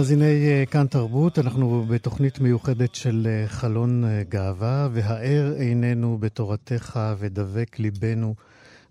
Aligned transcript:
מאזיני 0.00 0.48
אה, 0.48 0.66
כאן 0.66 0.86
תרבות. 0.86 1.38
אנחנו 1.38 1.84
בתוכנית 1.88 2.40
מיוחדת 2.40 2.94
של 2.94 3.28
אה, 3.30 3.48
חלון 3.48 4.04
אה, 4.04 4.22
גאווה, 4.28 4.88
והאר 4.92 5.54
עינינו 5.58 6.18
בתורתך 6.18 7.00
ודבק 7.18 7.78
ליבנו 7.78 8.34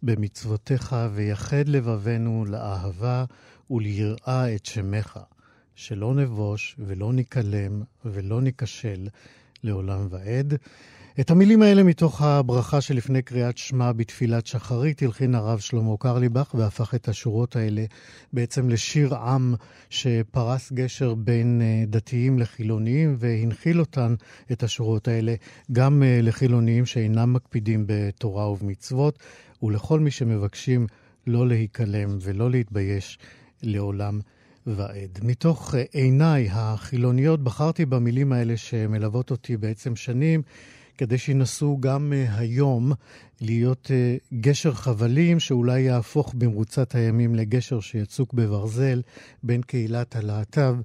במצוותיך, 0.04 0.96
ויחד 1.14 1.68
לבבנו 1.68 2.46
לאהבה 2.48 3.26
וליראה 3.70 4.56
את 4.56 4.66
שמך, 4.66 5.20
שלא 5.76 6.14
נבוש 6.14 6.76
ולא 6.80 7.14
ניכלם 7.14 7.82
ולא 8.06 8.42
ניכשל 8.42 9.08
לעולם 9.64 10.08
ועד. 10.10 10.54
את 11.20 11.32
המילים 11.32 11.62
האלה 11.62 11.84
מתוך 11.84 12.22
הברכה 12.22 12.82
שלפני 12.82 13.22
קריאת 13.22 13.58
שמע 13.58 13.92
בתפילת 13.92 14.48
שחרית 14.48 15.02
הלחין 15.02 15.36
הרב 15.36 15.60
שלמה 15.60 15.98
קרליבך 16.00 16.56
והפך 16.58 16.96
את 16.96 17.08
השורות 17.08 17.56
האלה 17.56 17.86
בעצם 18.34 18.70
לשיר 18.70 19.16
עם 19.16 19.56
שפרס 19.90 20.72
גשר 20.72 21.14
בין 21.14 21.62
אה, 21.62 21.84
דתיים 21.88 22.40
לחילוניים 22.40 23.16
והנחיל 23.20 23.80
אותן, 23.80 24.16
את 24.52 24.64
השורות 24.64 25.08
האלה, 25.08 25.36
גם 25.72 26.04
אה, 26.04 26.20
לחילוניים 26.24 26.86
שאינם 26.86 27.34
מקפידים 27.34 27.84
בתורה 27.88 28.50
ובמצוות 28.50 29.20
ולכל 29.64 30.00
מי 30.00 30.12
שמבקשים 30.12 30.88
לא 31.28 31.48
להיכלם 31.48 32.18
ולא 32.22 32.52
להתבייש 32.52 33.20
לעולם 33.64 34.20
ועד. 34.66 35.20
מתוך 35.24 35.76
אה, 35.76 35.84
עיניי 35.92 36.50
החילוניות 36.52 37.44
בחרתי 37.44 37.86
במילים 37.86 38.32
האלה 38.34 38.58
שמלוות 38.58 39.32
אותי 39.32 39.58
בעצם 39.58 39.96
שנים. 39.96 40.42
כדי 41.00 41.18
שינסו 41.18 41.78
גם 41.80 42.14
uh, 42.14 42.34
היום 42.40 42.92
להיות 43.42 43.88
uh, 43.88 44.36
גשר 44.40 44.74
חבלים 44.74 45.40
שאולי 45.40 45.82
יהפוך 45.82 46.34
במרוצת 46.38 46.96
הימים 46.96 47.36
לגשר 47.36 47.80
שיצוק 47.80 48.34
בברזל 48.34 49.02
בין 49.44 49.62
קהילת 49.62 50.16
הלהט"ב 50.16 50.76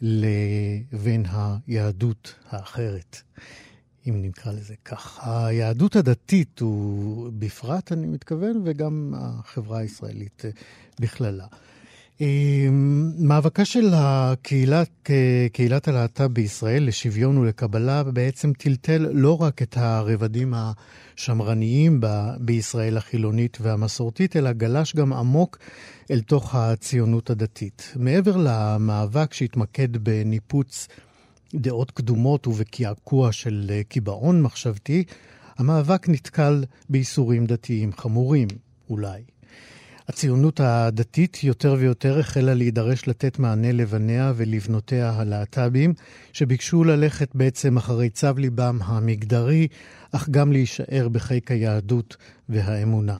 לבין 0.00 1.24
היהדות 1.66 2.34
האחרת, 2.50 3.22
אם 4.08 4.22
נקרא 4.22 4.52
לזה 4.52 4.74
כך. 4.84 5.20
היהדות 5.28 5.96
הדתית 5.96 6.58
הוא 6.58 7.30
בפרט, 7.38 7.92
אני 7.92 8.06
מתכוון, 8.06 8.62
וגם 8.64 9.14
החברה 9.16 9.78
הישראלית 9.78 10.42
uh, 10.44 10.62
בכללה. 11.00 11.46
מאבקה 13.18 13.64
של 13.64 13.90
הקהילת, 13.94 15.10
קהילת 15.52 15.88
הלהט"ב 15.88 16.26
בישראל 16.26 16.86
לשוויון 16.86 17.38
ולקבלה 17.38 18.02
בעצם 18.02 18.52
טלטל 18.52 19.08
לא 19.12 19.42
רק 19.42 19.62
את 19.62 19.76
הרבדים 19.76 20.54
השמרניים 20.56 22.00
ב- 22.00 22.30
בישראל 22.40 22.96
החילונית 22.96 23.58
והמסורתית, 23.60 24.36
אלא 24.36 24.52
גלש 24.52 24.96
גם 24.96 25.12
עמוק 25.12 25.58
אל 26.10 26.20
תוך 26.20 26.54
הציונות 26.54 27.30
הדתית. 27.30 27.92
מעבר 27.96 28.36
למאבק 28.36 29.34
שהתמקד 29.34 29.96
בניפוץ 29.96 30.88
דעות 31.54 31.90
קדומות 31.90 32.46
ובקעקוע 32.46 33.32
של 33.32 33.80
קיבעון 33.88 34.42
מחשבתי, 34.42 35.04
המאבק 35.58 36.08
נתקל 36.08 36.64
בייסורים 36.88 37.46
דתיים 37.46 37.92
חמורים, 37.92 38.48
אולי. 38.90 39.35
הציונות 40.08 40.60
הדתית 40.60 41.44
יותר 41.44 41.76
ויותר 41.78 42.18
החלה 42.18 42.54
להידרש 42.54 43.08
לתת 43.08 43.38
מענה 43.38 43.72
לבניה 43.72 44.32
ולבנותיה 44.36 45.10
הלהט"בים, 45.10 45.94
שביקשו 46.32 46.84
ללכת 46.84 47.34
בעצם 47.34 47.76
אחרי 47.76 48.10
צו 48.10 48.28
ליבם 48.36 48.78
המגדרי, 48.84 49.68
אך 50.12 50.28
גם 50.28 50.52
להישאר 50.52 51.08
בחיק 51.12 51.50
היהדות 51.50 52.16
והאמונה. 52.48 53.16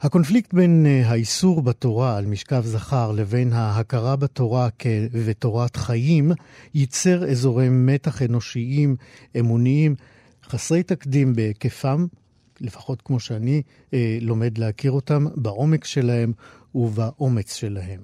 הקונפליקט 0.00 0.54
בין 0.54 0.86
אה, 0.86 1.08
האיסור 1.10 1.62
בתורה 1.62 2.16
על 2.16 2.26
משכב 2.26 2.62
זכר 2.64 3.12
לבין 3.12 3.52
ההכרה 3.52 4.16
בתורה 4.16 4.68
כבתורת 4.78 5.76
חיים 5.76 6.32
ייצר 6.74 7.30
אזורי 7.30 7.68
מתח 7.68 8.22
אנושיים, 8.22 8.96
אמוניים, 9.38 9.94
חסרי 10.48 10.82
תקדים 10.82 11.34
בהיקפם 11.34 12.06
לפחות 12.60 13.02
כמו 13.02 13.20
שאני 13.20 13.62
אה, 13.94 14.18
לומד 14.20 14.58
להכיר 14.58 14.92
אותם, 14.92 15.26
בעומק 15.36 15.84
שלהם 15.84 16.32
ובאומץ 16.74 17.54
שלהם. 17.54 18.00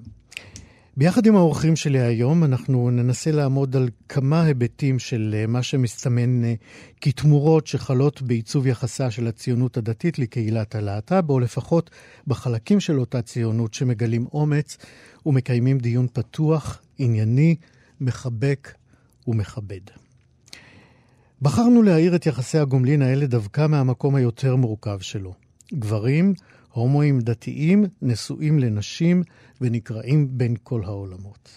ביחד 0.97 1.27
עם 1.27 1.37
האורחים 1.37 1.77
שלי 1.77 2.01
היום, 2.01 2.45
אנחנו 2.45 2.91
ננסה 2.91 3.31
לעמוד 3.31 3.77
על 3.77 3.89
כמה 4.09 4.43
היבטים 4.43 4.99
של 4.99 5.35
אה, 5.39 5.47
מה 5.47 5.63
שמסתמן 5.63 6.45
אה, 6.45 6.55
כתמורות 7.01 7.67
שחלות 7.67 8.23
בעיצוב 8.23 8.67
יחסה 8.67 9.11
של 9.11 9.27
הציונות 9.27 9.77
הדתית 9.77 10.19
לקהילת 10.19 10.75
הלהט"ב, 10.75 11.31
או 11.31 11.41
לפחות 11.41 11.91
בחלקים 12.27 12.81
של 12.81 13.01
אותה 13.01 13.23
ציונות 13.23 13.75
שמגלים 13.75 14.27
אומץ 14.33 14.79
ומקיימים 15.27 15.79
דיון 15.79 16.07
פתוח, 16.13 16.83
ענייני, 16.99 17.57
מחבק 18.01 18.75
ומכבד. 19.29 20.02
בחרנו 21.43 21.83
להאיר 21.83 22.17
את 22.17 22.27
יחסי 22.27 22.59
הגומלין 22.59 23.03
האלה 23.03 23.27
דווקא 23.27 23.67
מהמקום 23.67 24.15
היותר 24.15 24.57
מורכב 24.57 24.99
שלו. 25.01 25.35
גברים, 25.75 26.35
הומואים 26.73 27.21
דתיים, 27.21 27.85
נשואים 28.03 28.59
לנשים 28.59 29.23
ונקראים 29.61 30.29
בין 30.31 30.57
כל 30.63 30.83
העולמות. 30.85 31.49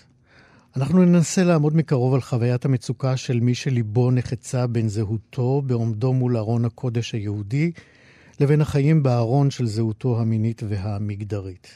אנחנו 0.75 1.05
ננסה 1.05 1.43
לעמוד 1.43 1.75
מקרוב 1.75 2.13
על 2.13 2.21
חוויית 2.21 2.65
המצוקה 2.65 3.17
של 3.17 3.39
מי 3.39 3.55
שליבו 3.55 4.11
נחצה 4.11 4.67
בין 4.67 4.89
זהותו 4.89 5.61
בעומדו 5.65 6.13
מול 6.13 6.37
ארון 6.37 6.65
הקודש 6.65 7.13
היהודי, 7.13 7.71
לבין 8.39 8.61
החיים 8.61 9.03
בארון 9.03 9.51
של 9.51 9.65
זהותו 9.65 10.21
המינית 10.21 10.61
והמגדרית. 10.67 11.67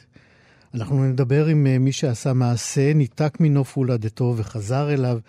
אנחנו 0.73 1.05
נדבר 1.05 1.45
עם 1.45 1.67
אה, 1.67 1.79
מי 1.79 1.91
שעשה 1.91 2.33
מעשה, 2.33 2.93
ניתק 2.93 3.37
מנוף 3.39 3.77
הולדתו 3.77 4.33
וחזר 4.37 4.93
אליו 4.93 5.19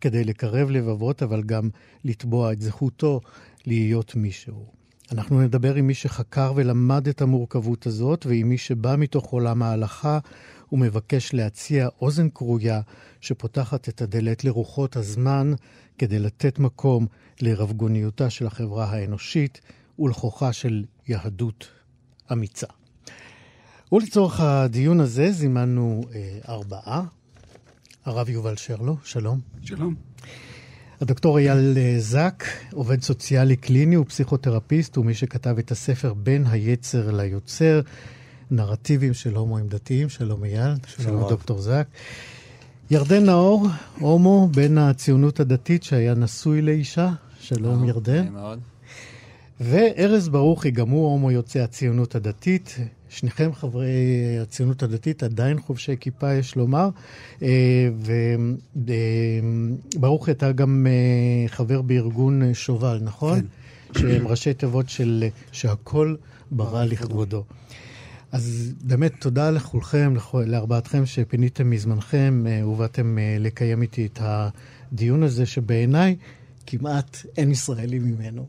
כדי 0.00 0.24
לקרב 0.24 0.70
לבבות, 0.70 1.22
אבל 1.22 1.42
גם 1.42 1.70
לתבוע 2.04 2.52
את 2.52 2.62
זכותו 2.62 3.20
להיות 3.66 4.14
מישהו. 4.16 4.80
אנחנו 5.12 5.40
נדבר 5.40 5.74
עם 5.74 5.86
מי 5.86 5.94
שחקר 5.94 6.52
ולמד 6.56 7.08
את 7.08 7.22
המורכבות 7.22 7.86
הזאת, 7.86 8.26
ועם 8.26 8.48
מי 8.48 8.58
שבא 8.58 8.94
מתוך 8.98 9.26
עולם 9.26 9.62
ההלכה 9.62 10.18
ומבקש 10.72 11.34
להציע 11.34 11.88
אוזן 12.00 12.28
כרויה 12.34 12.80
שפותחת 13.20 13.88
את 13.88 14.02
הדלת 14.02 14.44
לרוחות 14.44 14.96
הזמן 14.96 15.52
כדי 15.98 16.18
לתת 16.18 16.58
מקום 16.58 17.06
לרבגוניותה 17.40 18.30
של 18.30 18.46
החברה 18.46 18.84
האנושית 18.84 19.60
ולכוחה 19.98 20.52
של 20.52 20.84
יהדות 21.08 21.68
אמיצה. 22.32 22.66
ולצורך 23.92 24.40
הדיון 24.40 25.00
הזה 25.00 25.32
זימנו 25.32 26.00
אה, 26.14 26.38
ארבעה. 26.48 27.04
הרב 28.10 28.28
יובל 28.28 28.56
שרלו, 28.56 28.96
שלום. 29.04 29.40
שלום. 29.62 29.94
הדוקטור 31.00 31.38
אייל 31.38 31.78
אה, 31.78 31.94
זק, 31.98 32.44
עובד 32.72 33.02
סוציאלי 33.02 33.56
קליני 33.56 33.96
ופסיכותרפיסט, 33.96 34.98
ומי 34.98 35.14
שכתב 35.14 35.58
את 35.58 35.70
הספר 35.70 36.14
בין 36.14 36.46
היצר 36.46 37.10
ליוצר, 37.10 37.80
נרטיבים 38.50 39.14
של 39.14 39.36
הומואים 39.36 39.68
דתיים. 39.68 40.08
שלום 40.08 40.44
אייל, 40.44 40.74
שלום 40.86 41.06
שלום. 41.06 41.28
דוקטור 41.28 41.58
זק. 41.58 41.86
ירדן 42.90 43.24
נאור, 43.24 43.66
הומו, 43.98 44.48
בן 44.54 44.78
הציונות 44.78 45.40
הדתית 45.40 45.82
שהיה 45.82 46.14
נשוי 46.14 46.62
לאישה. 46.62 47.10
שלום 47.40 47.84
ירדן. 47.84 48.20
נעים 48.20 48.32
מאוד. 48.32 48.58
וארז 49.60 50.28
ברוכי, 50.28 50.70
גם 50.70 50.88
הוא 50.88 51.10
הומו 51.10 51.30
יוצא 51.30 51.58
הציונות 51.58 52.14
הדתית. 52.14 52.76
שניכם 53.10 53.52
חברי 53.54 53.88
הציונות 54.42 54.82
הדתית, 54.82 55.22
עדיין 55.22 55.60
חובשי 55.60 55.96
כיפה, 56.00 56.32
יש 56.34 56.56
לומר. 56.56 56.88
אה, 57.42 57.88
וברוכי, 59.96 60.30
אתה 60.30 60.52
גם 60.52 60.86
אה, 60.90 61.48
חבר 61.48 61.82
בארגון 61.82 62.42
אה, 62.42 62.54
שובל, 62.54 63.00
נכון? 63.02 63.40
כן. 63.40 64.00
שהם 64.00 64.28
ראשי 64.28 64.54
תיבות 64.54 64.88
של 64.88 65.24
שהכל 65.52 66.14
ברא 66.50 66.84
לכבודו. 66.84 67.44
אז 68.32 68.72
באמת 68.84 69.12
תודה 69.18 69.50
לכולכם, 69.50 70.14
לארבעתכם 70.46 71.06
שפיניתם 71.06 71.70
מזמנכם 71.70 72.44
ובאתם 72.66 73.18
לקיים 73.40 73.82
איתי 73.82 74.06
את 74.06 74.18
הדיון 74.22 75.22
הזה, 75.22 75.46
שבעיניי 75.46 76.16
כמעט 76.66 77.16
אין 77.36 77.50
ישראלי 77.50 77.98
ממנו. 77.98 78.46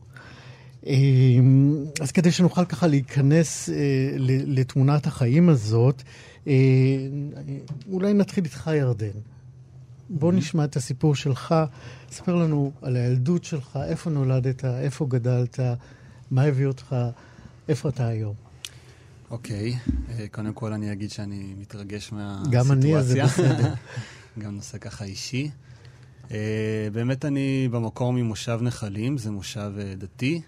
אז 2.00 2.12
כדי 2.14 2.32
שנוכל 2.32 2.64
ככה 2.64 2.86
להיכנס 2.86 3.68
לתמונת 4.46 5.06
החיים 5.06 5.48
הזאת, 5.48 6.02
אולי 7.90 8.14
נתחיל 8.14 8.44
איתך, 8.44 8.70
ירדן. 8.74 9.18
בוא 10.10 10.32
נשמע 10.32 10.64
את 10.64 10.76
הסיפור 10.76 11.14
שלך, 11.14 11.54
ספר 12.10 12.34
לנו 12.34 12.72
על 12.82 12.96
הילדות 12.96 13.44
שלך, 13.44 13.78
איפה 13.88 14.10
נולדת, 14.10 14.64
איפה 14.64 15.06
גדלת, 15.06 15.60
מה 16.30 16.42
הביא 16.42 16.66
אותך, 16.66 16.96
איפה 17.68 17.88
אתה 17.88 18.06
היום. 18.06 18.34
אוקיי, 19.30 19.76
okay. 19.76 20.28
קודם 20.30 20.52
כל 20.52 20.72
אני 20.72 20.92
אגיד 20.92 21.10
שאני 21.10 21.54
מתרגש 21.58 22.12
מהסיטואציה. 22.12 22.60
גם 22.60 22.72
אני, 22.72 22.96
אז 22.96 23.06
זה 23.06 23.22
בסדר. 23.24 23.74
גם 24.38 24.54
נושא 24.56 24.78
ככה 24.78 25.04
אישי. 25.04 25.50
Uh, 26.28 26.32
באמת 26.92 27.24
אני 27.24 27.68
במקור 27.70 28.12
ממושב 28.12 28.58
נחלים, 28.62 29.18
זה 29.18 29.30
מושב 29.30 29.72
uh, 29.76 29.98
דתי. 29.98 30.40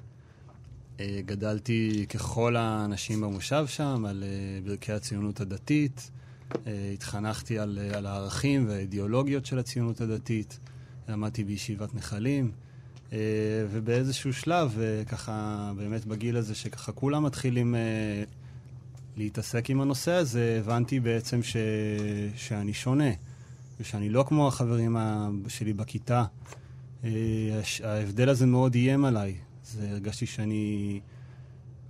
Uh, 0.97 1.01
גדלתי 1.27 2.07
ככל 2.09 2.57
האנשים 2.57 3.21
במושב 3.21 3.65
שם, 3.67 4.05
על 4.09 4.25
uh, 4.25 4.67
ברכי 4.69 4.93
הציונות 4.93 5.41
הדתית. 5.41 6.11
Uh, 6.53 6.57
התחנכתי 6.95 7.59
על, 7.59 7.79
על 7.95 8.07
הערכים 8.07 8.69
והאידיאולוגיות 8.69 9.47
של 9.47 9.59
הציונות 9.59 10.01
הדתית. 10.01 10.59
למדתי 11.09 11.45
בישיבת 11.45 11.95
נחלים. 11.95 12.53
ובאיזשהו 13.71 14.33
שלב, 14.33 14.79
ככה, 15.09 15.73
באמת 15.77 16.05
בגיל 16.05 16.37
הזה, 16.37 16.55
שככה 16.55 16.93
כולם 16.93 17.23
מתחילים 17.23 17.75
להתעסק 19.17 19.71
עם 19.71 19.81
הנושא 19.81 20.13
הזה, 20.13 20.57
הבנתי 20.61 21.01
בעצם 21.01 21.43
ש... 21.43 21.57
שאני 22.37 22.73
שונה. 22.73 23.11
ושאני 23.81 24.09
לא 24.09 24.25
כמו 24.29 24.49
החברים 24.49 24.97
שלי 25.49 25.73
בכיתה. 25.73 26.25
ההבדל 27.85 28.29
הזה 28.29 28.47
מאוד 28.47 28.75
איים 28.75 29.05
עליי. 29.05 29.35
זה 29.65 29.91
הרגשתי 29.91 30.27
שאני... 30.27 31.01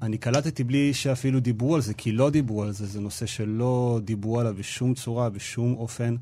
אני 0.03 0.19
קלטתי 0.19 0.65
בלי 0.65 0.95
שאפילו 0.95 1.41
דיברו 1.41 1.75
על 1.75 1.81
זה, 1.81 1.95
כי 1.95 2.13
לא 2.13 2.31
דיברו 2.31 2.63
על 2.63 2.73
זה. 2.73 2.87
זה 2.87 3.01
נושא 3.01 3.27
שלא 3.27 4.01
דיברו 4.05 4.41
עליו 4.41 4.55
בשום 4.59 4.95
צורה, 4.95 5.31
בשום 5.31 5.75
אופן, 5.75 6.17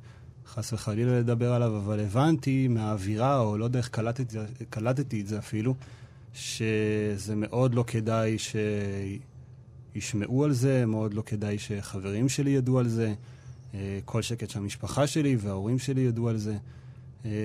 חס 0.46 0.72
וחלילה 0.72 1.18
לדבר 1.18 1.52
עליו, 1.52 1.76
אבל 1.76 2.00
הבנתי 2.00 2.68
מהאווירה, 2.68 3.40
או 3.40 3.58
לא 3.58 3.64
יודע 3.64 3.78
איך 3.78 3.88
קלטתי, 3.88 4.38
קלטתי 4.70 5.20
את 5.20 5.26
זה 5.26 5.38
אפילו, 5.38 5.74
שזה 6.34 7.34
מאוד 7.36 7.74
לא 7.74 7.84
כדאי 7.86 8.36
שישמעו 9.94 10.44
על 10.44 10.52
זה, 10.52 10.86
מאוד 10.86 11.14
לא 11.14 11.22
כדאי 11.26 11.58
שחברים 11.58 12.28
שלי 12.28 12.50
ידעו 12.50 12.78
על 12.78 12.88
זה. 12.88 13.14
כל 14.04 14.22
שקט 14.22 14.50
שהמשפחה 14.50 15.06
שלי 15.06 15.36
וההורים 15.36 15.78
שלי 15.78 16.00
ידעו 16.00 16.28
על 16.28 16.36
זה. 16.36 16.56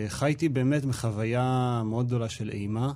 חייתי 0.07 0.49
באמת 0.49 0.85
מחוויה 0.85 1.81
מאוד 1.85 2.07
גדולה 2.07 2.29
של 2.29 2.49
אימה. 2.49 2.91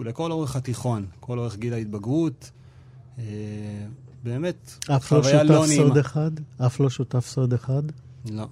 לכל 0.00 0.32
אורך 0.32 0.56
התיכון, 0.56 1.06
כל 1.20 1.38
אורך 1.38 1.56
גיל 1.56 1.72
ההתבגרות. 1.72 2.50
באמת, 4.24 4.78
חוויה 5.00 5.42
לא 5.42 5.66
נעימה. 5.66 5.84
אף 5.86 5.90
לא 5.90 5.90
שותף 5.90 5.94
סוד 5.94 5.98
אחד? 5.98 6.30
אף 6.66 6.80
לא 6.80 6.90
שותף 6.90 7.26
סוד 7.26 7.52
אחד? 7.52 7.82
לא, 8.30 8.48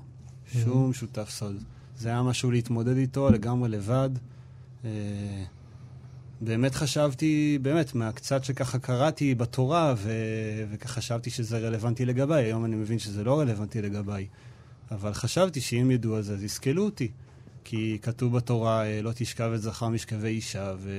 שום 0.53 0.93
שותף 0.93 1.31
סוד. 1.31 1.57
זה 1.99 2.09
היה 2.09 2.23
משהו 2.23 2.51
להתמודד 2.51 2.97
איתו 2.97 3.31
לגמרי 3.31 3.69
לבד. 3.69 4.11
באמת 6.41 6.75
חשבתי, 6.75 7.59
באמת, 7.63 7.95
מהקצת 7.95 8.45
שככה 8.45 8.79
קראתי 8.79 9.35
בתורה, 9.35 9.95
ו... 9.97 10.13
וחשבתי 10.71 11.31
שזה 11.31 11.59
רלוונטי 11.59 12.05
לגביי. 12.05 12.45
היום 12.45 12.65
אני 12.65 12.77
מבין 12.77 12.99
שזה 12.99 13.25
לא 13.25 13.41
רלוונטי 13.41 13.83
לגביי. 13.83 14.27
אבל 14.91 15.15
חשבתי 15.15 15.61
שאם 15.61 15.91
ידעו 15.91 16.17
על 16.17 16.23
זה, 16.23 16.33
אז 16.35 16.43
יסכלו 16.43 16.85
אותי. 16.85 17.11
כי 17.69 17.99
כתוב 18.03 18.37
בתורה, 18.37 19.01
לא 19.03 19.13
תשכב 19.15 19.53
את 19.55 19.63
זכר 19.63 19.89
משכבי 19.89 20.29
אישה, 20.29 20.75
ו... 20.79 20.91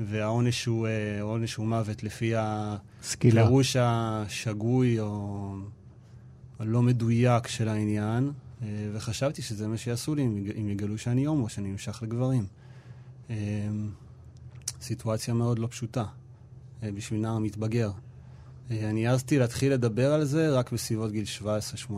והעונש 0.00 0.64
הוא, 0.64 0.86
העונש 1.18 1.54
הוא 1.54 1.66
מוות 1.66 2.02
לפי 2.02 2.32
הפירוש 2.36 3.76
השגוי 3.80 5.00
או 5.00 5.54
הלא 6.58 6.82
מדויק 6.82 7.46
של 7.46 7.68
העניין. 7.68 8.30
וחשבתי 8.92 9.42
שזה 9.42 9.68
מה 9.68 9.76
שיעשו 9.76 10.14
לי 10.14 10.22
אם 10.60 10.68
יגלו 10.68 10.98
שאני 10.98 11.24
הומו, 11.24 11.48
שאני 11.48 11.70
נמשך 11.70 12.02
לגברים. 12.02 12.46
סיטואציה 14.80 15.34
מאוד 15.34 15.58
לא 15.58 15.66
פשוטה 15.66 16.04
בשביל 16.82 17.20
נער 17.20 17.38
מתבגר. 17.38 17.90
אני 18.70 19.06
העזתי 19.06 19.38
להתחיל 19.38 19.72
לדבר 19.72 20.12
על 20.12 20.24
זה 20.24 20.50
רק 20.50 20.72
בסביבות 20.72 21.12
גיל 21.12 21.24
17-18. 21.42 21.90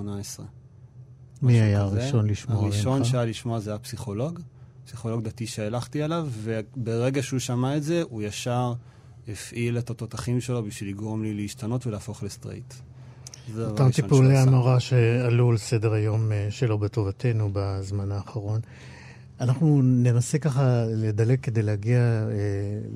מי 1.44 1.60
היה 1.60 1.80
הראשון 1.80 2.30
לשמוע 2.30 2.62
עליך? 2.62 2.74
הראשון 2.74 3.04
שהיה 3.04 3.24
לשמוע 3.24 3.60
זה 3.60 3.70
היה 3.70 3.78
פסיכולוג, 3.78 4.40
פסיכולוג 4.86 5.22
דתי 5.22 5.46
שהלכתי 5.46 6.02
עליו, 6.02 6.28
וברגע 6.42 7.22
שהוא 7.22 7.38
שמע 7.38 7.76
את 7.76 7.82
זה, 7.82 8.02
הוא 8.08 8.22
ישר 8.22 8.72
הפעיל 9.28 9.78
את 9.78 9.90
התותחים 9.90 10.40
שלו 10.40 10.62
בשביל 10.62 10.90
לגרום 10.90 11.22
לי 11.22 11.34
להשתנות 11.34 11.86
ולהפוך 11.86 12.22
לסטרייט. 12.22 12.74
אותם 13.58 13.90
טיפולי 13.90 14.38
המרה 14.38 14.80
שעלו 14.80 15.50
על 15.50 15.56
סדר 15.56 15.92
היום 15.92 16.32
שלו 16.50 16.78
בטובתנו 16.78 17.50
בזמן 17.52 18.12
האחרון. 18.12 18.60
אנחנו 19.40 19.82
ננסה 19.82 20.38
ככה 20.38 20.84
לדלג 20.88 21.40
כדי 21.40 21.62
להגיע 21.62 21.98
אה, 21.98 22.28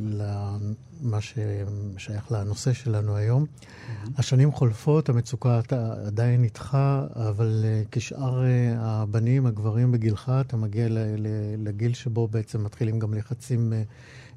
למה 0.01 1.19
ששייך 1.21 2.33
לנושא 2.33 2.73
שלנו 2.73 3.17
היום. 3.17 3.45
Mm-hmm. 3.45 4.11
השנים 4.17 4.53
חולפות, 4.53 5.09
המצוקה 5.09 5.61
עדיין 6.07 6.45
איתך, 6.45 6.79
אבל 7.15 7.65
אה, 7.65 7.83
כשאר 7.93 8.45
אה, 8.45 8.75
הבנים, 8.79 9.47
הגברים 9.47 9.93
בגילך, 9.93 10.33
אתה 10.41 10.57
מגיע 10.57 10.89
ל, 10.89 10.99
ל, 10.99 11.27
לגיל 11.69 11.95
שבו 11.95 12.29
בעצם 12.29 12.65
מתחילים 12.65 12.99
גם 12.99 13.15
לחצים 13.15 13.73
אה, 13.73 13.83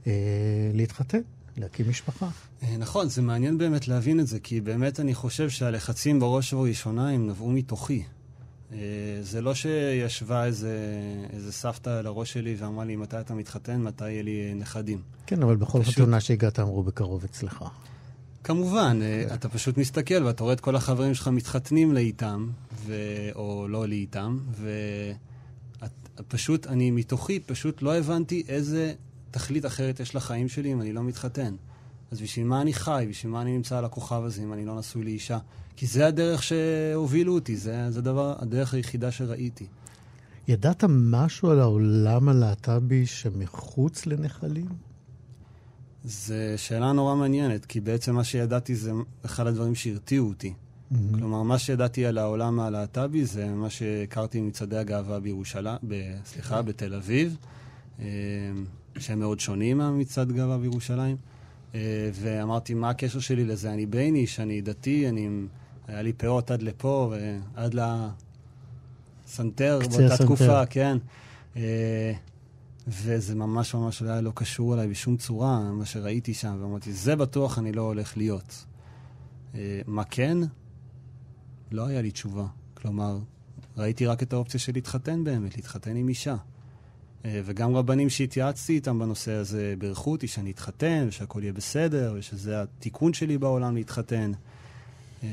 אה, 0.07 0.13
להתחתן. 0.73 1.21
להקים 1.57 1.89
משפחה. 1.89 2.29
נכון, 2.79 3.09
זה 3.09 3.21
מעניין 3.21 3.57
באמת 3.57 3.87
להבין 3.87 4.19
את 4.19 4.27
זה, 4.27 4.39
כי 4.39 4.61
באמת 4.61 4.99
אני 4.99 5.13
חושב 5.13 5.49
שהלחצים 5.49 6.19
בראש 6.19 6.53
ובראשונה 6.53 7.09
הם 7.09 7.27
נבעו 7.27 7.51
מתוכי. 7.51 8.03
זה 9.21 9.41
לא 9.41 9.53
שישבה 9.55 10.45
איזה, 10.45 10.77
איזה 11.33 11.51
סבתא 11.51 11.89
על 11.89 12.07
הראש 12.07 12.33
שלי 12.33 12.55
ואמרה 12.57 12.85
לי, 12.85 12.95
מתי 12.95 13.19
אתה 13.19 13.33
מתחתן, 13.33 13.81
מתי 13.81 14.09
יהיה 14.09 14.23
לי 14.23 14.53
נכדים. 14.55 15.01
כן, 15.25 15.43
אבל 15.43 15.55
בכל 15.55 15.81
פשוט... 15.81 15.93
חתונה 15.93 16.21
שהגעת 16.21 16.59
אמרו 16.59 16.83
בקרוב 16.83 17.23
אצלך. 17.23 17.63
כמובן, 18.43 18.99
אתה 19.33 19.49
פשוט 19.49 19.77
מסתכל 19.77 20.23
ואתה 20.23 20.43
רואה 20.43 20.53
את 20.53 20.59
כל 20.59 20.75
החברים 20.75 21.13
שלך 21.13 21.27
מתחתנים 21.27 21.93
לאיתם, 21.93 22.49
ו... 22.85 22.95
או 23.35 23.67
לא 23.69 23.87
לאיתם, 23.87 24.39
ופשוט, 26.19 26.67
אני 26.67 26.91
מתוכי 26.91 27.39
פשוט 27.39 27.81
לא 27.81 27.97
הבנתי 27.97 28.43
איזה 28.47 28.93
תכלית 29.31 29.65
אחרת 29.65 29.99
יש 29.99 30.15
לחיים 30.15 30.49
שלי 30.49 30.73
אם 30.73 30.81
אני 30.81 30.93
לא 30.93 31.03
מתחתן. 31.03 31.55
אז 32.11 32.21
בשביל 32.21 32.45
מה 32.45 32.61
אני 32.61 32.73
חי? 32.73 33.07
בשביל 33.09 33.31
מה 33.31 33.41
אני 33.41 33.57
נמצא 33.57 33.77
על 33.77 33.85
הכוכב 33.85 34.23
הזה 34.23 34.43
אם 34.43 34.53
אני 34.53 34.65
לא 34.65 34.79
נשוי 34.79 35.03
לאישה? 35.03 35.37
כי 35.75 35.87
זה 35.87 36.07
הדרך 36.07 36.43
שהובילו 36.43 37.33
אותי, 37.33 37.57
זה, 37.57 37.91
זה 37.91 38.01
דבר, 38.01 38.35
הדרך 38.39 38.73
היחידה 38.73 39.11
שראיתי. 39.11 39.65
ידעת 40.47 40.83
משהו 40.89 41.49
על 41.49 41.59
העולם 41.59 42.29
הלהט"בי 42.29 43.05
שמחוץ 43.05 44.05
לנחלים? 44.05 44.67
זו 46.03 46.33
שאלה 46.57 46.91
נורא 46.91 47.15
מעניינת, 47.15 47.65
כי 47.65 47.79
בעצם 47.79 48.15
מה 48.15 48.23
שידעתי 48.23 48.75
זה 48.75 48.91
אחד 49.25 49.47
הדברים 49.47 49.75
שהרתיעו 49.75 50.27
אותי. 50.27 50.53
Mm-hmm. 50.53 50.95
כלומר, 51.15 51.43
מה 51.43 51.59
שידעתי 51.59 52.05
על 52.05 52.17
העולם 52.17 52.59
הלהט"בי 52.59 53.25
זה 53.25 53.49
מה 53.49 53.69
שהכרתי 53.69 54.41
מצעדי 54.41 54.77
הגאווה 54.77 55.19
בירושלים, 55.19 55.77
ב, 55.87 56.15
סליחה, 56.25 56.61
בתל 56.61 56.93
אביב, 56.93 57.37
אה, 57.99 58.05
שהם 58.99 59.19
מאוד 59.19 59.39
שונים 59.39 59.77
מהמצעד 59.77 60.31
גאווה 60.31 60.57
בירושלים. 60.57 61.17
ואמרתי, 62.13 62.73
מה 62.73 62.89
הקשר 62.89 63.19
שלי 63.19 63.45
לזה? 63.45 63.73
אני 63.73 63.85
בייניש, 63.85 64.39
אני 64.39 64.61
דתי, 64.61 65.09
אני... 65.09 65.29
היה 65.91 66.01
לי 66.01 66.13
פאות 66.13 66.51
עד 66.51 66.61
לפה, 66.61 67.13
ועד 67.55 67.75
לסנטר 69.25 69.79
באותה 69.79 70.05
הסנטר. 70.05 70.25
תקופה, 70.25 70.65
כן. 70.65 70.97
וזה 72.87 73.35
ממש 73.35 73.75
ממש 73.75 74.01
היה 74.01 74.21
לא 74.21 74.31
קשור 74.35 74.73
אליי 74.73 74.87
בשום 74.87 75.17
צורה, 75.17 75.59
מה 75.71 75.85
שראיתי 75.85 76.33
שם, 76.33 76.57
ואמרתי, 76.61 76.93
זה 76.93 77.15
בטוח 77.15 77.59
אני 77.59 77.71
לא 77.71 77.81
הולך 77.81 78.17
להיות. 78.17 78.65
אה, 79.55 79.81
מה 79.87 80.03
כן? 80.03 80.37
לא 81.71 81.87
היה 81.87 82.01
לי 82.01 82.11
תשובה. 82.11 82.45
כלומר, 82.73 83.19
ראיתי 83.77 84.05
רק 84.05 84.23
את 84.23 84.33
האופציה 84.33 84.59
של 84.59 84.71
להתחתן 84.73 85.23
באמת, 85.23 85.55
להתחתן 85.55 85.95
עם 85.95 86.09
אישה. 86.09 86.35
אה, 87.25 87.41
וגם 87.45 87.75
רבנים 87.75 88.09
שהתייעצתי 88.09 88.73
איתם 88.73 88.99
בנושא 88.99 89.31
הזה 89.31 89.73
בירכו 89.77 90.11
אותי 90.11 90.27
שאני 90.27 90.51
אתחתן, 90.51 91.05
ושהכול 91.07 91.43
יהיה 91.43 91.53
בסדר, 91.53 92.13
ושזה 92.17 92.61
התיקון 92.61 93.13
שלי 93.13 93.37
בעולם 93.37 93.75
להתחתן. 93.75 94.31
אה, 95.23 95.29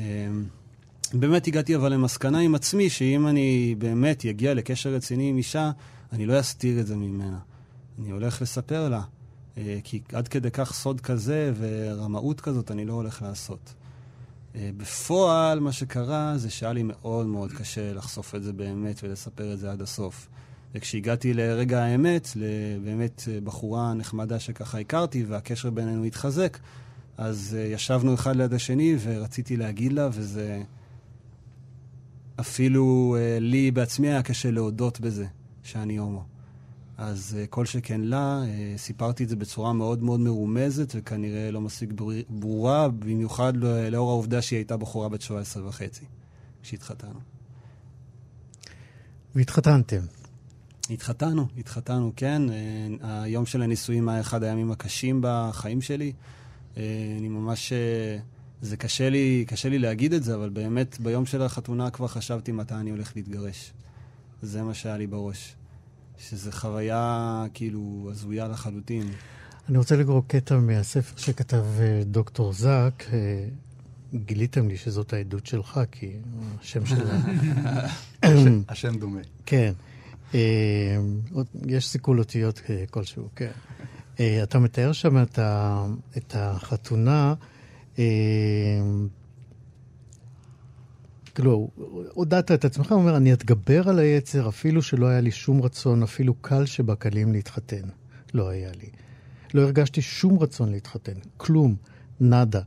באמת 1.14 1.46
הגעתי 1.46 1.76
אבל 1.76 1.92
למסקנה 1.92 2.38
עם 2.38 2.54
עצמי, 2.54 2.90
שאם 2.90 3.26
אני 3.26 3.74
באמת 3.78 4.24
אגיע 4.24 4.54
לקשר 4.54 4.90
רציני 4.90 5.28
עם 5.28 5.36
אישה, 5.36 5.70
אני 6.12 6.26
לא 6.26 6.40
אסתיר 6.40 6.80
את 6.80 6.86
זה 6.86 6.96
ממנה. 6.96 7.38
אני 7.98 8.10
הולך 8.10 8.42
לספר 8.42 8.88
לה. 8.88 9.02
אה, 9.58 9.78
כי 9.84 10.00
עד 10.12 10.28
כדי 10.28 10.50
כך 10.50 10.72
סוד 10.74 11.00
כזה 11.00 11.52
ורמאות 11.58 12.40
כזאת 12.40 12.70
אני 12.70 12.84
לא 12.84 12.92
הולך 12.92 13.22
לעשות. 13.22 13.74
בפועל, 14.76 15.60
מה 15.60 15.72
שקרה 15.72 16.32
זה 16.36 16.50
שהיה 16.50 16.72
לי 16.72 16.82
מאוד 16.82 17.26
מאוד 17.26 17.52
קשה 17.52 17.92
לחשוף 17.92 18.34
את 18.34 18.42
זה 18.42 18.52
באמת 18.52 19.00
ולספר 19.02 19.52
את 19.52 19.58
זה 19.58 19.72
עד 19.72 19.82
הסוף. 19.82 20.28
וכשהגעתי 20.74 21.34
לרגע 21.34 21.82
האמת, 21.82 22.28
לבאמת 22.36 23.22
בחורה 23.44 23.94
נחמדה 23.94 24.40
שככה 24.40 24.78
הכרתי 24.78 25.24
והקשר 25.24 25.70
בינינו 25.70 26.04
התחזק, 26.04 26.58
אז 27.18 27.56
uh, 27.56 27.74
ישבנו 27.74 28.14
אחד 28.14 28.36
ליד 28.36 28.54
השני 28.54 28.96
ורציתי 29.02 29.56
להגיד 29.56 29.92
לה, 29.92 30.08
וזה 30.12 30.62
אפילו 32.40 33.16
uh, 33.16 33.40
לי 33.40 33.70
בעצמי 33.70 34.08
היה 34.08 34.22
קשה 34.22 34.50
להודות 34.50 35.00
בזה, 35.00 35.26
שאני 35.62 35.96
הומו. 35.96 36.24
אז 36.96 37.36
uh, 37.36 37.46
כל 37.46 37.66
שכן 37.66 38.00
לה, 38.00 38.42
uh, 38.42 38.78
סיפרתי 38.78 39.24
את 39.24 39.28
זה 39.28 39.36
בצורה 39.36 39.72
מאוד 39.72 40.02
מאוד 40.02 40.20
מרומזת 40.20 40.92
וכנראה 40.96 41.50
לא 41.50 41.60
מספיק 41.60 41.90
ברורה, 42.28 42.88
במיוחד 42.88 43.52
לאור 43.90 44.10
העובדה 44.10 44.42
שהיא 44.42 44.56
הייתה 44.56 44.76
בחורה 44.76 45.08
בת 45.08 45.20
17 45.22 45.68
וחצי, 45.68 46.04
כשהתחתנו. 46.62 47.20
והתחתנתם. 49.34 50.00
התחתנו, 50.90 51.46
התחתנו, 51.58 52.12
כן. 52.16 52.42
היום 53.00 53.46
של 53.46 53.62
הנישואים 53.62 54.08
היה 54.08 54.20
אחד 54.20 54.42
הימים 54.42 54.70
הקשים 54.70 55.20
בחיים 55.22 55.80
שלי. 55.80 56.12
אה, 56.78 57.16
אני 57.18 57.28
ממש... 57.28 57.72
אה, 57.72 58.18
זה 58.60 58.76
קשה 58.76 59.10
לי, 59.10 59.44
קשה 59.48 59.68
לי 59.68 59.78
להגיד 59.78 60.12
את 60.12 60.24
זה, 60.24 60.34
אבל 60.34 60.48
באמת 60.48 61.00
ביום 61.00 61.26
של 61.26 61.42
החתונה 61.42 61.90
כבר 61.90 62.08
חשבתי 62.08 62.52
מתי 62.52 62.74
אני 62.74 62.90
הולך 62.90 63.12
להתגרש. 63.16 63.72
זה 64.42 64.62
מה 64.62 64.74
שהיה 64.74 64.96
לי 64.96 65.06
בראש. 65.06 65.54
שזו 66.18 66.50
חוויה 66.52 67.44
כאילו 67.54 68.08
הזויה 68.10 68.48
לחלוטין. 68.48 69.06
אני 69.68 69.78
רוצה 69.78 69.96
לקרוא 69.96 70.22
קטע 70.26 70.58
מהספר 70.58 71.16
שכתב 71.16 71.64
דוקטור 72.04 72.52
זק. 72.52 73.04
גיליתם 74.14 74.68
לי 74.68 74.76
שזאת 74.76 75.12
העדות 75.12 75.46
שלך, 75.46 75.80
כי 75.90 76.12
השם 76.60 76.86
שלה... 76.86 77.20
השם 78.68 78.98
דומה. 78.98 79.20
כן. 79.46 79.72
אה, 80.34 80.98
יש 81.66 81.88
סיכול 81.88 82.18
אותיות 82.18 82.62
כלשהו, 82.90 83.28
כן. 83.36 83.50
אה, 84.20 84.42
אתה 84.42 84.58
מתאר 84.58 84.92
שם 84.92 85.22
את 86.16 86.34
החתונה, 86.34 87.34
אה, 87.98 88.04
כאילו, 91.34 91.70
הודעת 92.14 92.52
את 92.52 92.64
עצמך, 92.64 92.92
אומר, 92.92 93.16
אני 93.16 93.32
אתגבר 93.32 93.88
על 93.88 93.98
היצר 93.98 94.48
אפילו 94.48 94.82
שלא 94.82 95.06
היה 95.06 95.20
לי 95.20 95.30
שום 95.30 95.62
רצון, 95.62 96.02
אפילו 96.02 96.34
קל 96.34 96.66
שבקלים 96.66 97.32
להתחתן. 97.32 97.88
לא 98.34 98.48
היה 98.48 98.70
לי. 98.80 98.88
לא 99.54 99.62
הרגשתי 99.62 100.02
שום 100.02 100.38
רצון 100.38 100.72
להתחתן, 100.72 101.12
כלום, 101.36 101.76
נאדה. 102.20 102.60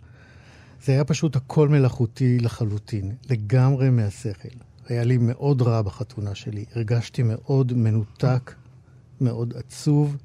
זה 0.83 0.91
היה 0.91 1.03
פשוט 1.03 1.35
הכל 1.35 1.69
מלאכותי 1.69 2.39
לחלוטין, 2.39 3.15
לגמרי 3.29 3.89
מהשכל. 3.89 4.49
היה 4.87 5.03
לי 5.03 5.17
מאוד 5.17 5.61
רע 5.61 5.81
בחתונה 5.81 6.35
שלי. 6.35 6.65
הרגשתי 6.75 7.23
מאוד 7.23 7.73
מנותק, 7.73 8.53
מאוד 9.21 9.53
עצוב. 9.57 10.17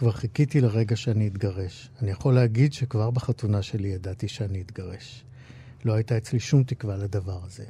כבר 0.00 0.12
חיכיתי 0.12 0.60
לרגע 0.60 0.96
שאני 0.96 1.28
אתגרש. 1.28 1.90
אני 2.02 2.10
יכול 2.10 2.34
להגיד 2.34 2.72
שכבר 2.72 3.10
בחתונה 3.10 3.62
שלי 3.62 3.88
ידעתי 3.88 4.28
שאני 4.28 4.60
אתגרש. 4.60 5.24
לא 5.84 5.92
הייתה 5.92 6.16
אצלי 6.16 6.40
שום 6.40 6.62
תקווה 6.62 6.96
לדבר 6.96 7.40
הזה. 7.44 7.64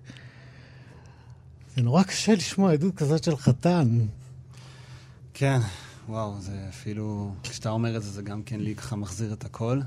זה 1.76 1.82
נורא 1.82 2.02
קשה 2.02 2.34
לשמוע 2.34 2.72
עדות 2.72 2.94
כזאת 2.96 3.24
של 3.24 3.36
חתן. 3.36 3.88
כן, 5.34 5.58
וואו, 6.08 6.40
זה 6.40 6.66
אפילו, 6.68 7.34
כשאתה 7.42 7.70
אומר 7.70 7.96
את 7.96 8.02
זה, 8.02 8.10
זה 8.10 8.22
גם 8.22 8.42
כן 8.42 8.60
לי 8.60 8.74
ככה 8.74 8.96
מחזיר 8.96 9.32
את 9.32 9.44
הכל. 9.44 9.80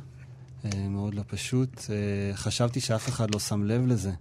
אה, 0.65 0.88
מאוד 0.88 1.13
לא 1.13 1.23
פשוט. 1.27 1.81
אה, 1.89 2.35
חשבתי 2.35 2.79
שאף 2.81 3.09
אחד 3.09 3.33
לא 3.33 3.39
שם 3.39 3.63
לב 3.63 3.88
לזה. 3.88 4.12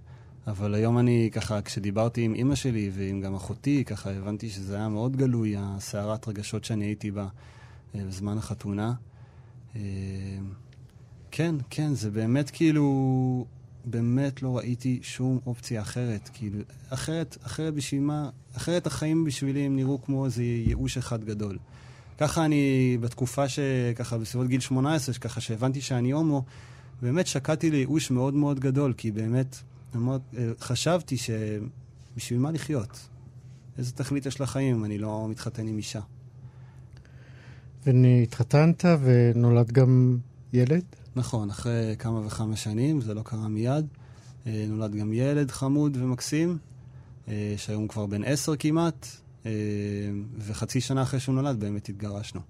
אבל 0.47 0.75
היום 0.75 0.99
אני 0.99 1.31
ככה, 1.33 1.63
כשדיברתי 1.63 2.23
עם 2.23 2.35
אימא 2.35 2.55
שלי 2.55 2.91
ועם 2.95 3.21
גם 3.21 3.35
אחותי, 3.35 3.85
ככה 3.85 4.11
הבנתי 4.11 4.51
שזה 4.51 4.77
היה 4.77 4.89
מאוד 4.89 5.17
גלוי, 5.17 5.55
הסערת 5.59 6.29
רגשות 6.29 6.65
שאני 6.65 6.85
הייתי 6.85 7.11
בה 7.11 7.29
בזמן 7.95 8.39
החתונה. 8.39 8.95
אה, 9.77 9.81
כן, 11.31 11.55
כן, 11.71 11.95
זה 11.95 12.11
באמת 12.11 12.51
כאילו, 12.51 13.47
באמת 13.85 14.43
לא 14.43 14.57
ראיתי 14.57 14.99
שום 15.03 15.39
אופציה 15.47 15.83
אחרת. 15.83 16.31
כאילו, 16.33 16.59
אחרת, 16.89 17.37
אחרת 17.43 17.75
בשביל 17.75 18.01
מה, 18.01 18.31
אחרת 18.57 18.87
החיים 18.87 19.25
בשבילי 19.25 19.61
הם 19.61 19.77
נראו 19.77 20.03
כמו 20.03 20.25
איזה 20.25 20.43
ייאוש 20.43 20.99
אחד 20.99 21.25
גדול. 21.25 21.59
ככה 22.19 22.45
אני, 22.45 22.99
בתקופה 23.01 23.49
שככה, 23.49 24.19
בסביבות 24.19 24.49
גיל 24.49 24.61
18, 24.61 25.15
ככה 25.15 25.41
שהבנתי 25.41 25.81
שאני 25.81 26.11
הומו, 26.11 26.45
באמת 27.03 27.27
שקעתי 27.27 27.71
לייאוש 27.71 28.11
מאוד 28.11 28.35
מאוד 28.35 28.61
גדול, 28.61 28.93
כי 28.93 29.11
באמת... 29.11 29.57
אמרת, 29.97 30.21
אה, 30.37 30.51
חשבתי 30.61 31.17
שבשביל 31.17 32.39
מה 32.39 32.51
לחיות? 32.51 33.09
איזה 33.79 33.93
תכלית 33.93 34.27
יש 34.27 34.41
לחיים 34.41 34.77
אם 34.77 34.85
אני 34.85 34.99
לא 34.99 35.27
מתחתן 35.29 35.67
עם 35.67 35.77
אישה? 35.77 36.01
והתחתנת 37.87 38.85
ונולד 39.03 39.73
גם 39.73 40.19
ילד? 40.53 40.85
נכון, 41.17 41.51
אחרי 41.51 41.95
כמה 41.99 42.27
וכמה 42.27 42.57
שנים, 42.57 43.01
זה 43.01 43.15
לא 43.15 43.23
קרה 43.23 43.49
מיד. 43.49 43.87
אה, 44.47 44.65
נולד 44.69 44.95
גם 44.95 45.13
ילד 45.13 45.51
חמוד 45.51 45.97
ומקסים, 46.01 46.59
אה, 47.29 47.55
שהיום 47.57 47.89
כבר 47.89 48.07
בן 48.07 48.25
עשר 48.25 48.57
כמעט, 48.57 49.07
וחצי 50.39 50.81
שנה 50.81 51.03
אחרי 51.03 51.21
שהוא 51.21 51.35
נולד 51.35 51.61
באמת 51.61 51.89
התגרשנו. 51.89 52.41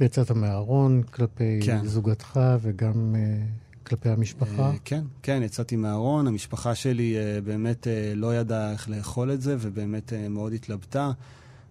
ויצאת 0.00 0.30
מהארון 0.30 1.02
כלפי 1.02 1.60
כן. 1.62 1.86
זוגתך 1.86 2.40
וגם 2.60 3.14
כלפי 3.88 4.08
המשפחה? 4.08 4.72
Uh, 4.72 4.78
כן, 4.84 5.04
כן, 5.22 5.42
יצאתי 5.44 5.76
מהארון. 5.76 6.26
המשפחה 6.26 6.74
שלי 6.74 7.16
uh, 7.16 7.44
באמת 7.44 7.86
uh, 7.86 8.16
לא 8.16 8.36
ידעה 8.36 8.72
איך 8.72 8.88
לאכול 8.88 9.32
את 9.32 9.40
זה, 9.40 9.56
ובאמת 9.60 10.12
uh, 10.12 10.28
מאוד 10.28 10.52
התלבטה 10.52 11.12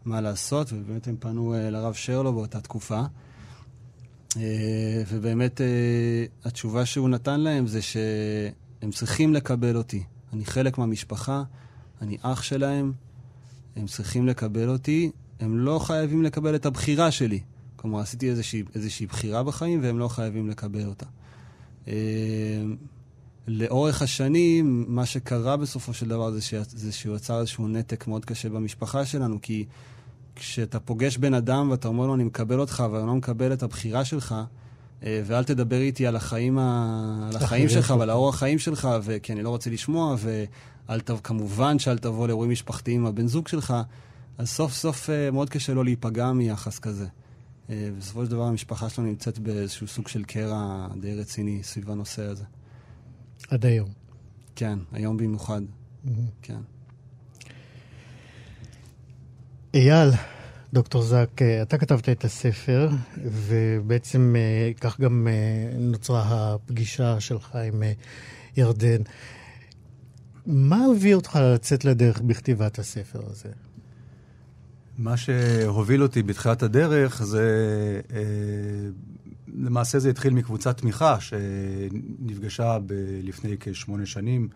מה 0.08 0.22
לעשות, 0.22 0.74
ובאמת 0.74 1.08
הם 1.08 1.16
פנו 1.20 1.56
uh, 1.56 1.58
לרב 1.72 1.94
שרלו 1.94 2.34
באותה 2.34 2.62
תקופה. 2.62 3.02
Uh, 4.30 4.36
ובאמת 5.08 5.62
uh, 5.62 6.48
התשובה 6.48 6.86
שהוא 6.86 7.10
נתן 7.10 7.40
להם 7.40 7.68
זה 7.68 7.82
שהם 7.82 8.92
צריכים 8.92 9.34
לקבל 9.34 9.76
אותי. 9.76 10.04
אני 10.34 10.46
חלק 10.46 10.78
מהמשפחה, 10.78 11.44
אני 12.02 12.18
אח 12.22 12.42
שלהם, 12.42 12.94
הם 13.76 13.88
צריכים 13.88 14.28
לקבל 14.28 14.70
אותי, 14.70 15.12
הם 15.40 15.60
לא 15.60 15.80
חייבים 15.80 16.24
לקבל 16.24 16.56
את 16.56 16.66
הבחירה 16.66 17.12
שלי. 17.12 17.40
כלומר, 17.76 18.00
עשיתי 18.00 18.30
איזושהי, 18.30 18.64
איזושהי 18.76 19.06
בחירה 19.06 19.44
בחיים 19.44 19.84
והם 19.84 20.00
לא 20.00 20.08
חייבים 20.08 20.50
לקבל 20.50 20.86
אותה. 20.86 21.06
אה, 21.88 21.94
לאורך 23.48 24.02
השנים, 24.02 24.86
מה 24.88 25.06
שקרה 25.06 25.58
בסופו 25.58 25.94
של 25.94 26.08
דבר 26.08 26.32
זה, 26.32 26.42
ש... 26.42 26.54
זה 26.68 26.92
שהוא 26.92 27.16
יצר 27.16 27.40
איזשהו 27.40 27.68
נתק 27.68 28.08
מאוד 28.08 28.26
קשה 28.26 28.50
במשפחה 28.50 29.06
שלנו, 29.06 29.42
כי 29.42 29.66
כשאתה 30.38 30.80
פוגש 30.80 31.18
בן 31.18 31.34
אדם 31.34 31.72
ואתה 31.72 31.88
אומר 31.88 32.08
לו, 32.08 32.16
אני 32.16 32.24
מקבל 32.24 32.60
אותך, 32.60 32.84
ואני 32.92 33.08
לא 33.08 33.16
מקבל 33.16 33.54
את 33.54 33.64
הבחירה 33.64 34.06
שלך, 34.06 34.36
אה, 35.04 35.22
ואל 35.26 35.44
תדבר 35.44 35.82
איתי 35.82 36.08
על 36.08 36.16
החיים, 36.16 36.60
ה... 36.60 37.30
על 37.30 37.44
החיים 37.44 37.70
שלך 37.70 37.94
ועל 38.00 38.10
האורח 38.10 38.36
החיים 38.36 38.60
שלך, 38.60 38.88
ו... 39.04 39.18
כי 39.24 39.34
אני 39.34 39.44
לא 39.44 39.50
רוצה 39.50 39.70
לשמוע, 39.70 40.16
וכמובן 40.90 41.80
שאל 41.80 41.98
תבוא 41.98 42.28
לאירועים 42.28 42.52
משפחתיים 42.52 43.02
עם 43.02 43.08
הבן 43.08 43.28
זוג 43.28 43.48
שלך, 43.48 43.74
אז 44.38 44.50
סוף 44.50 44.74
סוף 44.74 45.10
אה, 45.10 45.32
מאוד 45.32 45.50
קשה 45.50 45.74
לו 45.74 45.84
להיפגע 45.84 46.32
מיחס 46.32 46.80
כזה. 46.80 47.08
אה, 47.70 47.90
בסופו 47.98 48.26
של 48.26 48.32
דבר 48.32 48.44
המשפחה 48.44 48.90
שלנו 48.90 49.08
נמצאת 49.08 49.40
באיזשהו 49.40 49.88
סוג 49.88 50.08
של 50.08 50.24
קרע 50.24 50.88
די 51.02 51.16
רציני 51.16 51.64
סביב 51.64 51.92
הנושא 51.92 52.24
הזה. 52.24 52.44
עד 53.50 53.66
היום. 53.66 53.90
כן, 54.56 54.80
היום 54.92 55.18
במיוחד. 55.18 55.62
Mm-hmm. 55.62 56.10
כן. 56.42 56.60
אייל, 59.78 60.10
דוקטור 60.74 61.02
זק, 61.02 61.42
אה, 61.42 61.62
אתה 61.62 61.78
כתבת 61.78 62.10
את 62.10 62.26
הספר, 62.26 62.90
ובעצם 63.24 64.36
אה, 64.38 64.72
כך 64.82 65.00
גם 65.00 65.28
נוצרה 65.80 66.54
הפגישה 66.54 67.20
שלך 67.20 67.56
עם 67.56 67.84
ירדן. 68.58 69.02
מה 70.46 70.86
הביא 70.92 71.16
אותך 71.16 71.40
לצאת 71.42 71.86
לדרך 71.86 72.22
בכתיבת 72.22 72.80
הספר 72.80 73.20
הזה? 73.30 73.50
מה 74.98 75.18
שהוביל 75.18 76.04
אותי 76.04 76.24
בתחילת 76.24 76.64
הדרך 76.64 77.24
זה, 77.24 77.50
אה, 78.14 78.20
למעשה 79.56 80.00
זה 80.00 80.10
התחיל 80.10 80.34
מקבוצת 80.34 80.78
תמיכה 80.78 81.18
שנפגשה 81.20 82.78
ב- 82.86 82.94
לפני 83.24 83.56
כשמונה 83.60 84.06
שנים 84.06 84.50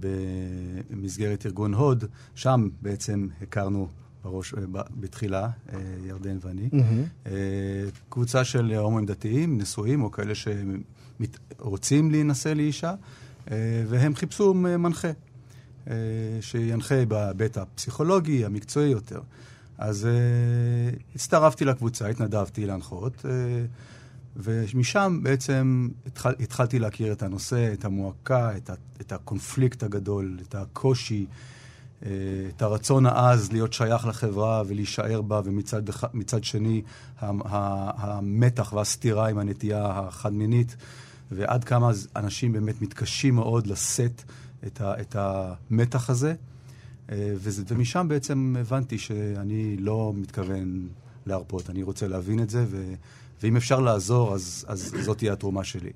במסגרת 0.00 1.46
ארגון 1.46 1.74
הוד. 1.74 2.04
שם 2.34 2.68
בעצם 2.82 3.28
הכרנו 3.42 3.88
בראש, 4.24 4.54
ב- 4.54 5.00
בתחילה, 5.00 5.48
אה, 5.72 5.78
ירדן 6.04 6.38
ואני. 6.40 6.68
אה, 7.26 7.32
קבוצה 8.08 8.44
של 8.44 8.72
הומואים 8.74 9.06
דתיים, 9.06 9.58
נשואים, 9.58 10.02
או 10.02 10.10
כאלה 10.10 10.32
שרוצים 10.34 12.10
להינשא 12.10 12.48
לאישה, 12.48 12.94
אה, 13.50 13.56
והם 13.88 14.14
חיפשו 14.14 14.54
מנחה, 14.54 15.08
אה, 15.90 15.94
שינחה 16.40 17.04
בהיבט 17.04 17.56
הפסיכולוגי, 17.56 18.44
המקצועי 18.44 18.90
יותר. 18.90 19.20
אז 19.78 20.06
אה, 20.06 20.96
הצטרפתי 21.14 21.64
לקבוצה, 21.64 22.08
התנדבתי 22.08 22.66
להנחות, 22.66 23.26
אה, 23.26 23.30
ומשם 24.36 25.20
בעצם 25.22 25.88
התחל, 26.06 26.32
התחלתי 26.40 26.78
להכיר 26.78 27.12
את 27.12 27.22
הנושא, 27.22 27.72
את 27.72 27.84
המועקה, 27.84 28.56
את, 28.56 28.70
ה, 28.70 28.74
את 29.00 29.12
הקונפליקט 29.12 29.82
הגדול, 29.82 30.38
את 30.42 30.54
הקושי, 30.54 31.26
אה, 31.28 31.34
את 32.02 32.62
הרצון 32.62 33.06
העז 33.06 33.52
להיות 33.52 33.72
שייך 33.72 34.06
לחברה 34.06 34.62
ולהישאר 34.66 35.22
בה, 35.22 35.40
ומצד 35.44 36.44
שני, 36.44 36.82
המתח 37.20 38.72
והסתירה 38.72 39.28
עם 39.28 39.38
הנטייה 39.38 39.86
החד-מינית, 39.86 40.76
ועד 41.30 41.64
כמה 41.64 41.90
אנשים 42.16 42.52
באמת 42.52 42.82
מתקשים 42.82 43.34
מאוד 43.34 43.66
לשאת 43.66 44.22
את, 44.66 44.80
ה, 44.80 45.00
את 45.00 45.16
המתח 45.18 46.10
הזה. 46.10 46.34
אה, 47.10 47.34
וזה, 47.36 47.62
ומשם 47.68 48.06
בעצם 48.08 48.56
הבנתי 48.60 48.98
שאני 48.98 49.76
לא 49.76 50.12
מתכוון 50.16 50.88
להרפות, 51.26 51.70
אני 51.70 51.82
רוצה 51.82 52.08
להבין 52.08 52.42
את 52.42 52.50
זה, 52.50 52.64
ו, 52.68 52.94
ואם 53.42 53.56
אפשר 53.56 53.80
לעזור, 53.80 54.34
אז, 54.34 54.64
אז 54.68 54.94
זאת 55.00 55.18
תהיה 55.18 55.32
התרומה 55.32 55.64
שלי. 55.64 55.90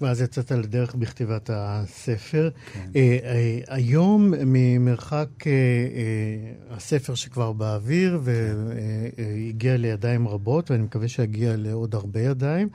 ואז 0.00 0.20
יצאת 0.20 0.52
לדרך 0.52 0.94
בכתיבת 0.94 1.50
הספר. 1.52 2.50
כן. 2.72 2.80
אה, 2.96 3.18
אה, 3.22 3.60
היום, 3.68 4.34
ממרחק 4.46 5.28
אה, 5.46 5.52
אה, 5.52 6.76
הספר 6.76 7.14
שכבר 7.14 7.52
באוויר 7.52 8.20
והגיע 8.22 9.76
לידיים 9.76 10.28
רבות, 10.28 10.70
ואני 10.70 10.82
מקווה 10.82 11.08
שיגיע 11.08 11.56
לעוד 11.56 11.94
הרבה 11.94 12.20
ידיים. 12.20 12.68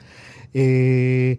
אה, 0.55 1.33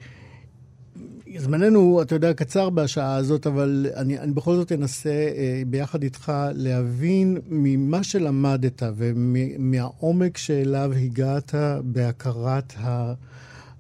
זמננו, 1.37 2.03
אתה 2.03 2.15
יודע, 2.15 2.35
קצר 2.35 2.71
בשעה 2.71 3.17
הזאת, 3.17 3.47
אבל 3.47 3.87
אני, 3.97 4.19
אני 4.19 4.33
בכל 4.33 4.55
זאת 4.55 4.73
אנסה 4.73 5.11
אה, 5.11 5.63
ביחד 5.67 6.03
איתך 6.03 6.33
להבין 6.55 7.39
ממה 7.49 8.03
שלמדת 8.03 8.83
ומהעומק 8.97 10.37
שאליו 10.37 10.93
הגעת 10.93 11.55
בהכרת 11.85 12.75
ה... 12.79 13.15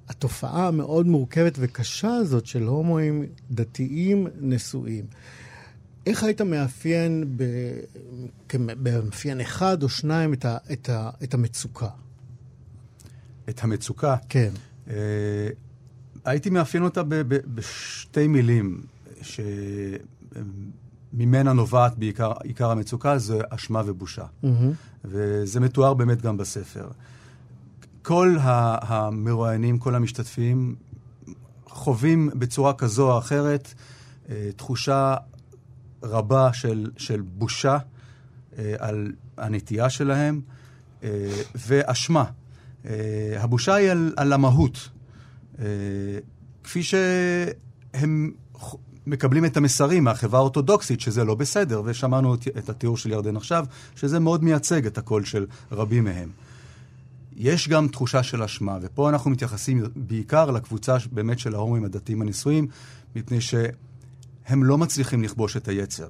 התופעה 0.08 0.68
המאוד 0.68 1.06
מורכבת 1.06 1.52
וקשה 1.58 2.14
הזאת 2.14 2.46
של 2.46 2.62
הומואים 2.62 3.26
דתיים 3.50 4.26
נשואים. 4.40 5.04
איך 6.06 6.22
היית 6.22 6.40
מאפיין 6.40 7.25
ב... 7.36 7.44
במאפיין 8.56 9.40
אחד 9.40 9.82
או 9.82 9.88
שניים 9.88 10.32
את, 10.32 10.44
ה... 10.44 10.56
את, 10.72 10.88
ה... 10.88 11.10
את 11.25 11.34
המצוקה? 11.34 11.88
את 13.48 13.64
המצוקה, 13.64 14.16
כן. 14.28 14.50
אה, 14.90 15.48
הייתי 16.25 16.50
מאפיין 16.50 16.82
אותה 16.82 17.02
ב, 17.02 17.14
ב, 17.14 17.38
בשתי 17.54 18.26
מילים, 18.26 18.82
שממנה 19.22 21.52
נובעת 21.52 21.98
בעיקר 21.98 22.32
עיקר 22.42 22.70
המצוקה, 22.70 23.18
זה 23.18 23.40
אשמה 23.50 23.82
ובושה. 23.86 24.25
מהמם. 24.42 24.72
וזה 25.04 25.60
מתואר 25.60 25.94
באמת 25.94 26.22
גם 26.22 26.36
בספר. 26.36 26.88
כל 28.06 28.36
המרואיינים, 28.40 29.78
כל 29.78 29.94
המשתתפים, 29.94 30.75
חווים 31.68 32.30
בצורה 32.34 32.72
כזו 32.72 33.12
או 33.12 33.18
אחרת 33.18 33.75
אה, 34.28 34.50
תחושה 34.56 35.16
רבה 36.02 36.52
של, 36.52 36.90
של 36.96 37.20
בושה 37.20 37.78
אה, 38.58 38.75
על 38.78 39.12
הנטייה 39.36 39.90
שלהם 39.90 40.40
אה, 41.02 41.08
ואשמה. 41.54 42.25
הבושה 43.36 43.75
היא 43.75 43.90
על, 43.90 44.12
על 44.16 44.32
המהות. 44.32 44.88
כפי 46.64 46.82
שהם 46.82 48.32
מקבלים 49.06 49.45
את 49.45 49.56
המסרים 49.56 50.04
מהחברה 50.04 50.40
האורתודוקסית, 50.40 51.00
שזה 51.00 51.25
לא 51.25 51.34
בסדר, 51.34 51.82
ושמענו 51.84 52.34
את 52.34 52.69
התיאור 52.69 52.97
של 52.97 53.10
ירדן 53.10 53.36
עכשיו, 53.36 53.66
שזה 53.97 54.21
מאוד 54.21 54.45
מייצג 54.45 54.86
את 54.86 54.99
הקול 54.99 55.25
של 55.25 55.47
רבים 55.73 56.04
מהם. 56.04 56.28
יש 57.36 57.68
גם 57.68 57.88
תחושה 57.88 58.22
של 58.22 58.42
אשמה, 58.42 58.78
ופה 58.80 59.08
אנחנו 59.08 59.30
מתייחסים 59.30 59.82
בעיקר 59.96 60.50
לקבוצה 60.50 60.96
באמת 61.12 61.38
של 61.38 61.54
ההומואים 61.54 61.84
הדתיים 61.84 62.22
הנשואים, 62.22 62.66
מפני 63.16 63.40
שהם 63.40 64.64
לא 64.64 64.78
מצליחים 64.78 65.22
לכבוש 65.22 65.56
את 65.56 65.68
היצר. 65.68 66.08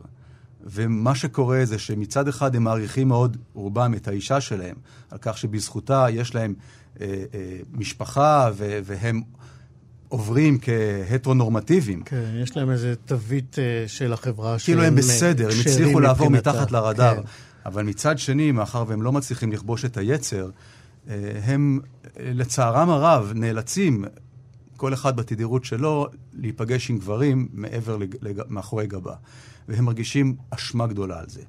ומה 0.67 1.15
שקורה 1.15 1.65
זה 1.65 1.79
שמצד 1.79 2.29
אחד 2.29 2.57
הם 2.57 2.65
מעריכים 2.65 3.09
מאוד, 3.09 3.37
רובם, 3.55 3.95
את 3.95 4.09
האישה 4.09 4.41
שלהם, 4.41 4.77
על 5.11 5.19
כך 5.21 5.39
שבזכותה 5.39 6.07
יש 6.11 6.35
להם 6.35 6.55
אה, 7.01 7.07
אה, 7.35 7.59
משפחה, 7.73 8.51
ו- 8.57 8.79
והם 8.85 9.23
עוברים 10.09 10.59
כהטרונורמטיביים. 10.63 12.03
כן, 12.03 12.41
יש 12.43 12.57
להם 12.57 12.71
איזה 12.71 12.95
תווית 12.97 13.59
אה, 13.59 13.89
של 13.89 14.13
החברה 14.13 14.57
כאילו 14.65 14.83
הם 14.83 14.95
בסדר, 14.95 15.49
הם 15.53 15.61
הצליחו 15.61 16.01
לעבור. 16.01 16.31
מתחת 16.31 16.73
לרדאר. 16.73 17.15
כן. 17.15 17.29
אבל 17.67 17.83
מצד 17.83 18.19
שני, 18.19 18.53
מאחר 18.53 18.85
והם 18.89 19.03
לא 19.03 19.13
מצליחים 19.13 19.53
לכבוש 19.53 19.85
את 19.85 19.97
היצר, 19.97 20.45
אה, 20.45 20.51
הם 21.43 21.81
לצערם 22.21 22.91
הרב 22.91 23.33
נאלצים, 23.35 24.05
כל 24.77 24.95
אחד 24.95 25.17
בתדירות 25.17 25.65
שלו, 25.65 26.07
להיפגש 26.33 26.91
עם 26.91 26.99
גברים 26.99 27.49
מעבר, 27.53 27.97
לג- 27.97 28.17
לג- 28.23 28.43
מאחורי 28.49 28.87
גבה. 28.87 29.15
והם 29.69 29.85
מרגישים 29.85 30.37
אשמה 30.51 30.87
גדולה 30.87 31.19
על 31.21 31.29
זה, 31.29 31.43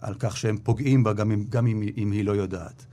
על 0.00 0.14
כך 0.18 0.36
שהם 0.36 0.56
פוגעים 0.62 1.04
בה 1.04 1.12
גם 1.12 1.30
אם, 1.32 1.44
גם 1.48 1.66
אם, 1.66 1.82
אם 1.96 2.12
היא 2.12 2.24
לא 2.24 2.32
יודעת. 2.32 2.86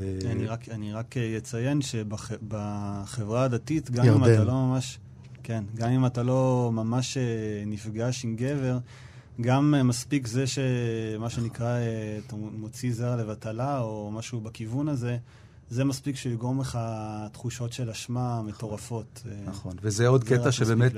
אה, 0.00 0.18
אני 0.30 0.46
רק, 0.46 0.68
אני 0.68 0.92
רק 0.92 1.14
אציין 1.38 1.80
שבחברה 1.82 3.44
הדתית, 3.44 3.90
גם 3.90 4.04
אם 4.04 4.12
ירדן. 4.12 4.34
אתה 4.34 4.44
לא 4.44 4.52
ממש... 4.52 4.98
כן, 5.42 5.64
גם 5.76 5.90
אם 5.90 6.06
אתה 6.06 6.22
לא 6.22 6.70
ממש 6.74 7.16
אה, 7.16 7.22
נפגש 7.66 8.24
עם 8.24 8.36
גבר, 8.36 8.78
גם 9.40 9.74
אה, 9.74 9.82
מספיק 9.82 10.26
זה 10.26 10.44
שמה 10.46 11.30
שנקרא, 11.30 11.66
אה, 11.66 12.18
אתה 12.26 12.36
מוציא 12.36 12.92
זרע 12.92 13.16
לבטלה, 13.16 13.80
או 13.80 14.10
משהו 14.12 14.40
בכיוון 14.40 14.88
הזה, 14.88 15.16
זה 15.70 15.84
מספיק 15.84 16.16
שיגרום 16.16 16.60
לך 16.60 16.78
תחושות 17.32 17.72
של 17.72 17.90
אשמה 17.90 18.42
מטורפות. 18.42 19.22
אה, 19.26 19.32
נכון, 19.46 19.72
וזה 19.82 20.06
עוד 20.06 20.24
קטע 20.24 20.52
שבאמת. 20.52 20.92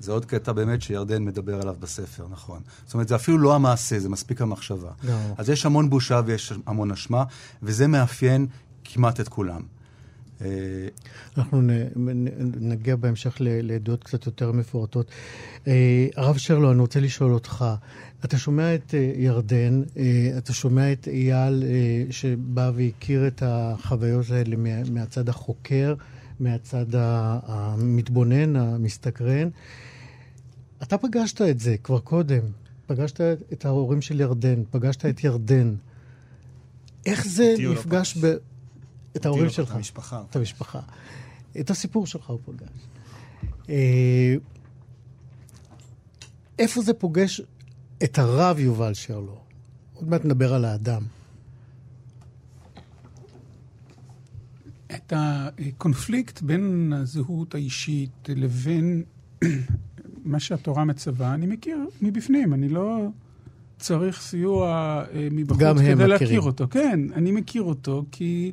זה 0.00 0.12
עוד 0.12 0.24
קטע 0.24 0.52
באמת 0.52 0.82
שירדן 0.82 1.24
מדבר 1.24 1.60
עליו 1.60 1.76
בספר, 1.80 2.26
נכון. 2.30 2.60
זאת 2.84 2.94
אומרת, 2.94 3.08
זה 3.08 3.16
אפילו 3.16 3.38
לא 3.38 3.54
המעשה, 3.54 3.98
זה 3.98 4.08
מספיק 4.08 4.42
המחשבה. 4.42 4.90
לא. 5.04 5.14
אז 5.38 5.50
יש 5.50 5.66
המון 5.66 5.90
בושה 5.90 6.20
ויש 6.26 6.52
המון 6.66 6.90
אשמה, 6.90 7.24
וזה 7.62 7.86
מאפיין 7.86 8.46
כמעט 8.84 9.20
את 9.20 9.28
כולם. 9.28 9.62
אה, 10.42 10.48
אנחנו 11.36 11.62
נגיע 12.60 12.96
בהמשך 12.96 13.36
לעדויות 13.40 14.04
קצת 14.04 14.26
יותר 14.26 14.52
מפורטות. 14.52 15.10
אה, 15.66 16.06
הרב 16.16 16.36
שרלו, 16.36 16.72
אני 16.72 16.80
רוצה 16.80 17.00
לשאול 17.00 17.34
אותך, 17.34 17.64
אתה 18.24 18.38
שומע 18.38 18.74
את 18.74 18.94
אה, 18.94 19.12
ירדן, 19.16 19.82
אתה 20.38 20.52
שומע 20.52 20.92
את 20.92 21.08
אייל 21.08 21.64
שבא 22.10 22.70
והכיר 22.74 23.26
את 23.26 23.42
החוויות 23.46 24.30
האלה 24.30 24.56
מה, 24.56 24.90
מהצד 24.90 25.28
החוקר, 25.28 25.94
מהצד 26.40 26.86
המתבונן, 26.92 28.56
המסתקרן. 28.56 29.48
אתה 30.82 30.98
פגשת 30.98 31.42
את 31.42 31.60
זה 31.60 31.76
כבר 31.82 32.00
קודם, 32.00 32.42
פגשת 32.86 33.20
את 33.52 33.64
ההורים 33.64 34.02
של 34.02 34.20
ירדן, 34.20 34.62
פגשת 34.70 35.06
את 35.06 35.24
ירדן. 35.24 35.74
איך 37.06 37.26
זה 37.26 37.54
לא 37.58 37.72
נפגש 37.72 38.12
פגש. 38.12 38.24
ב... 38.24 38.36
את 39.20 39.26
ההורים 39.26 39.50
שלך? 39.50 39.70
את 39.70 39.76
המשפחה. 39.76 40.22
את 40.30 40.36
המשפחה. 40.36 40.80
את 41.60 41.70
הסיפור 41.70 42.06
שלך 42.06 42.30
הוא 42.30 42.38
פגש. 42.44 42.68
אה, 43.68 44.34
איפה 46.58 46.82
זה 46.82 46.94
פוגש 46.94 47.40
את 48.04 48.18
הרב 48.18 48.58
יובל 48.58 48.94
שרלו? 48.94 49.38
עוד 49.94 50.08
מעט 50.08 50.24
נדבר 50.24 50.54
על 50.54 50.64
האדם. 50.64 51.02
את 54.94 55.12
הקונפליקט 55.16 56.42
בין 56.42 56.92
הזהות 56.96 57.54
האישית 57.54 58.28
לבין 58.28 59.02
מה 60.24 60.40
שהתורה 60.40 60.84
מצווה, 60.84 61.34
אני 61.34 61.46
מכיר 61.46 61.78
מבפנים, 62.02 62.54
אני 62.54 62.68
לא 62.68 63.06
צריך 63.78 64.20
סיוע 64.20 64.66
אה, 65.14 65.28
מבחוץ 65.30 65.60
כדי 65.60 65.72
מכירים. 65.72 65.98
להכיר 65.98 66.40
אותו. 66.40 66.66
כן, 66.70 67.00
אני 67.14 67.32
מכיר 67.32 67.62
אותו 67.62 68.04
כי 68.10 68.52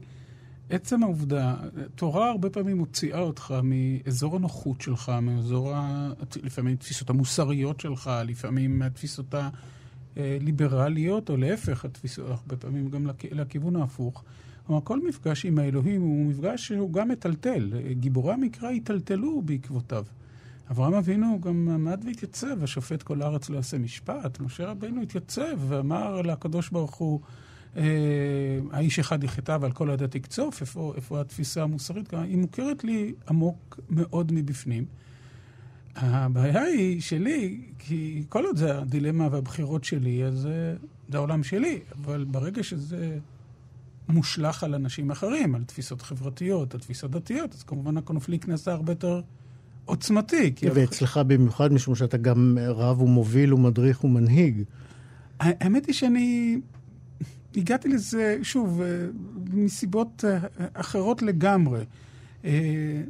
עצם 0.69 1.04
העובדה, 1.04 1.56
תורה 1.95 2.30
הרבה 2.30 2.49
פעמים 2.49 2.78
מוציאה 2.78 3.19
אותך 3.19 3.54
מאזור 3.63 4.36
הנוחות 4.36 4.82
שלך, 4.82 5.12
מאזור, 5.21 5.73
ה... 5.73 6.12
לפעמים 6.43 6.73
התפיסות 6.73 7.10
המוסריות 7.10 7.80
שלך, 7.80 8.12
לפעמים 8.25 8.80
מהתפיסות 8.80 9.36
הליברליות, 10.15 11.30
או 11.30 11.38
להפך, 11.38 11.86
התפיסות, 11.86 12.30
הרבה 12.30 12.58
פעמים 12.58 12.89
גם 12.89 13.08
לכ... 13.08 13.15
לכיוון 13.32 13.75
ההפוך. 13.75 14.23
כלומר, 14.67 14.82
כל 14.84 15.08
מפגש 15.08 15.45
עם 15.45 15.60
האלוהים 15.60 16.01
הוא 16.01 16.25
מפגש 16.25 16.67
שהוא 16.67 16.93
גם 16.93 17.10
מטלטל. 17.10 17.71
גיבורי 17.91 18.34
המקרא 18.34 18.69
היטלטלו 18.69 19.41
בעקבותיו. 19.41 20.06
אברהם 20.71 20.93
אבינו 20.93 21.39
גם 21.41 21.69
עמד 21.69 22.01
והתייצב, 22.06 22.63
השופט 22.63 23.04
כל 23.04 23.21
הארץ 23.21 23.49
לא 23.49 23.56
יעשה 23.56 23.78
משפט. 23.78 24.39
משה 24.39 24.65
רבינו 24.65 25.01
התייצב 25.01 25.58
ואמר 25.67 26.21
לקדוש 26.21 26.69
ברוך 26.69 26.95
הוא, 26.95 27.19
האיש 28.71 28.99
אחד 28.99 29.23
יחטא 29.23 29.57
ועל 29.61 29.71
כל 29.71 29.91
הדת 29.91 30.15
יקצוף, 30.15 30.61
איפה, 30.61 30.93
איפה 30.95 31.21
התפיסה 31.21 31.63
המוסרית? 31.63 32.13
היא 32.13 32.38
מוכרת 32.38 32.83
לי 32.83 33.13
עמוק 33.29 33.79
מאוד 33.89 34.31
מבפנים. 34.31 34.85
הבעיה 35.95 36.61
היא 36.61 37.01
שלי, 37.01 37.61
כי 37.79 38.23
כל 38.29 38.45
עוד 38.45 38.57
זה 38.57 38.79
הדילמה 38.79 39.27
והבחירות 39.31 39.83
שלי, 39.83 40.23
אז 40.25 40.33
זה, 40.33 40.75
זה 41.09 41.17
העולם 41.17 41.43
שלי. 41.43 41.79
אבל 42.01 42.25
ברגע 42.31 42.63
שזה 42.63 43.17
מושלך 44.09 44.63
על 44.63 44.75
אנשים 44.75 45.11
אחרים, 45.11 45.55
על 45.55 45.63
תפיסות 45.63 46.01
חברתיות, 46.01 46.73
על 46.73 46.79
תפיסות 46.79 47.11
דתיות, 47.11 47.53
אז 47.53 47.63
כמובן 47.63 47.97
הקונפליקט 47.97 48.47
נעשה 48.47 48.71
הרבה 48.71 48.91
יותר 48.91 49.21
עוצמתי. 49.85 50.53
ואצלך 50.73 51.17
במיוחד, 51.17 51.73
משום 51.73 51.95
שאתה 51.95 52.17
גם 52.17 52.57
רב 52.61 53.01
ומוביל 53.01 53.53
ומדריך 53.53 54.03
ומנהיג. 54.03 54.63
האמת 55.39 55.85
היא 55.85 55.95
שאני 55.95 56.59
הגעתי 57.55 57.89
לזה, 57.89 58.37
שוב, 58.43 58.81
אה, 58.81 58.87
מסיבות 59.53 60.25
אה, 60.27 60.39
אחרות 60.73 61.21
לגמרי. 61.21 61.83
אה, 62.45 63.01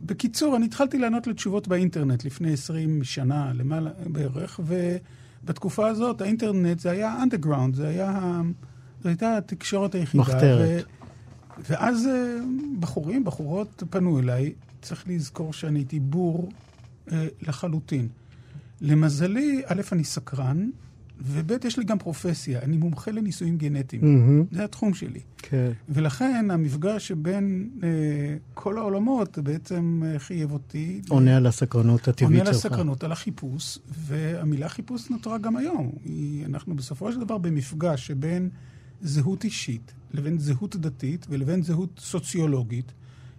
בקיצור, 0.00 0.56
אני 0.56 0.66
התחלתי 0.66 0.98
לענות 0.98 1.26
לתשובות 1.26 1.68
באינטרנט 1.68 2.24
לפני 2.24 2.52
20 2.52 3.04
שנה, 3.04 3.52
למעלה 3.54 3.90
בערך, 4.06 4.60
ובתקופה 4.64 5.88
הזאת 5.88 6.20
האינטרנט 6.20 6.78
זה 6.78 6.90
היה 6.90 7.16
underground, 7.22 7.76
זה 7.76 7.88
היה, 7.88 8.40
זו 9.02 9.08
הייתה 9.08 9.36
התקשורת 9.36 9.94
היחידה. 9.94 10.22
מחתרת. 10.22 10.84
ו, 11.58 11.62
ואז 11.70 12.08
בחורים, 12.80 13.24
בחורות 13.24 13.82
פנו 13.90 14.20
אליי, 14.20 14.52
צריך 14.82 15.04
לזכור 15.08 15.52
שאני 15.52 15.78
הייתי 15.78 16.00
בור 16.00 16.48
לחלוטין. 17.42 18.08
למזלי, 18.80 19.62
א', 19.66 19.82
אני 19.92 20.04
סקרן, 20.04 20.70
וב', 21.20 21.52
יש 21.64 21.78
לי 21.78 21.84
גם 21.84 21.98
פרופסיה, 21.98 22.62
אני 22.62 22.76
מומחה 22.76 23.10
לניסויים 23.10 23.58
גנטיים. 23.58 24.02
Mm-hmm. 24.02 24.54
זה 24.54 24.64
התחום 24.64 24.94
שלי. 24.94 25.20
כן. 25.38 25.72
ולכן 25.88 26.50
המפגש 26.50 27.08
שבין 27.08 27.70
אה, 27.82 27.88
כל 28.54 28.78
העולמות 28.78 29.38
בעצם 29.38 30.02
אה, 30.04 30.18
חייב 30.18 30.52
אותי... 30.52 31.00
עונה 31.08 31.36
על 31.36 31.46
הסקרנות 31.46 32.08
הטבעית 32.08 32.18
שלך. 32.18 32.30
עונה 32.30 32.40
על 32.42 32.54
הסקרנות, 32.54 33.04
על 33.04 33.12
החיפוש, 33.12 33.78
והמילה 33.88 34.68
חיפוש 34.68 35.10
נותרה 35.10 35.38
גם 35.38 35.56
היום. 35.56 35.92
היא, 36.04 36.46
אנחנו 36.46 36.76
בסופו 36.76 37.12
של 37.12 37.20
דבר 37.20 37.38
במפגש 37.38 38.06
שבין 38.06 38.48
זהות 39.02 39.44
אישית 39.44 39.92
לבין 40.14 40.38
זהות 40.38 40.76
דתית 40.76 41.26
ולבין 41.30 41.62
זהות 41.62 42.00
סוציולוגית. 42.02 42.92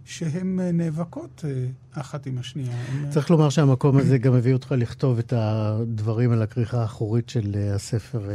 שהן 0.06 0.60
אה, 0.60 0.72
נאבקות 0.72 1.44
אה, 1.48 2.00
אחת 2.00 2.26
עם 2.26 2.38
השנייה. 2.38 2.72
אה, 2.72 3.10
צריך 3.10 3.30
לומר 3.30 3.48
שהמקום 3.48 3.96
הזה 3.96 4.18
גם 4.18 4.34
הביא 4.34 4.52
אותך 4.52 4.74
לכתוב 4.78 5.18
את 5.18 5.32
הדברים 5.36 6.32
על 6.32 6.42
הכריכה 6.42 6.82
האחורית 6.82 7.28
של 7.28 7.54
הספר 7.74 8.30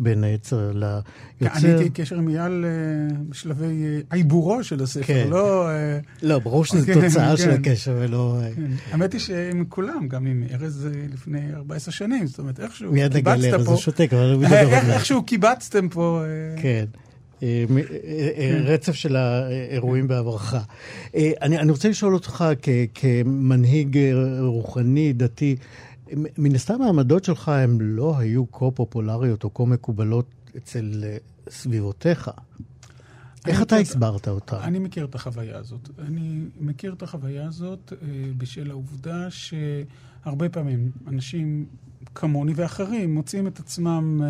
בין 0.00 0.24
היצר 0.24 0.72
ליוצר. 0.72 1.58
אני 1.58 1.68
הייתי 1.68 1.90
קשר 1.90 2.16
עם 2.16 2.28
אייל 2.28 2.64
בשלבי 3.28 4.02
עיבורו 4.10 4.64
של 4.64 4.82
הספר, 4.82 5.06
כן. 5.06 5.26
לא... 5.30 5.68
לא, 6.22 6.38
ברור 6.38 6.64
שזו 6.64 6.86
כן, 6.86 6.94
תוצאה 6.94 7.30
כן. 7.30 7.36
של 7.36 7.50
הקשר 7.50 7.96
ולא... 8.00 8.38
כן. 8.56 8.70
האמת 8.90 9.12
היא 9.12 9.20
שעם 9.20 9.64
כולם, 9.68 10.08
גם 10.08 10.26
עם 10.26 10.44
ארז 10.52 10.88
לפני 11.12 11.54
14 11.54 11.92
שנים, 11.92 12.26
זאת 12.26 12.38
אומרת, 12.38 12.60
איכשהו 12.60 12.92
קיבצת 12.92 13.24
פה... 13.24 13.36
מיד 13.36 13.52
לארז, 13.52 13.66
הוא 13.66 13.76
שותק, 13.76 14.08
אבל 14.12 14.32
הוא 14.32 14.42
מדבר. 14.42 14.92
איכשהו 14.92 15.22
קיבצתם 15.22 15.88
פה... 15.88 16.22
כן. 16.62 16.84
אה, 17.42 17.64
אה, 18.04 18.30
אה, 18.38 18.60
רצף 18.64 18.92
של 18.92 19.16
האירועים 19.16 20.08
בעברך. 20.08 20.54
אני, 21.14 21.58
אני 21.58 21.70
רוצה 21.70 21.88
לשאול 21.88 22.14
אותך 22.14 22.44
כ, 22.62 22.68
כמנהיג 22.94 23.98
רוחני, 24.40 25.12
דתי, 25.12 25.56
מן 26.38 26.54
הסתם 26.54 26.82
העמדות 26.82 27.24
שלך 27.24 27.48
הן 27.48 27.78
לא 27.80 28.18
היו 28.18 28.52
כה 28.52 28.70
פופולריות 28.70 29.44
או 29.44 29.54
כה 29.54 29.64
מקובלות 29.64 30.26
אצל 30.56 31.04
סביבותיך. 31.48 32.30
איך 33.46 33.62
אתה 33.62 33.76
הסברת 33.76 34.28
אותה? 34.28 34.64
אני 34.64 34.78
מכיר 34.78 35.04
את 35.04 35.14
החוויה 35.14 35.58
הזאת. 35.58 35.88
אני 35.98 36.40
מכיר 36.60 36.92
את 36.92 37.02
החוויה 37.02 37.46
הזאת 37.46 37.92
בשל 38.38 38.70
העובדה 38.70 39.26
שהרבה 39.30 40.48
פעמים 40.48 40.90
אנשים 41.08 41.66
כמוני 42.14 42.52
ואחרים 42.56 43.14
מוצאים 43.14 43.46
את 43.46 43.58
עצמם... 43.58 44.22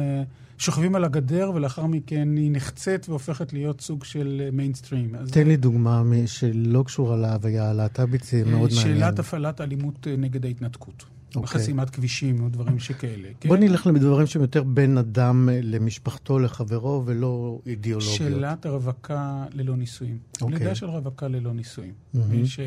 שוכבים 0.59 0.95
על 0.95 1.05
הגדר, 1.05 1.51
ולאחר 1.55 1.87
מכן 1.87 2.29
היא 2.37 2.51
נחצית 2.53 3.09
והופכת 3.09 3.53
להיות 3.53 3.81
סוג 3.81 4.05
של 4.05 4.49
מיינסטרים. 4.53 5.15
אה, 5.15 5.21
תן 5.33 5.49
לי 5.49 5.57
דוגמה 5.57 6.03
שלא 6.27 6.83
קשורה 6.83 7.17
להוויה 7.17 7.71
הלהט"בית, 7.71 8.25
זה 8.25 8.43
מאוד 8.45 8.71
מעניין. 8.77 8.99
שאלת 8.99 9.19
הפעלת 9.19 9.61
אלימות 9.61 10.07
אה, 10.07 10.17
נגד 10.17 10.45
ההתנתקות. 10.45 11.03
Okay. 11.03 11.37
אוקיי. 11.37 11.43
בחסימת 11.43 11.91
כבישים 11.91 12.43
או 12.43 12.49
דברים 12.49 12.79
שכאלה. 12.79 13.29
כן? 13.41 13.49
בוא 13.49 13.57
נלך 13.57 13.87
לדברים 13.87 14.27
שהם 14.27 14.43
יותר 14.43 14.63
בין 14.63 14.99
אדם 14.99 15.49
אה, 15.49 15.61
למשפחתו, 15.63 16.39
לחברו, 16.39 17.03
ולא 17.07 17.61
אידיאולוגיות. 17.67 18.17
שאלת 18.17 18.67
הרווקה 18.67 19.45
ללא 19.53 19.77
נישואים. 19.77 20.19
Okay. 20.19 20.43
אוקיי. 20.43 20.59
לידה 20.59 20.75
של 20.75 20.87
רווקה 20.87 21.29
ללא 21.29 21.53
נישואים. 21.53 21.93
Mm-hmm. 22.15 22.19
ש... 22.45 22.61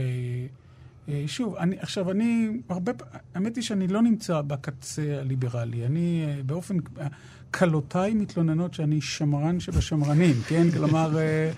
שוב, 1.27 1.55
אני, 1.55 1.75
עכשיו, 1.79 2.11
אני 2.11 2.49
הרבה, 2.69 2.91
האמת 3.35 3.55
היא 3.55 3.63
שאני 3.63 3.87
לא 3.87 4.01
נמצא 4.01 4.41
בקצה 4.41 5.19
הליברלי. 5.19 5.85
אני 5.85 6.25
באופן, 6.45 6.77
כלותיי 7.51 8.13
מתלוננות 8.13 8.73
שאני 8.73 9.01
שמרן 9.01 9.59
שבשמרנים, 9.59 10.35
כן? 10.47 10.71
כלומר, 10.71 11.17
אה, 11.17 11.51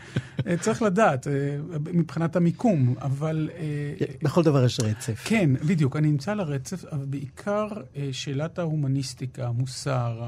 אה, 0.47 0.57
צריך 0.57 0.81
לדעת, 0.81 1.27
אה, 1.27 1.33
מבחינת 1.93 2.35
המיקום, 2.35 2.95
אבל... 3.01 3.49
בכל 4.23 4.43
דבר 4.43 4.65
יש 4.65 4.79
רצף. 4.79 5.21
כן, 5.25 5.49
בדיוק. 5.67 5.95
אני 5.95 6.07
נמצא 6.07 6.31
על 6.31 6.39
הרצף, 6.39 6.85
אבל 6.85 7.05
בעיקר 7.05 7.67
שאלת 8.11 8.59
ההומניסטיקה, 8.59 9.47
המוסר, 9.47 10.23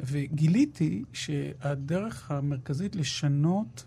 וגיליתי 0.00 1.04
שהדרך 1.12 2.30
המרכזית 2.30 2.96
לשנות 2.96 3.84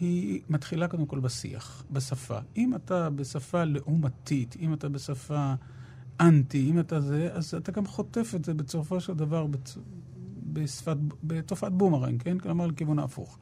היא 0.00 0.40
מתחילה 0.48 0.88
קודם 0.88 1.06
כל 1.06 1.20
בשיח, 1.20 1.84
בשפה. 1.90 2.38
אם 2.56 2.74
אתה 2.74 3.10
בשפה 3.10 3.64
לעומתית, 3.64 4.56
אם 4.60 4.74
אתה 4.74 4.88
בשפה 4.88 5.54
אנטי, 6.20 6.70
אם 6.70 6.80
אתה 6.80 7.00
זה, 7.00 7.28
אז 7.32 7.54
אתה 7.54 7.72
גם 7.72 7.86
חוטף 7.86 8.32
את 8.36 8.44
זה 8.44 8.54
בסופו 8.54 9.00
של 9.00 9.14
דבר 9.14 9.46
בשפת, 10.58 10.96
בתופעת 11.24 11.72
בומרנג, 11.72 12.22
כן? 12.22 12.38
כלומר, 12.38 12.66
לכיוון 12.66 12.98
ההפוך. 12.98 13.38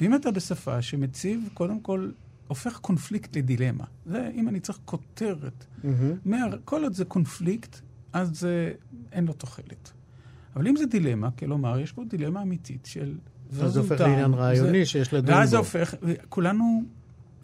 ואם 0.00 0.14
אתה 0.14 0.30
בשפה 0.30 0.82
שמציב, 0.82 1.48
קודם 1.54 1.80
כל, 1.80 2.10
הופך 2.48 2.78
קונפליקט 2.78 3.36
לדילמה. 3.36 3.84
זה, 4.06 4.30
אם 4.34 4.48
אני 4.48 4.60
צריך 4.60 4.78
כותרת. 4.84 5.66
Mm-hmm. 5.82 5.86
מה, 6.24 6.36
כל 6.64 6.82
עוד 6.82 6.92
זה 6.92 7.04
קונפליקט, 7.04 7.80
אז 8.12 8.38
זה, 8.38 8.72
אין 9.12 9.24
לו 9.26 9.32
תוחלת. 9.32 9.92
אבל 10.56 10.68
אם 10.68 10.76
זה 10.76 10.86
דילמה, 10.86 11.30
כלומר, 11.30 11.78
יש 11.78 11.92
פה 11.92 12.04
דילמה 12.04 12.42
אמיתית 12.42 12.86
של... 12.86 13.18
אז 13.60 13.72
זה 13.72 13.80
הופך 13.80 14.00
לעניין 14.00 14.34
רעיוני 14.34 14.78
זה, 14.78 14.86
שיש 14.86 15.14
לדון 15.14 15.34
בו. 15.34 15.38
ואז 15.38 15.50
זה 15.50 15.56
הופך, 15.56 15.94
כולנו, 16.28 16.82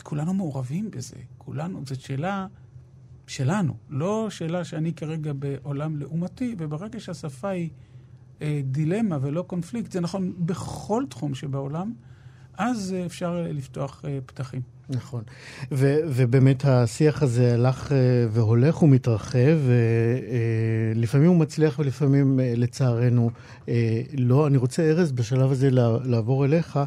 כולנו 0.03 0.35
מעורבים 0.35 0.90
בזה. 0.90 1.16
כולנו, 1.38 1.83
זו 1.87 2.01
שאלה 2.01 2.46
שלנו, 3.27 3.77
לא 3.90 4.31
שאלה 4.31 4.64
שאני 4.64 4.92
כרגע 4.92 5.33
בעולם 5.33 5.96
לעומתי, 5.96 6.55
וברגע 6.59 7.01
שהשפה 7.01 7.48
היא... 7.48 7.70
אה, 8.42 8.61
דילמה 8.64 9.18
ולא 9.21 9.42
קונפליקט, 9.42 9.92
זה 9.92 10.01
נכון 10.01 10.33
בכל 10.38 11.05
תחום 11.09 11.35
שבעולם, 11.35 11.92
אז 12.55 12.95
אפשר 13.07 13.47
לפתוח 13.51 14.05
אה, 14.05 14.18
פתחים. 14.27 14.62
נכון. 14.88 15.23
ו- 15.73 15.99
ובאמת 16.07 16.64
השיח 16.64 17.23
הזה 17.23 17.55
הלך 17.55 17.92
אה, 17.92 17.97
והולך 18.31 18.83
ומתרחב, 18.83 19.59
ולפעמים 20.95 21.29
הוא 21.29 21.37
מצליח 21.37 21.79
ולפעמים 21.79 22.40
לצערנו 22.57 23.31
לא. 24.18 24.47
אני 24.47 24.57
רוצה, 24.57 24.83
ארז, 24.90 25.12
בשלב 25.12 25.51
הזה 25.53 25.68
לעבור 26.05 26.45
אליך, 26.45 26.79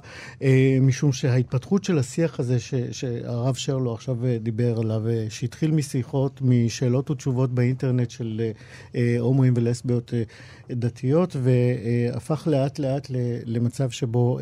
משום 0.82 1.12
שההתפתחות 1.14 1.84
של 1.84 1.98
השיח 2.00 2.40
הזה 2.40 2.60
ש- 2.60 2.74
שהרב 2.92 3.56
שרלו 3.56 3.94
עכשיו 3.94 4.18
דיבר 4.44 4.80
עליו, 4.80 5.04
שהתחיל 5.30 5.72
משיחות, 5.72 6.42
משאלות 6.42 7.12
ותשובות 7.12 7.54
באינטרנט 7.54 8.10
של 8.10 8.42
הומואים 9.20 9.54
ולסביות 9.58 10.14
דתיות, 10.72 11.36
והפך 11.44 12.48
לאט 12.52 12.80
לאט 12.80 13.08
למצב 13.46 13.90
שבו 13.90 14.40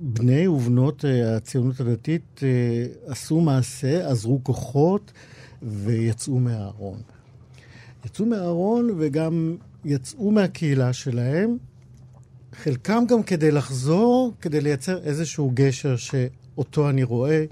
בני 0.00 0.46
ובנות 0.46 1.04
אה, 1.04 1.36
הציונות 1.36 1.80
הדתית 1.80 2.40
אה, 2.42 2.86
עשו 3.06 3.40
מעשה, 3.40 4.10
עזרו 4.10 4.40
כוחות 4.42 5.12
ויצאו 5.62 6.38
מהארון. 6.38 6.98
יצאו 8.04 8.26
מהארון 8.26 8.90
וגם 8.98 9.56
יצאו 9.84 10.30
מהקהילה 10.30 10.92
שלהם, 10.92 11.56
חלקם 12.52 13.04
גם 13.08 13.22
כדי 13.22 13.50
לחזור, 13.50 14.32
כדי 14.40 14.60
לייצר 14.60 14.98
איזשהו 15.02 15.50
גשר 15.54 15.96
שאותו 15.96 16.90
אני 16.90 17.02
רואה, 17.02 17.44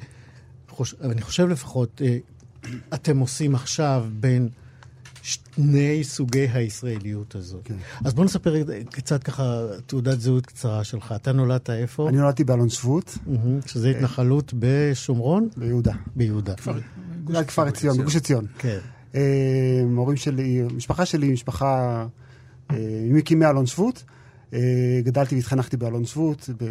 חוש... 0.69 0.95
אני 1.01 1.23
חושב 1.23 1.49
לפחות, 1.49 2.03
אה, 2.05 2.19
אתם 2.95 3.19
עושים 3.19 3.55
עכשיו 3.55 4.07
בין 4.21 4.49
שני 5.23 6.05
סוגי 6.05 6.49
הישראליות 6.53 7.35
הזאת. 7.35 7.61
כן. 7.65 7.75
אז 8.05 8.15
בוא 8.15 8.25
נספר 8.25 8.55
קצת 8.91 9.23
ככה 9.23 9.67
תעודת 9.87 10.21
זהות 10.21 10.47
קצרה 10.47 10.85
שלך. 10.85 11.15
אתה 11.17 11.33
נולדת 11.33 11.71
איפה? 11.71 12.09
אני 12.09 12.17
נולדתי 12.17 12.45
באלון 12.45 12.69
שבות, 12.69 13.19
מהמם, 13.27 13.61
שזה 13.67 13.91
התנחלות 13.91 14.55
בשומרון? 14.59 15.49
ביהודה. 15.57 15.93
ביהודה. 16.17 16.55
כפר 17.45 17.67
עציון, 17.67 17.99
בגוש 17.99 18.17
עציון. 18.17 18.47
כן. 18.59 18.79
אה, 19.15 19.83
ההורים 19.97 20.17
שלי, 20.17 20.63
המשפחה 20.71 21.07
שלי 21.07 21.27
היא 21.27 21.33
משפחה 21.33 22.07
אה, 22.71 22.77
ממקימי 23.11 23.47
אלון 23.47 23.67
שבות. 23.67 24.05
אה, 24.55 25.01
גדלתי 25.05 25.35
והתחנכתי 25.35 25.77
באלון 25.77 26.05
שבות, 26.05 26.49
ב- 26.57 26.65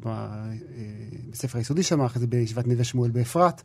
ב- 0.00 0.06
אה, 0.06 0.52
בבית 1.22 1.34
ספר 1.34 1.58
היסודי 1.58 1.82
שם, 1.82 2.00
אחרי 2.00 2.20
זה 2.20 2.26
בישיבת 2.26 2.66
נווה 2.66 2.84
שמואל 2.84 3.10
באפרת, 3.10 3.62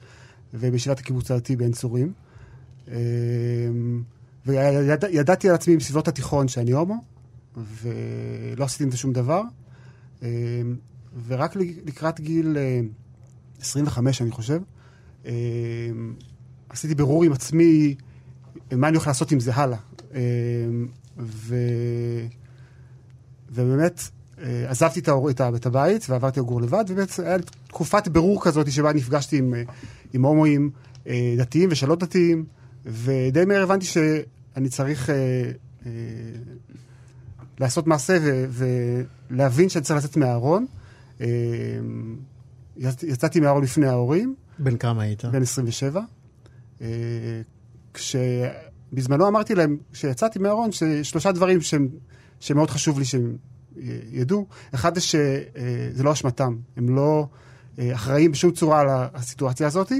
ובישיבת 0.53 0.99
הקיבוץ 0.99 1.31
הדתי 1.31 1.55
בעין 1.55 1.71
צורים. 1.71 2.13
אה, 4.49 4.97
וידעתי 5.11 5.49
על 5.49 5.55
עצמי 5.55 5.73
עם 5.73 5.79
סביבות 5.79 6.07
התיכון 6.07 6.47
שאני 6.47 6.71
הומו, 6.71 6.95
ולא 7.81 8.65
עשיתי 8.65 8.83
עם 8.83 8.91
זה 8.91 8.97
שום 8.97 9.13
דבר. 9.13 9.41
אה, 10.23 10.29
ורק 11.27 11.55
לקראת 11.85 12.19
גיל 12.19 12.57
אה, 12.57 12.79
25, 13.61 14.21
אני 14.21 14.31
חושב, 14.31 14.61
אה, 15.25 15.31
עשיתי 16.69 16.95
בירור 16.95 17.23
עם 17.23 17.31
עצמי, 17.31 17.95
מה 18.71 18.87
אני 18.87 18.95
הולך 18.95 19.07
לעשות 19.07 19.31
עם 19.31 19.39
זה 19.39 19.55
הלאה. 19.55 19.77
אה, 20.13 20.21
ו... 21.19 21.55
ובאמת, 23.51 24.01
אה, 24.41 24.65
עזבתי 24.69 24.99
את, 24.99 25.07
ההור... 25.07 25.29
את, 25.29 25.65
הבית 25.65 26.09
ועברתי 26.09 26.39
לגור 26.39 26.61
לבד, 26.61 26.85
ובאמת 26.87 27.19
היה 27.19 27.37
תקופת 27.67 28.07
בירור 28.07 28.43
כזאת 28.43 28.71
שבה 28.71 28.93
נפגשתי 28.93 29.37
עם, 29.37 29.53
אה, 29.53 29.63
עם 30.13 30.25
הומואים 30.25 30.69
אה, 31.07 31.35
דתיים 31.37 31.69
ושלא 31.71 31.95
דתיים, 31.95 32.45
ודי 32.85 33.45
מהר 33.45 33.63
הבנתי 33.63 33.85
שאני 34.57 34.69
צריך 34.69 35.09
אה, 35.09 35.15
אה, 35.85 35.91
לעשות 37.59 37.87
מעשה 37.87 38.17
ו... 38.21 38.65
ולהבין 39.29 39.69
שאני 39.69 39.85
צריך 39.85 39.99
לצאת 39.99 40.17
מהארון. 40.17 40.65
אה, 41.21 41.27
יצ... 42.77 43.03
יצאתי 43.03 43.39
מהארון 43.39 43.63
לפני 43.63 43.87
ההורים, 43.87 44.35
בן 44.59 44.77
כמה 44.77 45.03
היית? 45.03 45.25
בן 45.25 45.41
27. 45.41 46.01
אה, 46.81 46.87
כשבזמנו 47.93 49.27
אמרתי 49.27 49.55
להם, 49.55 49.77
כשיצאתי 49.93 50.39
מהארון, 50.39 50.71
ששלושה 50.71 51.31
דברים 51.31 51.61
שהם, 51.61 51.87
שמאוד 52.39 52.69
חשוב 52.69 52.99
לי 52.99 53.05
שהם 53.05 53.35
י- 53.77 53.99
ידעו. 54.11 54.47
אחד 54.73 54.95
זה 54.95 55.01
שזה 55.01 56.03
לא 56.03 56.11
אשמתם, 56.13 56.55
הם 56.77 56.95
לא 56.95 57.27
אה, 57.79 57.95
אחראים 57.95 58.31
בשום 58.31 58.51
צורה 58.51 58.79
על 58.79 58.87
הסיטואציה 59.13 59.67
הזאת. 59.67 59.91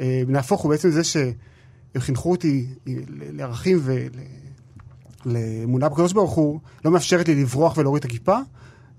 אה, 0.00 0.22
נהפוך 0.28 0.60
הוא 0.60 0.70
בעצם 0.70 0.90
זה 0.90 1.02
שהם 1.98 2.06
חינכו 2.06 2.30
אותי 2.30 2.66
לערכים 3.32 3.78
ולאמונה 5.26 5.88
בקדוש 5.88 6.12
ברוך 6.12 6.32
הוא, 6.34 6.60
לא 6.84 6.90
מאפשרת 6.90 7.28
לי 7.28 7.42
לברוח 7.42 7.76
ולהוריד 7.76 8.04
את 8.04 8.10
הכיפה, 8.10 8.36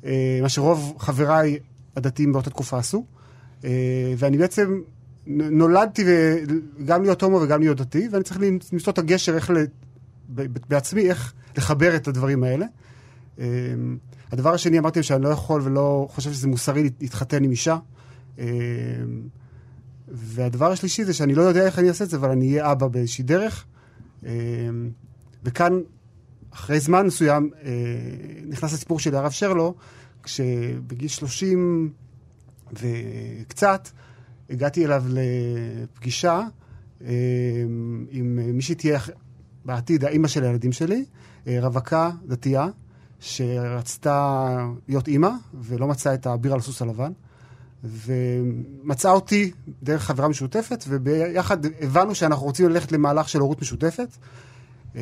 אה, 0.05 0.39
מה 0.41 0.49
שרוב 0.49 0.95
חבריי 0.99 1.57
הדתיים 1.95 2.33
באותה 2.33 2.49
תקופה 2.49 2.77
עשו. 2.77 3.05
אה, 3.65 3.69
ואני 4.17 4.37
בעצם 4.37 4.81
נולדתי 5.27 6.03
גם 6.85 7.01
להיות 7.03 7.21
הומו 7.23 7.37
וגם 7.41 7.59
להיות 7.59 7.77
דתי, 7.77 8.07
ואני 8.11 8.23
צריך 8.23 8.39
למצוא 8.73 8.93
את 8.93 8.97
הגשר 8.97 9.35
איך 9.35 9.49
ל... 9.49 9.55
בעצמי, 10.69 11.09
איך 11.09 11.33
לחבר 11.57 11.95
את 11.95 12.07
הדברים 12.07 12.43
האלה. 12.43 12.65
אה, 13.39 13.45
הדבר 14.31 14.53
השני, 14.53 14.79
אמרתי 14.79 15.03
שאני 15.03 15.23
לא 15.23 15.29
יכול 15.29 15.61
ולא 15.61 16.07
חושב 16.11 16.31
שזה 16.33 16.47
מוסרי 16.47 16.83
להת- 16.83 17.01
להתחתן 17.01 17.43
עם 17.43 17.51
אישה. 17.51 17.77
והדבר 20.11 20.71
השלישי 20.71 21.05
זה 21.05 21.13
שאני 21.13 21.35
לא 21.35 21.41
יודע 21.41 21.65
איך 21.65 21.79
אני 21.79 21.87
אעשה 21.87 22.03
את 22.03 22.09
זה, 22.09 22.17
אבל 22.17 22.29
אני 22.29 22.49
אהיה 22.49 22.71
אבא 22.71 22.87
באיזושהי 22.87 23.23
דרך. 23.23 23.65
אה, 24.25 24.31
וכאן, 25.43 25.79
אחרי 26.51 26.79
זמן 26.79 27.05
מסוים, 27.05 27.49
אה, 27.63 27.71
נכנס 28.47 28.73
הסיפור 28.73 28.99
של 28.99 29.15
הרב 29.15 29.31
שרלו, 29.31 29.75
כשבגיל 30.23 31.07
30 31.07 31.91
וקצת, 32.73 33.89
הגעתי 34.49 34.85
אליו 34.85 35.03
לפגישה 35.07 36.41
אה, 37.03 37.09
עם 38.09 38.39
מי 38.53 38.61
שתהיה 38.61 38.99
בעתיד 39.65 40.05
האימא 40.05 40.27
של 40.27 40.43
הילדים 40.43 40.71
שלי, 40.71 41.05
רווקה 41.47 42.11
דתייה, 42.25 42.67
שרצתה 43.19 44.47
להיות 44.87 45.07
אימא, 45.07 45.29
ולא 45.53 45.87
מצאה 45.87 46.13
את 46.13 46.25
האביר 46.25 46.53
על 46.53 46.59
הסוס 46.59 46.81
הלבן. 46.81 47.11
ומצאה 47.83 49.11
אותי 49.11 49.51
דרך 49.83 50.03
חברה 50.03 50.27
משותפת, 50.27 50.83
וביחד 50.87 51.57
הבנו 51.81 52.15
שאנחנו 52.15 52.45
רוצים 52.45 52.69
ללכת 52.69 52.91
למהלך 52.91 53.29
של 53.29 53.39
הורות 53.39 53.61
משותפת, 53.61 54.07
אה, 54.95 55.01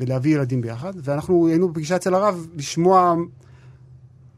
ולהביא 0.00 0.34
ילדים 0.34 0.60
ביחד. 0.60 0.92
ואנחנו 0.96 1.48
היינו 1.48 1.68
בפגישה 1.68 1.96
אצל 1.96 2.14
הרב 2.14 2.46
לשמוע 2.54 3.14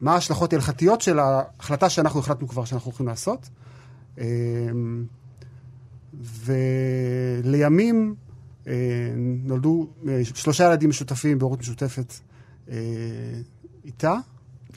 מה 0.01 0.13
ההשלכות 0.13 0.53
ההלכתיות 0.53 1.01
של 1.01 1.19
ההחלטה 1.19 1.89
שאנחנו 1.89 2.19
החלטנו 2.19 2.47
כבר 2.47 2.65
שאנחנו 2.65 2.89
הולכים 2.89 3.07
לעשות. 3.07 3.49
אה, 4.19 4.25
ולימים 6.45 8.15
אה, 8.67 8.73
נולדו 9.43 9.87
אה, 10.07 10.21
שלושה 10.25 10.65
ילדים 10.65 10.89
משותפים 10.89 11.39
בהורות 11.39 11.59
משותפת 11.59 12.13
אה, 12.69 12.75
איתה, 13.85 14.15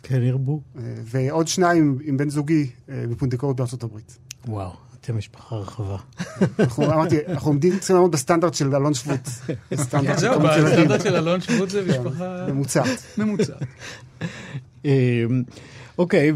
כן 0.02 0.22
ירבו. 0.22 0.60
אה, 0.78 0.82
ועוד 1.04 1.48
שניים 1.48 1.98
עם 2.04 2.16
בן 2.16 2.30
זוגי 2.30 2.70
אה, 2.88 3.04
בפונדקאות 3.10 3.56
בארצות 3.56 3.82
הברית. 3.82 4.18
וואו, 4.48 4.72
אתם 5.00 5.18
משפחה 5.18 5.56
רחבה. 5.56 5.96
אנחנו, 6.58 6.84
אמרתי, 6.84 7.16
אנחנו 7.28 7.50
עומדים, 7.50 7.78
צריכים 7.78 7.96
לעמוד 7.96 8.12
בסטנדרט 8.12 8.54
של 8.54 8.74
אלון 8.74 8.94
שבות. 8.94 9.28
סטנדרט 9.74 11.02
של 11.02 11.16
אלון 11.16 11.40
שבות 11.40 11.70
זה 11.70 11.84
משפחה 11.88 12.46
ממוצעת. 12.48 13.02
ממוצעת. 13.18 13.62
אמ, 14.84 14.90
אוקיי, 15.98 16.32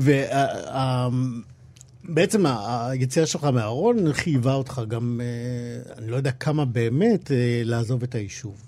ובעצם 2.04 2.44
היציאה 2.46 3.26
שלך 3.26 3.44
מהארון 3.44 4.12
חייבה 4.12 4.54
אותך 4.54 4.82
גם, 4.88 5.20
אה, 5.20 5.92
אני 5.98 6.10
לא 6.10 6.16
יודע 6.16 6.30
כמה 6.30 6.64
באמת, 6.64 7.32
אה, 7.32 7.62
לעזוב 7.64 8.02
את 8.02 8.14
היישוב. 8.14 8.62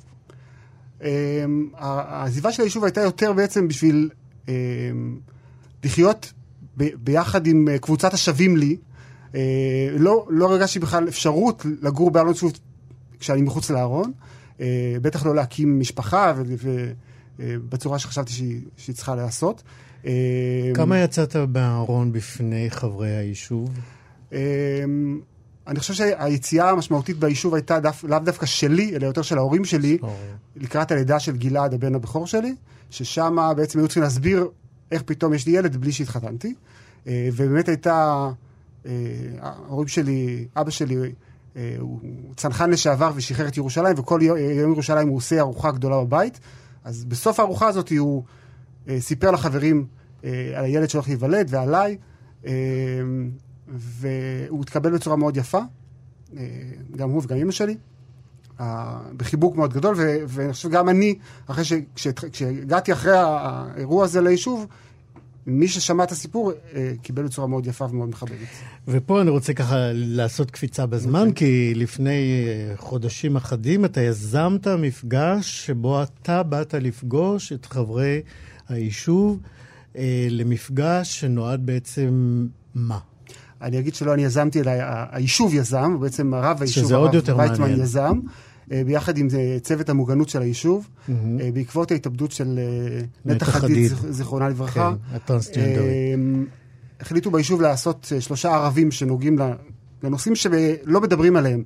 אמ, 1.03 1.69
העזיבה 1.77 2.53
של 2.53 2.63
היישוב 2.63 2.85
הייתה 2.85 3.01
יותר 3.01 3.33
בעצם 3.33 3.69
בשביל 3.69 4.09
לחיות 5.85 6.33
ב- 6.77 6.91
ביחד 7.05 7.47
עם 7.47 7.69
אה, 7.69 7.79
קבוצת 7.79 8.15
השווים 8.15 8.57
לי. 8.57 8.77
אה, 9.35 9.89
לא, 9.99 10.27
לא 10.31 10.51
הרגשתי 10.51 10.79
בכלל 10.79 11.09
אפשרות 11.09 11.67
לגור 11.83 12.11
באלון 12.11 12.35
שוב 12.35 12.53
כשאני 13.21 13.43
מחוץ 13.43 13.71
לארון. 13.71 14.13
אה, 14.61 14.97
בטח 15.03 15.27
לא 15.27 15.35
להקים 15.35 15.81
משפחה 15.81 16.33
ו- 16.37 16.93
בצורה 17.69 17.99
שחשבתי 17.99 18.33
שהיא, 18.33 18.61
שהיא 18.77 18.97
צריכה 18.97 19.15
להיעשות. 19.15 19.63
אמ, 20.05 20.11
כמה 20.75 20.99
יצאת 20.99 21.37
מהארון 21.37 22.13
בפני 22.13 22.71
חברי 22.71 23.17
היישוב? 23.17 23.71
אני 25.69 25.79
חושב 25.79 25.95
שהיציאה 25.95 26.71
המשמעותית 26.71 27.19
ביישוב 27.19 27.55
הייתה 27.55 27.81
דף, 27.81 28.05
לאו 28.05 28.19
דווקא 28.19 28.47
שלי, 28.47 28.97
אלא 28.97 29.07
יותר 29.07 29.23
של 29.23 29.39
ההורים 29.39 29.65
שלי, 29.65 29.99
לקראת 30.57 30.91
הלידה 30.91 31.21
של 31.21 31.37
גלעד, 31.37 31.75
הבן 31.75 31.95
הבכור 31.95 32.27
שלי, 32.27 32.55
ששם 32.91 33.37
בעצם 33.57 33.79
היו 33.79 33.89
צריכים 33.89 34.03
להסביר 34.03 34.49
איך 34.91 35.03
פתאום 35.03 35.35
יש 35.35 35.47
לי 35.47 35.53
ילד 35.53 35.77
בלי 35.77 35.93
שהתחתנתי. 35.93 36.55
אה, 37.07 37.29
ובאמת 37.33 37.69
הייתה, 37.69 38.29
אה, 38.87 38.93
ההורים 39.41 39.89
שלי, 39.89 40.47
אבא 40.57 40.71
שלי, 40.71 40.97
אה, 41.57 41.77
הוא 41.81 42.01
צנחן 42.37 42.71
לשעבר 42.71 43.13
ושחרר 43.15 43.49
את 43.49 43.57
ירושלים, 43.57 43.95
וכל 43.99 44.21
יום 44.23 44.73
ירושלים 44.73 45.09
הוא 45.09 45.17
עושה 45.17 45.41
ארוחה 45.41 45.71
גדולה 45.71 46.01
בבית. 46.05 46.41
אז 46.85 47.05
בסוף 47.05 47.41
הארוחה 47.41 47.67
הזאת 47.67 47.93
הוא 47.99 48.23
סיפר 48.99 49.31
לחברים 49.31 49.87
על 50.55 50.65
הילד 50.65 50.89
שהולך 50.89 51.09
להיוולד 51.09 51.47
ועליי, 51.51 51.97
והוא 53.69 54.63
התקבל 54.63 54.95
בצורה 54.95 55.17
מאוד 55.17 55.37
יפה, 55.37 55.61
אה, 56.37 56.43
גם 56.97 57.11
הוא 57.11 57.23
וגם 57.25 57.37
אמא 57.37 57.53
שלי. 57.53 57.77
בחיבוק 59.17 59.57
מאוד 59.57 59.75
גדול, 59.75 59.95
ו- 59.99 60.17
ואני 60.29 60.53
חושב 60.53 60.71
גם 60.71 60.89
אני, 60.89 61.19
אחרי 61.47 61.65
ש... 61.65 61.73
כשהגעתי 62.33 62.93
אחרי 62.93 63.13
האירוע 63.17 64.05
הזה 64.05 64.21
ליישוב, 64.21 64.67
מי 65.47 65.69
ששמע 65.69 66.05
את 66.05 66.13
הסיפור 66.13 66.53
אה, 66.75 66.93
קיבל 67.03 67.23
בצורה 67.23 67.49
מאוד 67.49 67.67
יפה 67.67 67.85
ומאוד 67.91 68.09
מכבדת. 68.09 68.49
ופה 68.89 69.21
אני 69.21 69.31
רוצה 69.31 69.55
ככה 69.55 69.77
לעשות 69.93 70.51
קפיצה 70.51 70.87
בזמן, 70.87 71.33
כי 71.33 71.73
לפני 71.75 72.45
אה, 72.47 72.77
חודשים 72.77 73.37
אחדים 73.37 73.85
אתה 73.85 74.01
יזמת 74.01 74.67
מפגש 74.69 75.67
שבו 75.67 76.03
אתה 76.03 76.43
באת 76.43 76.75
לפגוש 76.75 77.53
את 77.53 77.67
חברי 77.67 78.21
היישוב 78.69 79.39
אה, 79.97 80.27
למפגש 80.31 81.21
שנועד 81.21 81.67
בעצם 81.67 82.47
מה? 82.75 82.99
אני 83.63 83.79
אגיד 83.79 83.95
שלא 83.95 84.15
אני 84.15 84.25
יזמתי, 84.25 84.61
אלא 84.61 84.71
היישוב 85.11 85.55
יזם, 85.55 86.01
בעצם 86.01 86.35
הרב 86.35 86.57
היישוב, 86.61 86.93
הרב 86.93 87.15
ויצמן. 87.15 87.71
יזם, 87.71 88.21
אה, 88.73 88.83
ביחד 88.87 89.19
עם 89.19 89.29
אה, 89.35 89.57
צוות 89.63 89.89
המוגנות 89.89 90.29
של 90.29 90.43
היישוב. 90.43 90.89
אה, 91.09 91.15
בעקבות 91.55 91.91
ההתאבדות 91.91 92.33
של 92.33 92.59
נטע 93.25 93.45
חדיד, 93.45 93.93
זיכרונה 94.11 94.49
לברכה. 94.49 94.93
כן, 95.11 95.17
הטרנסג'נדרית. 95.17 95.79
אה, 95.79 96.15
החליטו 97.01 97.31
ביישוב 97.31 97.61
לעשות 97.61 98.13
שלושה 98.21 98.55
ערבים 98.55 98.91
שנוגעים 98.91 99.39
לנושאים 100.03 100.35
שלא 100.35 101.01
מדברים 101.01 101.37
עליהם. 101.37 101.63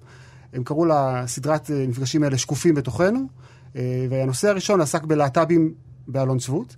הם 0.53 0.65
קראו 0.65 0.85
לסדרת 0.85 1.71
מפגשים 1.89 2.23
האלה 2.23 2.39
שקופים 2.39 2.75
בתוכנו, 2.75 3.27
והנושא 4.11 4.49
הראשון 4.49 4.81
עסק 4.81 5.05
בלהט"בים 5.05 5.75
באלון 6.09 6.39
שבות, 6.39 6.77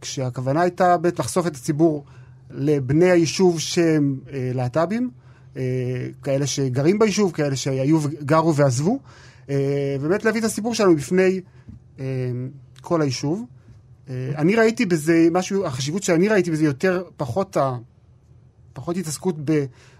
כשהכוונה 0.00 0.60
הייתה 0.60 0.96
באמת 0.96 1.18
לחשוף 1.18 1.46
את 1.46 1.56
הציבור 1.56 2.04
לבני 2.50 3.10
היישוב 3.10 3.60
שהם 3.60 4.18
אה, 4.32 4.50
להט"בים, 4.54 5.10
אה, 5.56 5.62
כאלה 6.22 6.46
שגרים 6.46 6.98
ביישוב, 6.98 7.32
כאלה 7.32 7.56
שהיו 7.56 8.02
וגרו 8.02 8.54
ועזבו, 8.54 8.98
אה, 9.50 9.96
ובאמת 10.00 10.24
להביא 10.24 10.40
את 10.40 10.44
הסיפור 10.44 10.74
שלנו 10.74 10.96
בפני 10.96 11.40
אה, 12.00 12.04
כל 12.80 13.02
היישוב. 13.02 13.44
אה, 14.08 14.32
אני 14.36 14.56
ראיתי 14.56 14.86
בזה 14.86 15.28
משהו, 15.32 15.66
החשיבות 15.66 16.02
שאני 16.02 16.28
ראיתי 16.28 16.50
בזה 16.50 16.64
יותר 16.64 17.04
פחות, 17.16 17.56
ה, 17.56 17.76
פחות 18.72 18.96
התעסקות 18.96 19.36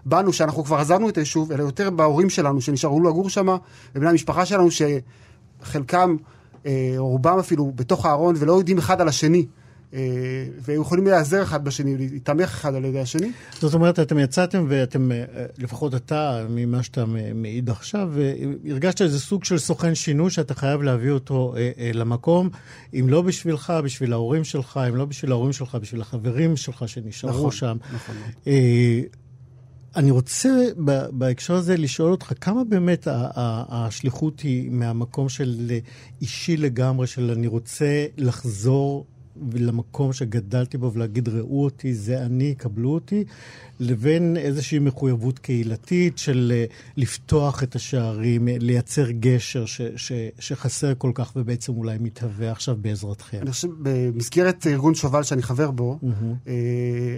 בנו, 0.05 0.33
שאנחנו 0.33 0.63
כבר 0.63 0.77
עזבנו 0.77 1.09
את 1.09 1.17
היישוב, 1.17 1.51
אלא 1.51 1.63
יותר 1.63 1.89
בהורים 1.89 2.29
שלנו 2.29 2.61
שנשארו 2.61 3.03
לגור 3.03 3.29
שם, 3.29 3.47
ובני 3.95 4.09
המשפחה 4.09 4.45
שלנו 4.45 4.69
שחלקם, 5.61 6.15
אה, 6.65 6.93
רובם 6.97 7.39
אפילו, 7.39 7.71
בתוך 7.75 8.05
הארון 8.05 8.35
ולא 8.37 8.53
יודעים 8.53 8.77
אחד 8.77 9.01
על 9.01 9.07
השני. 9.07 9.45
אה, 9.93 9.99
והם 10.61 10.81
יכולים 10.81 11.05
להיעזר 11.05 11.43
אחד 11.43 11.63
בשני, 11.63 11.97
להתמך 11.97 12.49
אחד 12.49 12.75
על 12.75 12.85
ידי 12.85 12.99
השני. 12.99 13.31
זאת 13.59 13.73
אומרת, 13.73 13.99
אתם 13.99 14.19
יצאתם 14.19 14.65
ואתם, 14.69 15.11
אה, 15.11 15.25
לפחות 15.57 15.95
אתה, 15.95 16.45
ממה 16.49 16.83
שאתה 16.83 17.05
מעיד 17.35 17.69
עכשיו, 17.69 18.11
אה, 18.17 18.33
הרגשת 18.69 19.01
איזה 19.01 19.19
סוג 19.19 19.43
של 19.43 19.57
סוכן 19.57 19.95
שינוי 19.95 20.31
שאתה 20.31 20.53
חייב 20.55 20.81
להביא 20.81 21.11
אותו 21.11 21.55
למקום, 21.93 22.49
אם 22.93 23.05
לא 23.09 23.21
בשבילך, 23.21 23.73
בשביל 23.83 24.13
ההורים 24.13 24.43
שלך, 24.43 24.79
אם 24.89 24.95
לא 24.95 25.05
בשביל 25.05 25.31
ההורים 25.31 25.53
שלך, 25.53 25.75
בשביל 25.75 26.01
החברים 26.01 26.57
שלך 26.57 26.87
שנשארו 26.87 27.37
נכון, 27.37 27.51
שם. 27.51 27.77
נכון. 27.93 28.15
אה, 28.47 29.01
אני 29.95 30.11
רוצה 30.11 30.49
בהקשר 31.11 31.53
הזה 31.53 31.77
לשאול 31.77 32.11
אותך, 32.11 32.33
כמה 32.41 32.63
באמת 32.63 33.07
השליחות 33.11 34.39
היא 34.39 34.71
מהמקום 34.71 35.29
של 35.29 35.71
אישי 36.21 36.57
לגמרי, 36.57 37.07
של 37.07 37.31
אני 37.31 37.47
רוצה 37.47 38.05
לחזור 38.17 39.05
למקום 39.53 40.13
שגדלתי 40.13 40.77
בו 40.77 40.93
ולהגיד, 40.93 41.29
ראו 41.29 41.63
אותי, 41.63 41.93
זה 41.93 42.25
אני, 42.25 42.55
קבלו 42.55 42.89
אותי, 42.89 43.23
לבין 43.79 44.37
איזושהי 44.37 44.79
מחויבות 44.79 45.39
קהילתית 45.39 46.17
של 46.17 46.51
אה, 46.55 46.65
לפתוח 46.97 47.63
את 47.63 47.75
השערים, 47.75 48.47
אה, 48.47 48.55
לייצר 48.59 49.11
גשר 49.11 49.65
ש- 49.65 49.81
ש- 49.95 50.11
שחסר 50.39 50.93
כל 50.97 51.11
כך 51.13 51.33
ובעצם 51.35 51.73
אולי 51.73 51.97
מתהווה 51.99 52.51
עכשיו 52.51 52.75
בעזרתכם. 52.81 53.37
אני 53.41 53.51
חושב, 53.51 53.67
במסגרת 53.81 54.67
ארגון 54.67 54.95
שובל 54.95 55.23
שאני 55.23 55.41
חבר 55.41 55.71
בו, 55.71 55.99
אה, 56.47 56.53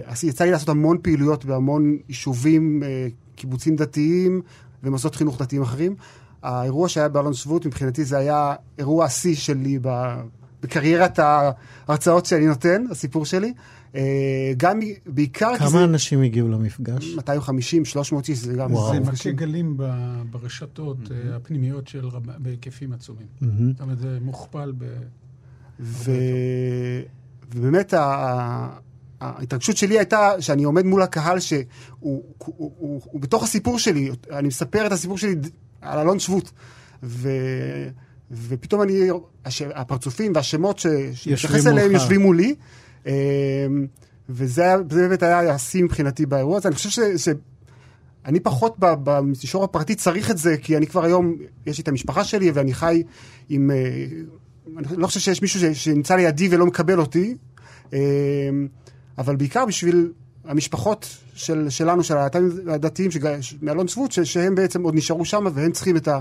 אז 0.04 0.24
יצא 0.24 0.44
לי 0.44 0.50
לעשות 0.50 0.68
המון 0.68 0.98
פעילויות 1.02 1.44
בהמון 1.44 1.96
יישובים, 2.08 2.82
אה, 2.82 3.06
קיבוצים 3.36 3.76
דתיים 3.76 4.42
ומוסדות 4.82 5.14
חינוך 5.14 5.42
דתיים 5.42 5.62
אחרים. 5.62 5.94
האירוע 6.42 6.88
שהיה 6.88 7.08
באלון 7.08 7.34
שבות, 7.34 7.66
מבחינתי 7.66 8.04
זה 8.04 8.18
היה 8.18 8.54
אירוע 8.78 9.04
השיא 9.04 9.34
שלי 9.34 9.78
ב- 9.82 10.20
בקריירת 10.62 11.18
ההרצאות 11.18 12.26
שאני 12.26 12.46
נותן, 12.46 12.84
הסיפור 12.90 13.24
שלי. 13.26 13.52
אה, 13.94 14.00
גם, 14.56 14.80
בעיקר 15.06 15.52
זה 15.52 15.58
כמה 15.58 15.84
אנשים 15.84 16.22
הגיעו 16.22 16.48
למפגש? 16.48 17.14
250, 17.16 17.84
300 17.84 18.28
איש, 18.28 18.38
זה 18.38 18.52
גם... 18.52 18.72
וואו. 18.74 18.92
זה 18.94 19.00
מכה. 19.00 19.30
גלים 19.30 19.74
ב- 19.76 20.22
ברשתות 20.30 20.96
אה, 21.10 21.36
הפנימיות 21.36 21.88
של 21.88 22.06
רב- 22.06 22.38
בהיקפים 22.38 22.92
עצומים. 22.92 23.26
מהמם. 23.40 23.72
זאת 23.72 23.80
אומרת, 23.80 23.98
זה 23.98 24.18
מוכפל 24.20 24.72
ב... 24.78 24.84
ו... 25.80 26.12
ובאמת 27.54 27.94
ה- 27.94 28.68
ההתרגשות 29.20 29.76
שלי 29.76 29.98
הייתה 29.98 30.30
שאני 30.40 30.64
עומד 30.64 30.84
מול 30.84 31.02
הקהל 31.02 31.40
שהוא 31.40 31.64
הוא, 32.00 32.22
הוא, 32.38 32.72
הוא, 32.78 33.00
הוא 33.04 33.20
בתוך 33.20 33.42
הסיפור 33.42 33.78
שלי, 33.78 34.10
אני 34.32 34.48
מספר 34.48 34.86
את 34.86 34.92
הסיפור 34.92 35.18
שלי 35.18 35.34
על 35.80 35.98
אלון 35.98 36.18
שבות. 36.18 36.52
ו... 37.02 37.28
ופתאום 38.30 38.82
אני, 38.82 39.08
הש... 39.44 39.62
הפרצופים 39.62 40.32
והשמות. 40.34 40.78
שמתייחס 41.12 41.66
אליהם. 41.66 41.92
יושבים 41.92 42.20
מולי. 42.20 42.54
אמ, 43.06 43.12
וזה 44.28 44.76
באמת 44.86 45.22
היה 45.22 45.54
השיא 45.54 45.84
מבחינתי 45.84 46.26
באירוע 46.26 46.56
הזה. 46.56 46.68
אני 46.68 46.74
חושב 46.76 46.90
ש... 46.90 46.98
ש... 47.16 47.28
אני 48.26 48.40
פחות 48.40 48.76
במישור 48.78 49.64
הפרטי 49.64 49.94
צריך 49.94 50.30
את 50.30 50.38
זה, 50.38 50.56
כי 50.62 50.76
אני 50.76 50.86
כבר 50.86 51.04
היום, 51.04 51.36
יש 51.66 51.78
לי 51.78 51.82
את 51.82 51.88
המשפחה 51.88 52.24
שלי 52.24 52.50
ואני 52.50 52.74
חי 52.74 53.02
עם... 53.48 53.70
אה, 53.70 53.76
אני 54.78 54.86
לא 54.96 55.06
חושב 55.06 55.20
שיש 55.20 55.42
מישהו 55.42 55.60
ש- 55.60 55.84
שנמצא 55.84 56.16
לידי 56.16 56.48
ולא 56.50 56.66
מקבל 56.66 57.00
אותי, 57.00 57.36
אה, 57.92 57.98
אבל 59.18 59.36
בעיקר 59.36 59.66
בשביל 59.66 60.12
המשפחות 60.44 61.06
של, 61.34 61.66
שלנו, 61.70 62.04
של 62.04 62.16
הלהט"בים 62.16 62.68
הדתיים 62.68 63.10
מאלון 63.62 63.88
שבות, 63.88 64.12
ש- 64.12 64.20
שהם 64.20 64.54
בעצם 64.54 64.82
עוד 64.82 64.94
נשארו 64.94 65.24
שם 65.24 65.44
והם 65.54 65.72
צריכים 65.72 65.96
את 65.96 66.08
ה... 66.08 66.20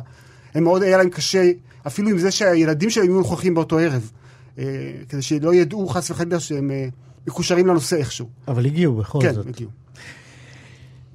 הם 0.56 0.64
מאוד, 0.64 0.84
היה 0.84 0.98
להם 0.98 1.10
קשה, 1.10 1.52
אפילו 1.90 2.10
עם 2.10 2.18
זה 2.18 2.32
שהילדים 2.32 2.90
שלהם 2.90 3.08
יהיו 3.08 3.18
נוכחים 3.18 3.54
באותו 3.54 3.80
ערב, 3.80 4.12
אה, 4.58 4.64
כדי 5.10 5.22
שלא 5.22 5.54
ידעו 5.54 5.88
חס 5.88 6.12
וחלילה 6.12 6.40
שהם 6.40 6.72
אה, 6.72 6.88
מקושרים 7.28 7.68
לנושא 7.68 7.96
איכשהו. 7.96 8.30
אבל 8.48 8.66
הגיעו 8.66 8.96
בכל 8.96 9.20
כן, 9.22 9.34
זאת. 9.34 9.48
הגיעו. 9.48 9.70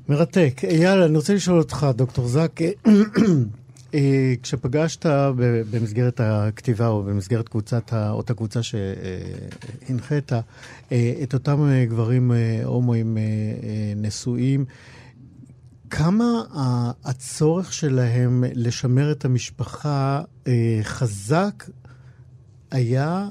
מרתק. 0.09 0.61
אייל, 0.65 1.03
אני 1.03 1.17
רוצה 1.17 1.35
לשאול 1.35 1.59
אותך, 1.59 1.87
דוקטור 1.97 2.29
זק, 2.29 2.61
אה, 3.95 4.35
כשפגשת 4.43 5.07
במסגרת 5.71 6.21
הכתיבה 6.25 6.89
או 6.89 7.03
במסגרת 7.03 7.49
קבוצת, 7.49 7.93
אותה 8.11 8.35
קבוצה 8.35 8.61
שהנחית, 8.63 10.33
את 11.23 11.35
אותם 11.35 11.69
גברים 11.89 12.33
הומואים 12.65 13.19
נשואים, 13.97 14.65
כמה 15.91 16.43
הצורך 17.05 17.73
שלהם 17.73 18.45
לשמר 18.55 19.13
את 19.13 19.25
המשפחה 19.25 20.23
אה, 20.47 20.81
חזק 20.83 21.65
היה 22.71 23.29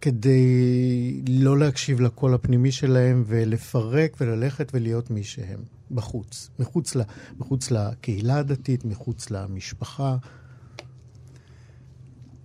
כדי 0.00 1.22
לא 1.28 1.58
להקשיב 1.58 2.00
לקול 2.00 2.34
הפנימי 2.34 2.72
שלהם 2.72 3.24
ולפרק 3.26 4.16
וללכת 4.20 4.70
ולהיות 4.74 5.10
מי 5.10 5.24
שהם, 5.24 5.60
בחוץ. 5.90 6.50
מחוץ, 6.58 6.96
ל, 6.96 7.00
מחוץ 7.38 7.70
לקהילה 7.70 8.36
הדתית, 8.38 8.84
מחוץ 8.84 9.30
למשפחה. 9.30 10.16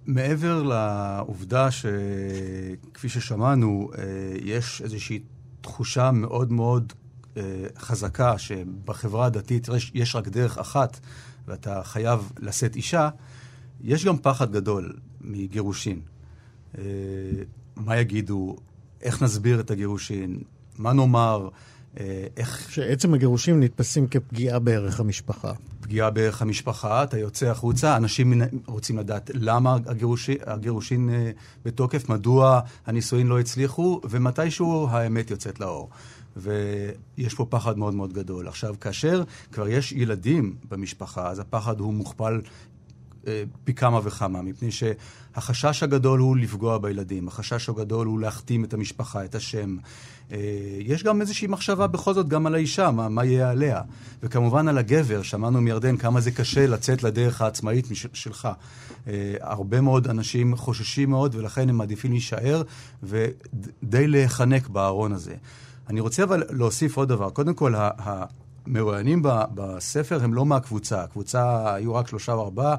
מעבר 0.05 0.63
לעובדה 0.63 1.69
שכפי 1.71 3.09
ששמענו, 3.09 3.89
אה, 3.97 4.03
יש 4.41 4.81
איזושהי 4.81 5.19
תחושה 5.61 6.11
מאוד 6.11 6.51
מאוד 6.51 6.93
חזקה 7.77 8.37
שבחברה 8.37 9.25
הדתית 9.25 9.67
יש- 9.75 9.91
יש 9.93 10.15
רק 10.15 10.27
דרך 10.27 10.57
אחת 10.57 10.99
ואתה 11.47 11.81
חייב 11.83 12.31
לשאת 12.39 12.75
אישה, 12.75 13.09
יש 13.81 14.05
גם 14.05 14.17
פחד 14.17 14.51
גדול 14.51 14.93
מגירושין. 15.21 15.99
אה, 16.77 16.83
מה 17.75 17.97
יגידו, 17.97 18.55
איך 19.01 19.21
נסביר 19.23 19.59
את 19.59 19.71
הגירושין, 19.71 20.39
מה 20.77 20.93
נאמר, 20.93 21.43
אה, 21.43 21.49
איך 22.37 22.71
שעצם 22.71 23.13
הגירושים 23.13 23.59
נתפסים 23.59 24.07
כפגיעה 24.07 24.59
בערך 24.59 24.99
המשפחה. 24.99 25.53
פגיעה 25.85 26.09
בערך 26.09 26.41
המשפחה, 26.41 27.03
אתה 27.03 27.17
יוצא 27.17 27.45
החוצה, 27.45 27.97
אנשים 27.97 28.41
רוצים 28.67 28.97
לדעת 28.97 29.31
למה 29.33 29.77
הגירושין, 29.85 30.37
הגירושין 30.45 31.09
אה, 31.09 31.31
בתוקף, 31.65 32.09
מדוע 32.09 32.59
הנישואין 32.85 33.27
לא 33.27 33.39
הצליחו, 33.39 34.01
ומתישהו 34.09 34.87
האמת 34.89 35.31
יוצאת 35.31 35.59
לאור. 35.59 35.89
ויש 36.37 37.33
פה 37.35 37.45
פחד 37.49 37.77
מאוד 37.77 37.93
מאוד 37.93 38.13
גדול. 38.13 38.47
עכשיו, 38.47 38.75
כאשר 38.81 39.23
כבר 39.51 39.67
יש 39.67 39.91
ילדים 39.91 40.55
במשפחה, 40.69 41.29
אז 41.29 41.39
הפחד 41.39 41.79
הוא 41.79 41.93
מוכפל 41.93 42.33
אה, 42.33 42.39
פי 43.63 43.73
כמה 43.73 43.99
וכמה, 44.03 44.41
מפני 44.41 44.69
שהחשש 44.71 45.83
הגדול 45.83 46.19
הוא 46.19 46.37
לפגוע 46.37 46.77
בילדים, 46.77 47.27
החשש 47.27 47.69
הגדול 47.69 48.07
הוא 48.07 48.19
להכתים 48.19 48.63
את 48.63 48.73
המשפחה, 48.73 49.25
את 49.25 49.35
השם. 49.35 49.77
אה, 50.31 50.37
יש 50.79 51.03
גם 51.03 51.21
איזושהי 51.21 51.47
מחשבה 51.47 51.87
בכל 51.87 52.13
זאת 52.13 52.27
גם 52.27 52.45
על 52.45 52.55
האישה, 52.55 52.91
מה, 52.91 53.09
מה 53.09 53.25
יהיה 53.25 53.49
עליה. 53.49 53.81
וכמובן 54.23 54.67
על 54.67 54.77
הגבר, 54.77 55.21
שמענו 55.21 55.61
מירדן 55.61 55.97
כמה 55.97 56.21
זה 56.21 56.31
קשה 56.31 56.67
לצאת 56.67 57.03
לדרך 57.03 57.41
העצמאית 57.41 57.91
מש, 57.91 58.07
שלך. 58.13 58.47
אה, 59.07 59.35
הרבה 59.41 59.81
מאוד 59.81 60.07
אנשים 60.07 60.55
חוששים 60.55 61.09
מאוד, 61.09 61.35
ולכן 61.35 61.69
הם 61.69 61.75
מעדיפים 61.75 62.11
להישאר 62.11 62.61
ודי 63.03 64.07
להיחנק 64.07 64.67
בארון 64.67 65.11
הזה. 65.11 65.35
אני 65.89 65.99
רוצה 65.99 66.23
אבל 66.23 66.43
להוסיף 66.49 66.97
עוד 66.97 67.09
דבר. 67.09 67.29
קודם 67.29 67.53
כל, 67.53 67.73
המרואיינים 67.77 69.21
בספר 69.23 70.23
הם 70.23 70.33
לא 70.33 70.45
מהקבוצה. 70.45 71.03
הקבוצה 71.03 71.73
היו 71.73 71.95
רק 71.95 72.07
שלושה 72.07 72.33
או 72.33 72.43
ארבעה. 72.43 72.75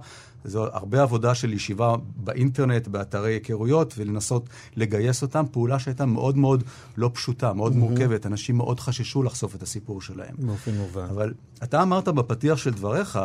זו 0.46 0.64
הרבה 0.64 1.02
עבודה 1.02 1.34
של 1.34 1.52
ישיבה 1.52 1.94
באינטרנט, 2.16 2.88
באתרי 2.88 3.32
היכרויות, 3.32 3.94
ולנסות 3.96 4.48
לגייס 4.76 5.22
אותם. 5.22 5.44
פעולה 5.52 5.78
שהייתה 5.78 6.06
מאוד 6.06 6.36
מאוד 6.36 6.62
לא 6.96 7.10
פשוטה, 7.14 7.52
מאוד 7.52 7.76
מורכבת. 7.76 8.26
אנשים 8.26 8.56
מאוד 8.56 8.80
חששו 8.80 9.22
לחשוף 9.22 9.54
את 9.54 9.62
הסיפור 9.62 10.02
שלהם. 10.02 10.34
באופן 10.38 10.74
מובן. 10.74 11.06
אבל 11.10 11.34
אתה 11.62 11.82
אמרת 11.82 12.08
בפתיח 12.08 12.58
של 12.58 12.70
דבריך 12.70 13.18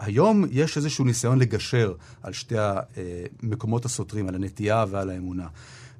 שהיום 0.00 0.44
יש 0.50 0.76
איזשהו 0.76 1.04
ניסיון 1.04 1.38
לגשר 1.38 1.92
על 2.22 2.32
שתי 2.32 2.56
המקומות 2.58 3.84
הסותרים, 3.84 4.28
על 4.28 4.34
הנטייה 4.34 4.84
ועל 4.90 5.10
האמונה. 5.10 5.46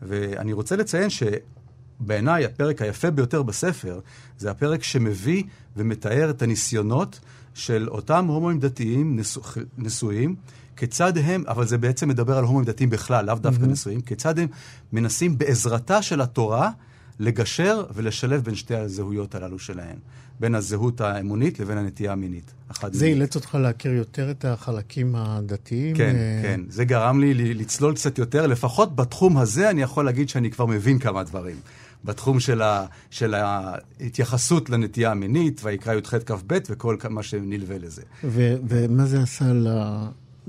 ואני 0.02 0.52
רוצה 0.52 0.76
לציין 0.76 1.08
שבעיניי 1.10 2.44
הפרק 2.44 2.82
היפה 2.82 3.10
ביותר 3.10 3.42
בספר 3.42 4.00
זה 4.38 4.50
הפרק 4.50 4.82
שמביא 4.82 5.42
ומתאר 5.76 6.30
את 6.30 6.42
הניסיונות 6.42 7.20
של 7.58 7.88
אותם 7.88 8.26
הומואים 8.26 8.58
דתיים 8.58 9.16
נשוא, 9.20 9.42
נשואים, 9.78 10.34
כיצד 10.76 11.18
הם, 11.18 11.44
אבל 11.48 11.66
זה 11.66 11.78
בעצם 11.78 12.08
מדבר 12.08 12.38
על 12.38 12.44
הומואים 12.44 12.66
דתיים 12.66 12.90
בכלל, 12.90 13.24
לאו 13.26 13.34
דווקא 13.34 13.64
mm-hmm. 13.64 13.66
נשואים, 13.66 14.00
כיצד 14.00 14.38
הם 14.38 14.46
מנסים 14.92 15.38
בעזרתה 15.38 16.02
של 16.02 16.20
התורה 16.20 16.70
לגשר 17.18 17.84
ולשלב 17.94 18.44
בין 18.44 18.54
שתי 18.54 18.74
הזהויות 18.74 19.34
הללו 19.34 19.58
שלהם. 19.58 19.96
בין 20.40 20.54
הזהות 20.54 21.00
האמונית 21.00 21.60
לבין 21.60 21.78
הנטייה 21.78 22.12
המינית. 22.12 22.52
זה 22.92 23.06
אילץ 23.06 23.36
אותך 23.36 23.54
להכיר 23.54 23.92
יותר 23.92 24.30
את 24.30 24.44
החלקים 24.44 25.14
הדתיים? 25.16 25.96
כן, 25.96 26.16
uh... 26.16 26.46
כן. 26.46 26.60
זה 26.68 26.84
גרם 26.84 27.20
לי 27.20 27.54
לצלול 27.54 27.94
קצת 27.94 28.18
יותר. 28.18 28.46
לפחות 28.46 28.96
בתחום 28.96 29.38
הזה 29.38 29.70
אני 29.70 29.82
יכול 29.82 30.04
להגיד 30.04 30.28
שאני 30.28 30.50
כבר 30.50 30.66
מבין 30.66 30.98
כמה 30.98 31.22
דברים. 31.22 31.56
בתחום 32.04 32.40
של, 32.40 32.62
ה, 32.62 32.86
של 33.10 33.34
ההתייחסות 33.34 34.70
לנטייה 34.70 35.10
המינית, 35.10 35.60
ויקרא 35.64 35.94
י"ח 35.94 36.14
כ"ב 36.14 36.58
וכל 36.68 36.96
מה 37.10 37.22
שנלווה 37.22 37.78
לזה. 37.78 38.02
ו- 38.24 38.56
ומה 38.68 39.06
זה 39.06 39.22
עשה 39.22 39.52
ל... 39.52 39.68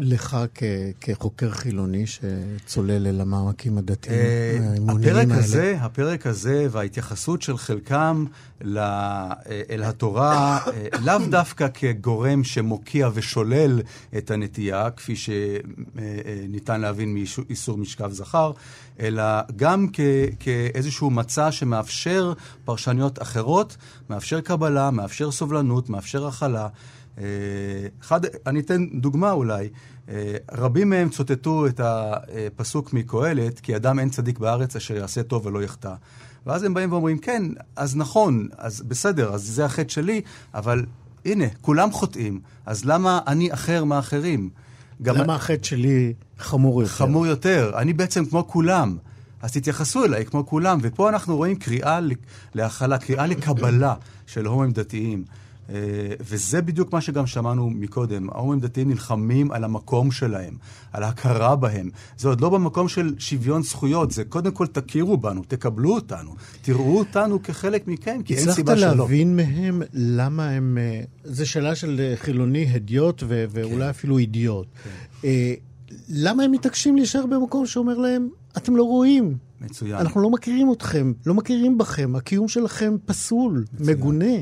לך 0.01 0.37
כ- 0.55 0.63
כחוקר 1.01 1.51
חילוני 1.51 2.05
שצולל 2.07 3.07
אל 3.07 3.21
המעמקים 3.21 3.77
הדתיים 3.77 4.19
אה, 4.63 4.69
האמוניים 4.73 5.15
האלה? 5.15 5.21
הפרק 5.21 5.37
הזה, 5.43 5.77
הפרק 5.81 6.27
הזה 6.27 6.67
וההתייחסות 6.71 7.41
של 7.41 7.57
חלקם 7.57 8.25
אה, 8.77 9.31
אל 9.69 9.83
התורה, 9.83 10.59
אה, 10.67 10.87
לאו 11.01 11.17
דווקא 11.29 11.67
כגורם 11.73 12.43
שמוקיע 12.43 13.09
ושולל 13.13 13.81
את 14.17 14.31
הנטייה, 14.31 14.89
כפי 14.91 15.13
שניתן 15.15 16.81
להבין 16.81 17.13
מאיסור 17.13 17.77
משכב 17.77 18.11
זכר, 18.11 18.51
אלא 18.99 19.23
גם 19.55 19.87
כ- 19.93 19.99
כאיזשהו 20.39 21.09
מצע 21.09 21.51
שמאפשר 21.51 22.33
פרשנויות 22.65 23.21
אחרות, 23.21 23.77
מאפשר 24.09 24.41
קבלה, 24.41 24.91
מאפשר 24.91 25.31
סובלנות, 25.31 25.89
מאפשר 25.89 26.27
הכלה. 26.27 26.67
אחד, 28.01 28.21
אני 28.47 28.59
אתן 28.59 28.85
דוגמה 28.93 29.31
אולי. 29.31 29.69
רבים 30.51 30.89
מהם 30.89 31.09
צוטטו 31.09 31.67
את 31.67 31.81
הפסוק 31.83 32.93
מקהלת, 32.93 33.59
כי 33.59 33.75
אדם 33.75 33.99
אין 33.99 34.09
צדיק 34.09 34.39
בארץ 34.39 34.75
אשר 34.75 34.95
יעשה 34.95 35.23
טוב 35.23 35.45
ולא 35.45 35.63
יחטא. 35.63 35.93
ואז 36.45 36.63
הם 36.63 36.73
באים 36.73 36.91
ואומרים, 36.91 37.17
כן, 37.17 37.43
אז 37.75 37.95
נכון, 37.95 38.47
אז 38.57 38.81
בסדר, 38.81 39.33
אז 39.33 39.41
זה 39.41 39.65
החטא 39.65 39.89
שלי, 39.89 40.21
אבל 40.53 40.85
הנה, 41.25 41.45
כולם 41.61 41.91
חוטאים, 41.91 42.39
אז 42.65 42.85
למה 42.85 43.19
אני 43.27 43.53
אחר 43.53 43.83
מאחרים? 43.83 44.49
גם 45.01 45.15
למה 45.15 45.35
החטא 45.35 45.63
שלי 45.63 46.13
חמור 46.39 46.81
יותר? 46.81 46.93
חמור 46.93 47.27
יותר. 47.27 47.71
אני 47.75 47.93
בעצם 47.93 48.25
כמו 48.25 48.47
כולם. 48.47 48.97
אז 49.41 49.51
תתייחסו 49.51 50.05
אליי 50.05 50.25
כמו 50.25 50.45
כולם. 50.45 50.79
ופה 50.81 51.09
אנחנו 51.09 51.37
רואים 51.37 51.55
קריאה 51.55 51.99
להכלה, 52.53 52.97
קריאה 52.97 53.27
לקבלה 53.27 53.93
של 54.27 54.45
הומואים 54.45 54.71
דתיים. 54.71 55.23
אה, 55.69 55.75
וזה 56.19 56.61
בדיוק 56.61 56.93
מה 56.93 57.01
שגם 57.01 57.27
שמענו 57.27 57.69
מקודם. 57.69 58.29
ההומואים 58.29 58.59
דתיים 58.59 58.89
נלחמים 58.89 59.51
על 59.51 59.63
המקום 59.63 60.11
שלהם, 60.11 60.53
על 60.93 61.03
ההכרה 61.03 61.55
בהם. 61.55 61.89
זה 62.17 62.27
עוד 62.27 62.41
לא 62.41 62.49
במקום 62.49 62.87
של 62.87 63.15
שוויון 63.17 63.63
זכויות, 63.63 64.11
זה 64.11 64.23
קודם 64.23 64.51
כל 64.51 64.67
תכירו 64.67 65.17
בנו, 65.17 65.41
תקבלו 65.47 65.93
אותנו, 65.93 66.35
תראו 66.61 66.99
אותנו 66.99 67.43
כחלק 67.43 67.87
מכם, 67.87 68.21
כי 68.25 68.35
אין 68.35 68.51
סיבה 68.51 68.77
שלא. 68.77 68.85
הצלחת 68.85 68.97
להבין 68.97 69.35
מהם 69.35 69.81
למה 69.93 70.49
הם... 70.49 70.77
אה, 70.77 71.01
זו 71.23 71.49
שאלה 71.49 71.75
של 71.75 71.99
אה, 71.99 72.15
חילוני 72.15 72.65
הדיוט 72.73 73.23
ו- 73.27 73.45
ואולי 73.49 73.83
כן. 73.83 73.89
אפילו 73.89 74.17
אידיוט. 74.17 74.67
כן. 74.83 75.29
למה 76.09 76.43
הם 76.43 76.51
מתעקשים 76.51 76.95
להישאר 76.95 77.25
במקום 77.25 77.65
שאומר 77.65 77.97
להם, 77.97 78.29
אתם 78.57 78.75
לא 78.75 78.83
רואים? 78.83 79.37
מצוין. 79.61 79.95
אנחנו 79.95 80.21
לא 80.21 80.29
מכירים 80.29 80.71
אתכם, 80.71 81.13
לא 81.25 81.33
מכירים 81.33 81.77
בכם, 81.77 82.15
הקיום 82.15 82.47
שלכם 82.47 82.95
פסול, 83.05 83.65
מצוין. 83.73 83.97
מגונה. 83.97 84.35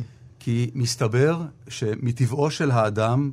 כי 0.48 0.70
מסתבר 0.76 1.42
שמטבעו 1.68 2.52
של 2.52 2.72
האדם, 2.72 3.32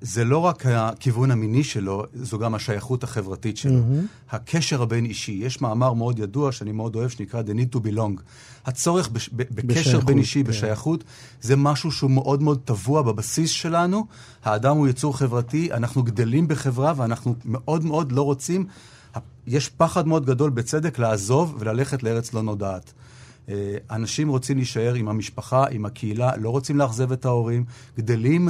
זה 0.00 0.24
לא 0.24 0.38
רק 0.38 0.66
הכיוון 0.66 1.30
המיני 1.30 1.64
שלו, 1.64 2.04
זו 2.14 2.38
גם 2.38 2.54
השייכות 2.54 3.04
החברתית 3.04 3.56
שלו. 3.56 3.78
Mm-hmm. 3.78 4.34
הקשר 4.34 4.82
הבין-אישי. 4.82 5.32
יש 5.32 5.60
מאמר 5.60 5.92
מאוד 5.92 6.18
ידוע 6.18 6.52
שאני 6.52 6.72
מאוד 6.72 6.96
אוהב, 6.96 7.08
שנקרא 7.08 7.42
The 7.42 7.50
Need 7.50 7.76
to 7.76 7.78
Belong. 7.78 8.20
הצורך 8.66 9.08
בש, 9.08 9.30
ב, 9.32 9.36
בקשר 9.36 9.80
בשייכות, 9.80 10.04
בין 10.04 10.18
אישי, 10.18 10.44
כן. 10.44 10.50
בשייכות, 10.50 11.04
זה 11.40 11.56
משהו 11.56 11.92
שהוא 11.92 12.10
מאוד 12.10 12.42
מאוד 12.42 12.60
טבוע 12.64 13.02
בבסיס 13.02 13.50
שלנו. 13.50 14.06
האדם 14.44 14.76
הוא 14.76 14.88
יצור 14.88 15.18
חברתי, 15.18 15.72
אנחנו 15.72 16.02
גדלים 16.02 16.48
בחברה 16.48 16.92
ואנחנו 16.96 17.34
מאוד 17.44 17.84
מאוד 17.84 18.12
לא 18.12 18.22
רוצים, 18.22 18.66
יש 19.46 19.68
פחד 19.68 20.06
מאוד 20.06 20.26
גדול 20.26 20.50
בצדק 20.50 20.98
לעזוב 20.98 21.56
וללכת 21.58 22.02
לארץ 22.02 22.34
לא 22.34 22.42
נודעת. 22.42 22.92
אה, 23.48 23.76
אנשים 23.90 24.28
רוצים 24.28 24.56
להישאר 24.56 24.94
עם 24.94 25.08
המשפחה, 25.08 25.64
עם 25.70 25.84
הקהילה, 25.84 26.36
לא 26.36 26.50
רוצים 26.50 26.78
לאכזב 26.78 27.12
את 27.12 27.24
ההורים, 27.24 27.64
גדלים 27.96 28.48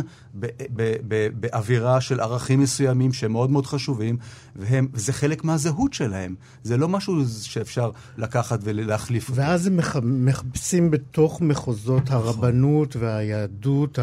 באווירה 1.34 2.00
של 2.00 2.20
ערכים 2.20 2.60
מסוימים 2.60 3.12
שהם 3.12 3.32
מאוד 3.32 3.50
מאוד 3.50 3.66
חשובים, 3.66 4.16
והם, 4.56 4.88
וזה 4.92 5.12
חלק 5.12 5.44
מהזהות 5.44 5.92
שלהם. 5.92 6.34
זה 6.62 6.76
לא 6.76 6.88
משהו 6.88 7.24
שאפשר 7.42 7.90
לקחת 8.18 8.60
ולהחליף 8.62 9.28
אותו. 9.28 9.40
ואז 9.40 9.66
הם 9.66 9.80
מחפשים 10.04 10.90
בתוך 10.90 11.40
מחוזות 11.40 12.02
נכון. 12.02 12.16
הרבנות 12.16 12.96
והיהדות 12.96 13.98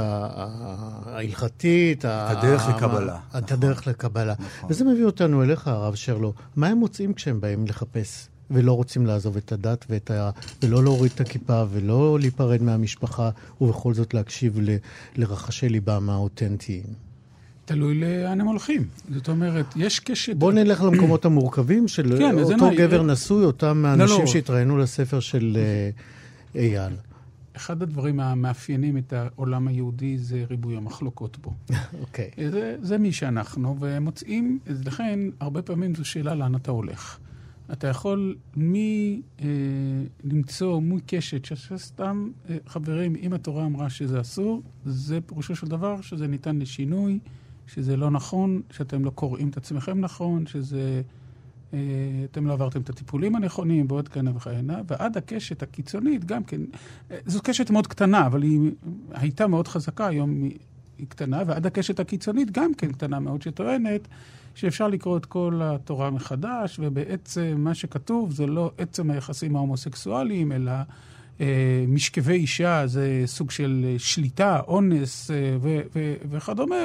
ההלכתית. 1.06 2.06
את 2.06 2.12
הדרך 2.38 2.70
לקבלה. 2.70 3.16
את 3.16 3.44
נכון. 3.44 3.58
הדרך 3.58 3.88
לקבלה. 3.88 4.34
נכון. 4.40 4.70
וזה 4.70 4.86
מביא 4.86 5.06
אותנו 5.06 5.44
אליך, 5.44 5.68
הרב 5.68 5.96
שרלו. 5.96 6.34
מה 6.56 6.68
הם 6.68 6.78
מוצאים 6.78 7.14
כשהם 7.14 7.42
באים 7.42 7.66
לחפש? 7.68 8.30
ולא 8.52 8.74
רוצים 8.74 9.06
לעזוב 9.06 9.38
את 9.38 9.52
הדת 9.52 9.86
ואת 9.90 10.12
ה... 10.12 10.30
ולא 10.64 10.84
להוריד 10.84 11.12
את 11.16 11.22
הכיפה 11.22 11.64
ולא 11.70 12.18
להיפרד 12.20 12.62
מהמשפחה, 12.62 13.30
ובכל 13.62 13.94
זאת 13.94 14.14
להקשיב 14.14 14.60
ל... 14.62 14.76
לרחשי 15.16 15.70
ליבם 15.70 16.10
האותנטיים. 16.10 16.84
תלוי 17.66 17.96
לאן 17.96 18.42
הם 18.42 18.48
הולכים. 18.48 18.88
זאת 19.14 19.30
אומרת, 19.30 19.66
יש 19.76 20.00
קשת... 20.00 20.36
בוא 20.36 20.52
נלך 20.52 20.84
למקומות 20.84 21.26
המורכבים 21.26 21.88
של 21.88 22.18
כן, 22.18 22.40
אותו. 22.40 22.70
גבר 22.78 23.04
נשוי, 23.04 23.46
אותם 23.46 23.82
לא, 23.84 23.88
האנשים 23.88 24.20
לא, 24.20 24.28
שהתראיינו 24.28 24.78
לספר 24.78 25.20
של 25.20 25.58
uh, 26.56 26.58
אייל. 26.58 26.94
אחד 27.56 27.82
הדברים 27.82 28.20
המאפיינים 28.20 28.98
את 28.98 29.14
העולם 29.14 29.68
היהודי 29.68 30.18
זה 30.18 30.44
ריבוי 30.50 30.78
המחלוקות 30.78 31.38
בו. 31.38 31.54
אוקיי. 32.02 32.30
okay. 32.36 32.52
זה, 32.52 32.76
זה 32.82 32.98
מי 32.98 33.12
שאנחנו, 33.12 33.76
ומוצאים, 33.80 34.60
לכן, 34.86 35.20
הרבה 35.40 35.62
פעמים 35.62 35.96
זו 35.96 36.06
שאלה 36.06 36.36
לאן 36.36 36.56
אתה 36.56 36.72
הולך. 36.72 37.18
אתה 37.72 37.88
יכול 37.88 38.36
מי 38.56 39.22
אה, 39.42 39.46
למצוא 40.24 40.82
מי 40.82 41.00
קשת, 41.06 41.46
שסתם, 41.46 42.30
אה, 42.50 42.58
חברים, 42.68 43.16
אם 43.16 43.34
התורה 43.34 43.66
אמרה 43.66 43.90
שזה 43.90 44.22
אסור, 44.22 44.62
זה 44.86 45.22
פירושו 45.22 45.56
של 45.56 45.68
דבר 45.68 46.02
שזה 46.02 46.28
ניתן 46.28 46.60
לשינוי, 46.60 47.20
שזה 47.68 47.98
לא 47.98 48.12
נכון, 48.12 48.62
שאתם 48.72 49.06
לא 49.06 49.10
קוראים 49.10 49.50
את 49.50 49.58
עצמכם 49.58 50.00
נכון, 50.00 50.48
שזה... 50.48 51.02
אה, 51.74 51.80
אתם 52.32 52.48
לא 52.48 52.54
עברתם 52.54 52.82
את 52.82 52.90
הטיפולים 52.90 53.36
הנכונים, 53.36 53.86
ועוד 53.90 54.10
כהנה 54.10 54.32
וכהנה, 54.36 54.82
ועד 54.88 55.18
הקשת 55.18 55.64
הקיצונית 55.64 56.26
גם 56.26 56.44
כן, 56.44 56.62
אה, 57.12 57.18
זו 57.26 57.40
קשת 57.44 57.70
מאוד 57.70 57.88
קטנה, 57.88 58.26
אבל 58.26 58.44
היא 58.44 58.72
הייתה 59.12 59.48
מאוד 59.48 59.68
חזקה, 59.68 60.08
היום 60.08 60.44
היא 60.98 61.08
קטנה, 61.08 61.44
ועד 61.46 61.66
הקשת 61.66 62.00
הקיצונית 62.00 62.52
גם 62.52 62.74
כן 62.74 62.92
קטנה 62.92 63.20
מאוד, 63.20 63.42
שטוענת 63.42 64.08
שאפשר 64.60 64.88
לקרוא 64.88 65.18
את 65.18 65.26
כל 65.26 65.62
התורה 65.64 66.10
מחדש, 66.10 66.80
ובעצם 66.80 67.56
מה 67.58 67.76
שכתוב 67.76 68.32
זה 68.32 68.48
לא 68.48 68.72
עצם 68.78 69.12
היחסים 69.12 69.56
ההומוסקסואליים, 69.56 70.52
אלא 70.52 70.72
אה, 71.42 71.86
משכבי 71.88 72.34
אישה 72.34 72.88
זה 72.88 73.24
סוג 73.26 73.52
של 73.52 73.96
שליטה, 73.98 74.60
אונס 74.68 75.32
אה, 75.32 75.58
ו- 75.62 75.82
ו- 75.96 76.14
וכדומה, 76.30 76.76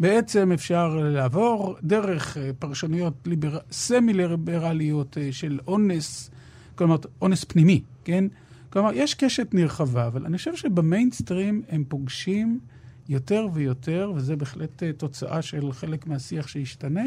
ובעצם 0.00 0.52
אפשר 0.52 0.88
לעבור 1.02 1.76
דרך 1.82 2.36
אה, 2.36 2.50
פרשנויות 2.58 3.14
ליבר... 3.26 3.58
סמי-ליברליות 3.70 5.18
אה, 5.18 5.28
של 5.32 5.58
אונס, 5.66 6.30
כלומר 6.74 6.96
אונס 7.22 7.44
פנימי, 7.44 7.80
כן? 8.04 8.24
כלומר, 8.70 8.90
יש 8.94 9.14
קשת 9.14 9.54
נרחבה, 9.54 10.06
אבל 10.06 10.26
אני 10.26 10.38
חושב 10.38 10.56
שבמיינסטרים 10.56 11.62
הם 11.68 11.84
פוגשים 11.88 12.60
יותר 13.08 13.46
ויותר, 13.52 14.12
וזה 14.14 14.36
בהחלט 14.36 14.82
אה, 14.82 14.92
תוצאה 14.92 15.42
של 15.42 15.72
חלק 15.72 16.06
מהשיח 16.06 16.46
שהשתנה, 16.46 17.04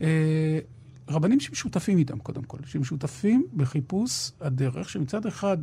אה, 0.00 0.58
רבנים 1.08 1.40
שמשותפים 1.40 1.98
איתם, 1.98 2.18
קודם 2.18 2.42
כל, 2.42 2.58
שמשותפים 2.66 3.46
בחיפוש 3.56 4.30
הדרך, 4.40 4.88
שמצד 4.88 5.26
אחד, 5.26 5.58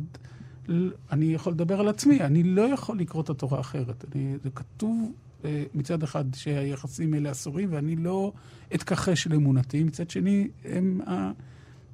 אני 1.12 1.24
יכול 1.24 1.52
לדבר 1.52 1.80
על 1.80 1.88
עצמי, 1.88 2.20
אני 2.20 2.42
לא 2.42 2.62
יכול 2.62 2.98
לקרוא 2.98 3.22
את 3.22 3.30
התורה 3.30 3.60
אחרת. 3.60 4.04
אני, 4.14 4.36
זה 4.42 4.50
כתוב 4.50 5.12
אה, 5.44 5.64
מצד 5.74 6.02
אחד 6.02 6.24
שהיחסים 6.34 7.14
האלה 7.14 7.30
אסורים, 7.30 7.68
ואני 7.72 7.96
לא 7.96 8.32
אתכחש 8.74 9.26
לאמונתי, 9.26 9.84
מצד 9.84 10.10
שני, 10.10 10.48
הם... 10.64 11.00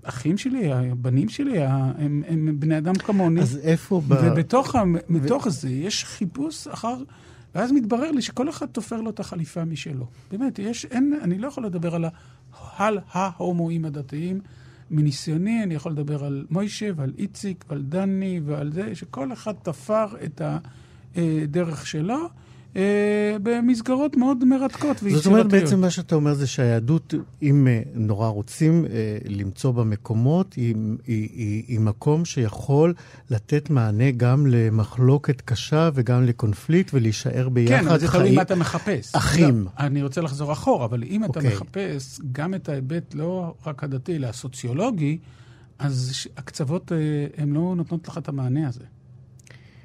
האחים 0.05 0.39
שלי, 0.39 0.73
הבנים 0.73 1.29
שלי, 1.29 1.59
הם, 1.63 2.23
הם 2.29 2.61
בני 2.61 2.79
אדם 2.79 2.95
כמוני. 2.95 3.41
אז 3.41 3.59
איפה 3.63 4.03
ב... 4.09 4.15
ובתוך 5.07 5.47
ו... 5.47 5.51
זה 5.51 5.71
יש 5.71 6.05
חיפוש 6.05 6.69
אחר 6.69 6.97
ואז 7.55 7.73
מתברר 7.73 8.11
לי 8.11 8.23
שכל 8.23 8.49
אחד 8.49 8.67
תופר 8.67 9.01
לו 9.01 9.11
את 9.11 9.21
החליפה 9.21 9.65
משלו. 9.65 10.07
באמת, 10.31 10.59
יש, 10.59 10.85
אין, 10.85 11.19
אני 11.23 11.39
לא 11.39 11.49
יכול 11.49 11.67
לדבר 11.67 11.95
על, 11.95 12.05
על 12.77 12.99
ההומואים 13.13 13.85
הדתיים. 13.85 14.41
מניסיוני, 14.91 15.63
אני 15.63 15.75
יכול 15.75 15.93
לדבר 15.93 16.25
על 16.25 16.47
מוישה 16.51 16.91
ועל 16.97 17.13
איציק 17.19 17.65
ועל 17.69 17.83
דני 17.83 18.41
ועל 18.45 18.73
זה, 18.73 18.95
שכל 18.95 19.33
אחד 19.33 19.53
תפר 19.63 20.07
את 20.25 20.43
הדרך 21.17 21.87
שלו, 21.87 22.15
אה, 22.15 22.27
במסגרות 23.43 24.17
מאוד 24.17 24.45
מרתקות 24.45 25.03
ויצירתיות. 25.03 25.23
זאת 25.23 25.27
אומרת, 25.27 25.47
בעצם 25.47 25.81
מה 25.81 25.91
שאתה 25.91 26.15
אומר 26.15 26.35
זה 26.35 26.47
שהיהדות, 26.47 27.15
אם 27.43 27.69
אה, 27.69 27.83
נורא 27.95 28.29
רוצים 28.29 28.85
אה, 28.85 29.19
למצוא 29.29 29.73
במקומות, 29.73 30.55
היא, 30.55 30.75
היא, 31.07 31.29
היא, 31.33 31.65
היא 31.69 31.81
מקום 31.81 32.25
שיכול 32.25 32.95
לתת 33.31 33.71
מענה 33.71 34.11
גם 34.11 34.47
למחלוקת 34.47 35.41
קשה 35.41 35.91
וגם 35.95 36.25
לקונפליקט 36.25 36.95
ולהישאר 36.95 37.49
ביחד. 37.49 37.81
כן, 37.81 37.89
אבל 37.89 37.99
זה 37.99 38.09
תלוי 38.09 38.35
מה 38.35 38.43
אתה 38.43 38.55
מחפש. 38.55 39.15
אחים. 39.15 39.65
לא, 39.65 39.71
אני 39.79 40.03
רוצה 40.03 40.21
לחזור 40.21 40.53
אחורה, 40.53 40.85
אבל 40.85 41.03
אם 41.03 41.25
אתה 41.25 41.39
אוקיי. 41.39 41.55
מחפש 41.55 42.21
גם 42.33 42.55
את 42.55 42.69
ההיבט 42.69 43.15
לא 43.15 43.55
רק 43.67 43.85
הדתי, 43.85 44.17
אלא 44.17 44.27
הסוציולוגי, 44.27 45.19
אז 45.79 46.13
הקצוות, 46.37 46.93
אה, 46.93 46.97
הן 47.37 47.53
לא 47.53 47.75
נותנות 47.77 48.09
לך 48.09 48.19
את 48.19 48.29
המענה 48.29 48.69
הזה. 48.69 48.85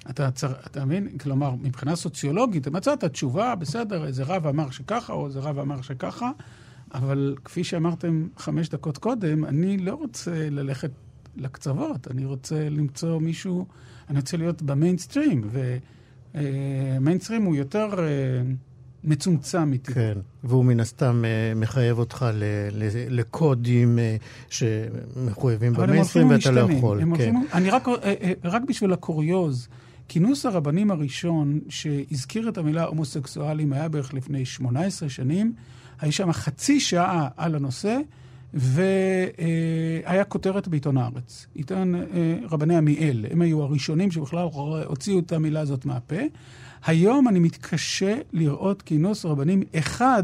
אתה, 0.09 0.31
צר, 0.31 0.53
אתה 0.65 0.85
מבין? 0.85 1.17
כלומר, 1.17 1.55
מבחינה 1.61 1.95
סוציולוגית, 1.95 2.67
מצאת 2.67 3.03
תשובה, 3.03 3.55
בסדר, 3.55 4.05
איזה 4.05 4.23
רב 4.23 4.47
אמר 4.47 4.69
שככה, 4.69 5.13
או 5.13 5.27
איזה 5.27 5.39
רב 5.39 5.59
אמר 5.59 5.81
שככה, 5.81 6.31
אבל 6.93 7.35
כפי 7.45 7.63
שאמרתם 7.63 8.27
חמש 8.37 8.69
דקות 8.69 8.97
קודם, 8.97 9.45
אני 9.45 9.77
לא 9.77 9.93
רוצה 9.93 10.49
ללכת 10.49 10.91
לקצוות, 11.35 12.07
אני 12.11 12.25
רוצה 12.25 12.69
למצוא 12.69 13.19
מישהו, 13.19 13.65
אני 14.09 14.19
רוצה 14.19 14.37
להיות 14.37 14.61
במיינסטרים, 14.61 15.49
ומיינסטרים 16.33 17.43
הוא 17.43 17.55
יותר 17.55 17.89
אה, 17.99 18.41
מצומצם 19.03 19.73
איתי. 19.73 19.93
כן, 19.93 20.17
והוא 20.43 20.65
מן 20.65 20.79
הסתם 20.79 21.23
אה, 21.25 21.53
מחייב 21.55 21.99
אותך 21.99 22.25
ל, 22.33 22.43
ל, 22.71 22.87
לקודים 23.09 23.99
אה, 23.99 24.15
שמחויבים 24.49 25.75
אבל 25.75 25.87
במיינסטרים 25.87 26.29
ואתה 26.29 26.51
לא 26.51 26.61
ומשתנים. 26.61 26.77
יכול. 26.77 27.01
הם 27.01 27.17
כן. 27.17 27.35
הולכים, 27.35 27.47
אני 27.53 27.69
רק, 27.69 27.87
אה, 27.87 27.93
אה, 28.03 28.33
רק 28.43 28.61
בשביל 28.67 28.93
הקוריוז, 28.93 29.67
כינוס 30.07 30.45
הרבנים 30.45 30.91
הראשון 30.91 31.59
שהזכיר 31.69 32.49
את 32.49 32.57
המילה 32.57 32.83
הומוסקסואלים 32.83 33.73
היה 33.73 33.89
בערך 33.89 34.13
לפני 34.13 34.45
18 34.45 35.09
שנים. 35.09 35.53
היה 36.01 36.11
שם 36.11 36.31
חצי 36.31 36.79
שעה 36.79 37.27
על 37.37 37.55
הנושא, 37.55 37.97
והיה 38.53 40.23
כותרת 40.27 40.67
בעיתון 40.67 40.97
הארץ. 40.97 41.47
עיתון 41.53 41.95
אה, 41.95 42.01
רבני 42.51 42.77
עמיאל, 42.77 43.25
הם 43.31 43.41
היו 43.41 43.63
הראשונים 43.63 44.11
שבכלל 44.11 44.47
הוציאו 44.87 45.19
את 45.19 45.31
המילה 45.31 45.59
הזאת 45.59 45.85
מהפה. 45.85 46.15
היום 46.85 47.27
אני 47.27 47.39
מתקשה 47.39 48.15
לראות 48.33 48.81
כינוס 48.81 49.25
רבנים 49.25 49.63
אחד 49.75 50.23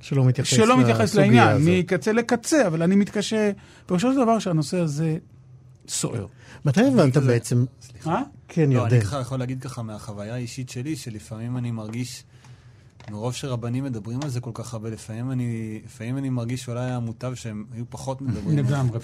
שלא 0.00 0.24
מתייחס 0.24 0.50
שלא 0.50 0.80
מתייחס 0.80 1.14
לעניין, 1.14 1.48
הזאת. 1.48 1.68
מקצה 1.68 2.12
לקצה, 2.12 2.66
אבל 2.66 2.82
אני 2.82 2.94
מתקשה, 2.94 3.50
פירושו 3.86 4.12
של 4.12 4.18
דבר 4.20 4.38
שהנושא 4.38 4.78
הזה 4.78 5.16
סוער. 5.88 6.26
מתי 6.64 6.80
הבנת 6.86 7.16
בעצם? 7.16 7.64
אה? 8.06 8.22
כן, 8.48 8.70
לא, 8.72 8.86
אני. 8.86 9.00
ככה 9.00 9.20
יכול 9.20 9.38
להגיד 9.38 9.62
ככה 9.62 9.82
מהחוויה 9.82 10.34
האישית 10.34 10.70
שלי, 10.70 10.96
שלפעמים 10.96 11.56
אני 11.56 11.70
מרגיש, 11.70 12.24
מרוב 13.10 13.32
שרבנים 13.34 13.84
מדברים 13.84 14.18
על 14.22 14.28
זה 14.28 14.40
כל 14.40 14.50
כך 14.54 14.74
הרבה, 14.74 14.90
לפעמים 14.90 15.30
אני, 15.30 15.80
לפעמים 15.84 16.18
אני 16.18 16.28
מרגיש 16.30 16.62
שאולי 16.64 16.80
היה 16.84 16.98
מוטב 16.98 17.34
שהם 17.34 17.64
היו 17.74 17.84
פחות 17.90 18.20
מדברים. 18.20 18.58
לגמרי, 18.58 18.98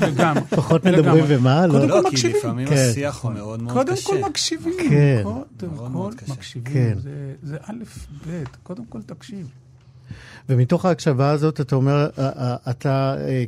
לגמרי. 0.00 0.42
פחות. 0.56 0.84
מדברים 0.86 1.24
ומה? 1.28 1.66
לא. 1.66 1.72
קודם 1.72 1.88
לא, 1.88 1.94
כל 1.94 2.02
כי 2.02 2.08
מקשיבים. 2.14 2.36
לפעמים 2.38 2.68
כן. 2.68 2.88
השיח 2.90 3.22
הוא 3.24 3.32
מאוד 3.32 3.62
מאוד 3.62 3.74
קודם 3.76 3.92
קשה. 3.92 4.06
כל 4.06 4.18
מקשיבים. 4.28 4.74
כן. 4.90 5.22
קודם 5.24 5.76
כל. 5.92 6.10
מקשיבים. 6.32 6.74
כן. 6.74 6.98
זה- 7.02 7.34
זה 7.42 7.56
א', 7.62 7.74
ב', 8.28 8.42
קודם 8.62 8.86
כל 8.86 9.02
תקשיב. 9.02 9.50
ומתוך 10.48 10.84
ההקשבה 10.84 11.30
הזאת, 11.30 11.60
אתה 11.60 11.76
אומר, 11.76 12.08
אה, 12.18 12.28
אה, 12.38 12.56
אתה 12.70 13.16
אה, 13.28 13.44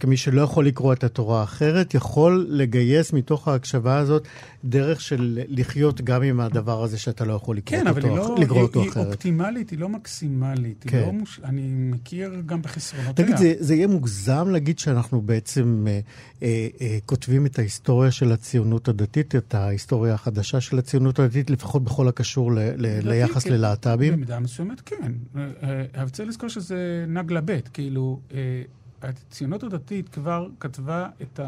כמי 0.00 0.16
שלא 0.16 0.42
יכול 0.42 0.66
לקרוא 0.66 0.92
את 0.92 1.04
התורה 1.04 1.40
האחרת, 1.40 1.94
יכול 1.94 2.46
לגייס 2.48 3.12
מתוך 3.12 3.48
ההקשבה 3.48 3.98
הזאת 3.98 4.28
דרך 4.64 5.00
של 5.00 5.40
לחיות 5.48 6.00
גם 6.00 6.22
עם 6.22 6.40
הדבר 6.40 6.82
הזה 6.82 6.98
שאתה 6.98 7.24
לא 7.24 7.32
יכול 7.32 7.56
לקרוא 7.56 7.80
כן, 7.80 7.88
אותו, 7.88 7.98
אבל 8.00 8.08
היא 8.08 8.16
לא, 8.16 8.34
היא, 8.38 8.48
אותו 8.48 8.82
היא 8.82 8.90
אחרת. 8.90 9.06
אופטימלית, 9.06 9.70
היא 9.70 9.78
לא 9.78 9.88
מקסימלית. 9.88 10.82
היא 10.82 10.92
כן. 10.92 11.00
לא 11.06 11.12
מוש... 11.12 11.40
אני 11.44 11.62
מכיר 11.74 12.42
גם 12.46 12.62
בחסרונותיה. 12.62 13.24
תגיד, 13.24 13.36
זה, 13.36 13.54
זה 13.58 13.74
יהיה 13.74 13.86
מוגזם 13.86 14.48
להגיד 14.50 14.78
שאנחנו 14.78 15.20
בעצם 15.20 15.84
אה, 15.88 16.00
אה, 16.42 16.68
אה, 16.80 16.98
כותבים 17.06 17.46
את 17.46 17.58
ההיסטוריה 17.58 18.10
של 18.10 18.32
הציונות 18.32 18.88
הדתית, 18.88 19.34
את 19.36 19.54
ההיסטוריה 19.54 20.14
החדשה 20.14 20.60
של 20.60 20.78
הציונות 20.78 21.18
הדתית, 21.18 21.50
לפחות 21.50 21.84
בכל 21.84 22.08
הקשור 22.08 22.52
ל, 22.52 22.58
ל, 22.58 23.08
ליחס 23.08 23.44
כן. 23.44 23.52
ללהט"בים? 23.52 24.12
במידה 24.12 24.40
מסוימת 24.40 24.80
כן. 24.80 25.12
אה, 25.36 25.48
אה, 25.62 25.84
אבל 25.94 26.08
צריך 26.08 26.28
לזכור 26.28 26.48
שזה 26.48 27.04
נגלה 27.08 27.40
ב', 27.44 27.58
כאילו, 27.72 28.20
אה, 28.34 28.62
הציונות 29.02 29.62
הדתית 29.62 30.08
כבר 30.08 30.48
כתבה 30.60 31.08
את 31.22 31.40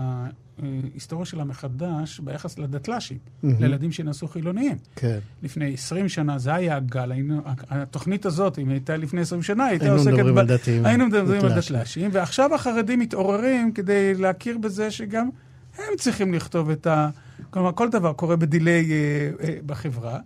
ההיסטוריה 0.62 1.26
שלה 1.26 1.44
מחדש 1.44 2.20
ביחס 2.20 2.58
לדתל"שים, 2.58 3.18
מהמם. 3.42 3.56
לילדים 3.60 3.92
שנעשו 3.92 4.28
חילוניים. 4.28 4.76
כן. 4.96 5.18
לפני 5.42 5.74
20 5.74 6.08
שנה 6.08 6.38
זה 6.38 6.54
היה 6.54 6.76
הגל, 6.76 7.12
היינו, 7.12 7.40
התוכנית 7.70 8.26
הזאת, 8.26 8.58
אם 8.58 8.68
הייתה 8.68 8.96
לפני 8.96 9.20
20 9.20 9.42
שנה, 9.42 9.66
הייתה 9.66 9.84
היינו 9.84 9.98
עוסקת... 9.98 10.12
מדברים 10.12 10.34
ב- 10.34 10.38
על 10.38 10.46
דתיים. 10.46 10.86
היינו 10.86 11.06
מדברים 11.06 11.44
על 11.44 11.48
דתל"שים. 11.48 11.76
דתל"שים, 11.76 12.10
ועכשיו 12.12 12.54
החרדים 12.54 12.98
מתעוררים 12.98 13.72
כדי 13.72 14.14
להכיר 14.14 14.58
בזה 14.58 14.90
שגם 14.90 15.28
הם 15.78 15.96
צריכים 15.98 16.34
לכתוב 16.34 16.70
את 16.70 16.86
ה... 16.86 17.08
כלומר, 17.50 17.72
כל 17.72 17.88
דבר 17.88 18.12
קורה 18.12 18.36
בדיליי 18.36 18.92
אה, 18.92 19.30
אה, 19.48 19.58
בחברה, 19.66 20.18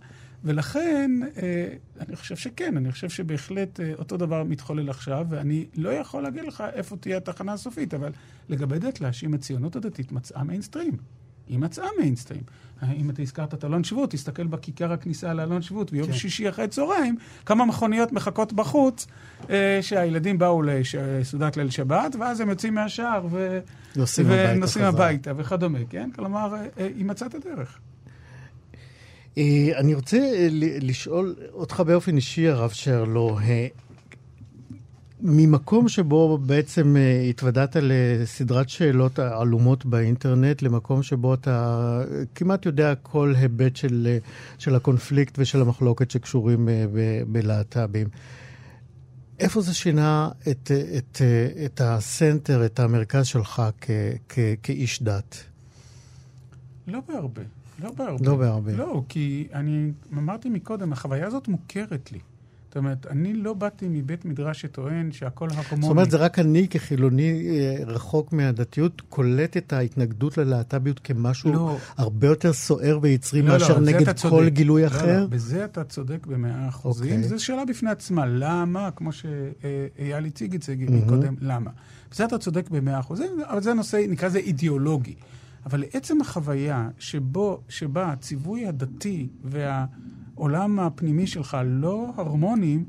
ולכן 0.45 1.11
אה, 1.37 1.67
אני 1.99 2.15
חושב 2.15 2.35
שכן, 2.35 2.77
אני 2.77 2.91
חושב 2.91 3.09
שבהחלט 3.09 3.79
אה, 3.79 3.93
אותו 3.99 4.17
דבר 4.17 4.43
מתחולל 4.43 4.89
עכשיו, 4.89 5.25
ואני 5.29 5.65
לא 5.75 5.89
יכול 5.89 6.23
להגיד 6.23 6.45
לך 6.45 6.63
איפה 6.73 6.97
תהיה 6.97 7.17
התחנה 7.17 7.53
הסופית, 7.53 7.93
אבל 7.93 8.11
לגבי 8.49 8.79
דתל"שים, 8.79 9.33
הציונות 9.33 9.75
הדתית 9.75 10.11
מצאה 10.11 10.43
מיינסטרים. 10.43 10.97
היא 11.47 11.59
מצאה 11.59 11.87
מיינסטרים. 11.99 12.41
אם 12.95 13.09
אתה 13.09 13.21
הזכרת 13.21 13.53
את 13.53 13.65
אלון 13.65 13.83
שבות, 13.83 14.11
תסתכל 14.11 14.47
בכיכר 14.47 14.91
הכניסה 14.91 15.33
לאלון 15.33 15.61
שבות 15.61 15.91
ביום 15.91 16.07
כן. 16.07 16.13
שישי 16.13 16.49
אחרי 16.49 16.67
צהריים, 16.67 17.17
כמה 17.45 17.65
מכוניות 17.65 18.11
מחכות 18.11 18.53
בחוץ, 18.53 19.07
אה, 19.49 19.79
שהילדים 19.81 20.37
באו 20.37 20.61
לסעודת 20.61 21.57
ליל 21.57 21.69
שבת, 21.69 22.15
ואז 22.19 22.39
הם 22.39 22.49
יוצאים 22.49 22.75
מהשער 22.75 23.27
ו... 23.31 23.59
נוסעים 23.95 24.27
הביתה 24.27 24.51
ונוסעים 24.55 24.85
חזרה. 24.85 25.05
הביתה 25.05 25.31
וכדומה, 25.37 25.79
כן? 25.89 26.09
כלומר, 26.15 26.55
אה, 26.55 26.65
אה, 26.79 26.87
היא 26.95 27.05
מצאה 27.05 27.27
את 27.27 27.35
הדרך. 27.35 27.79
אה, 29.37 29.69
אני 29.75 29.93
רוצה 29.93 30.17
אה, 30.17 30.47
לשאול 30.81 31.35
אותך 31.53 31.79
באופן 31.79 32.15
אישי, 32.15 32.47
הרב 32.47 32.69
שרלו, 32.69 33.39
אה, 33.39 33.67
ממקום 35.21 35.89
שבו 35.89 36.37
בעצם 36.37 36.95
התוודעת 37.29 37.75
לסדרת 37.81 38.69
שאלות 38.69 39.19
עלומות 39.19 39.85
באינטרנט, 39.85 40.61
למקום 40.61 41.03
שבו 41.03 41.33
אתה 41.33 42.01
כמעט 42.35 42.65
יודע 42.65 42.95
כל 42.95 43.33
היבט 43.37 43.75
של, 43.75 44.17
של 44.57 44.75
הקונפליקט 44.75 45.35
ושל 45.39 45.61
המחלוקת 45.61 46.11
שקשורים 46.11 46.69
בלהט"בים. 47.27 48.07
איפה 49.39 49.61
זה 49.61 49.73
שינה 49.73 50.29
את, 50.51 50.71
את, 50.97 51.21
את 51.65 51.81
הסנטר, 51.83 52.65
את 52.65 52.79
המרכז 52.79 53.25
שלך 53.25 53.61
כ, 53.81 53.91
כ, 54.29 54.39
כאיש 54.63 55.03
דת? 55.03 55.43
לא 56.87 56.99
בהרבה. 57.07 57.41
לא 57.83 57.91
בהרבה. 57.91 58.25
לא 58.25 58.35
בהרבה. 58.35 58.71
לא, 58.71 59.03
כי 59.09 59.47
אני 59.53 59.91
אמרתי 60.13 60.49
מקודם, 60.49 60.93
החוויה 60.93 61.27
הזאת 61.27 61.47
מוכרת 61.47 62.11
לי. 62.11 62.19
זאת 62.75 62.77
אומרת, 62.77 63.07
אני 63.07 63.33
לא 63.33 63.53
באתי 63.53 63.85
מבית 63.89 64.25
מדרש 64.25 64.61
שטוען 64.61 65.11
שהכל 65.11 65.49
הרמוני. 65.51 65.81
זאת 65.81 65.91
אומרת, 65.91 66.11
זה 66.11 66.17
רק 66.17 66.39
אני 66.39 66.67
כחילוני 66.67 67.47
אה, 67.49 67.85
רחוק 67.85 68.33
מהדתיות 68.33 69.01
קולט 69.01 69.57
את 69.57 69.73
ההתנגדות 69.73 70.37
ללהט"ביות 70.37 70.99
כמשהו 70.99 71.53
לא. 71.53 71.77
הרבה 71.97 72.27
יותר 72.27 72.53
סוער 72.53 72.99
ויצרי 73.01 73.41
לא, 73.41 73.47
לא, 73.47 73.53
מאשר 73.53 73.79
בזה 73.79 73.91
נגד 73.91 74.19
כל. 74.19 74.49
גילוי 74.49 74.81
לא, 74.81 74.87
אחר? 74.87 75.19
לא, 75.21 75.27
בזה 75.27 75.65
אתה 75.65 75.83
צודק 75.83 76.27
במאה 76.27 76.69
אחוזים. 76.69 77.11
אוקיי. 77.11 77.27
זו 77.27 77.43
שאלה 77.43 77.65
בפני 77.65 77.89
עצמה. 77.89 78.25
למה? 78.25 78.89
כמו 78.91 79.11
שאייל 79.11 80.25
הציג 80.25 80.55
את 80.55 80.63
זה 80.63 80.75
מהמם. 80.77 81.09
קודם, 81.09 81.35
למה? 81.41 81.71
בזה 82.11 82.25
אתה 82.25 82.37
צודק 82.37 82.69
במאה 82.69 82.99
אחוזים, 82.99 83.31
אבל 83.43 83.61
זה 83.61 83.73
נושא, 83.73 84.05
נקרא 84.09 84.27
לזה 84.27 84.39
אידיאולוגי. 84.39 85.15
אבל 85.65 85.79
לעצם 85.79 86.21
החוויה 86.21 86.89
שבו, 86.99 87.61
שבה 87.69 88.11
הציווי 88.11 88.67
הדתי 88.67 89.27
והעולם 89.43 90.79
הפנימי 90.79 91.27
שלך 91.27 91.57
לא 91.65 92.11
הרמוניים, 92.17 92.85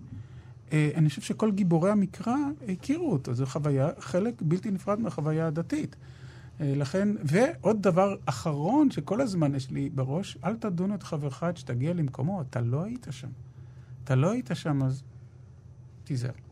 אה, 0.72 0.91
אני 0.95 1.09
חושב 1.09 1.22
שכל 1.22 1.53
גיבורי 1.53 1.91
המקרא 1.91 2.37
הכירו 2.68 3.12
אותו. 3.12 3.35
זו 3.35 3.47
חוויה, 3.47 3.89
חלק 3.99 4.43
בלתי 4.43 4.70
נפרד 4.70 5.01
מהחוויה 5.01 5.47
הדתית. 5.47 5.97
אה, 6.61 6.72
לכן, 6.77 7.09
ועוד 7.24 7.83
דבר 7.83 8.16
אחרון 8.27 8.91
שכל 8.91 9.20
הזמן 9.20 9.55
יש 9.55 9.70
לי 9.70 9.91
בראש, 9.91 10.39
אל 10.45 10.57
תדון 10.57 10.95
את 10.95 11.03
חברך 11.03 11.43
עד 11.43 11.57
שתגיע 11.57 11.95
למקומו, 11.95 12.41
אתה 12.43 12.61
לא 12.61 12.85
היית 12.85 13.07
שם. 13.11 13.29
אתה 14.05 14.14
לא 14.14 14.31
היית 14.31 14.51
שם, 14.55 14.83
אז 14.83 15.03
תיזהר. 16.05 16.45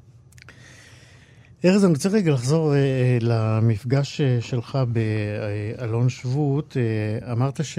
ארז, 1.65 1.85
אני 1.85 1.93
רוצה 1.93 2.09
רגע 2.09 2.33
לחזור 2.33 2.75
אה, 2.75 2.79
אה, 2.79 3.19
למפגש 3.21 4.21
אה, 4.21 4.39
שלך 4.41 4.79
באלון 4.89 6.09
שבות. 6.09 6.77
אה, 6.77 7.33
אמרת 7.33 7.65
ש... 7.65 7.79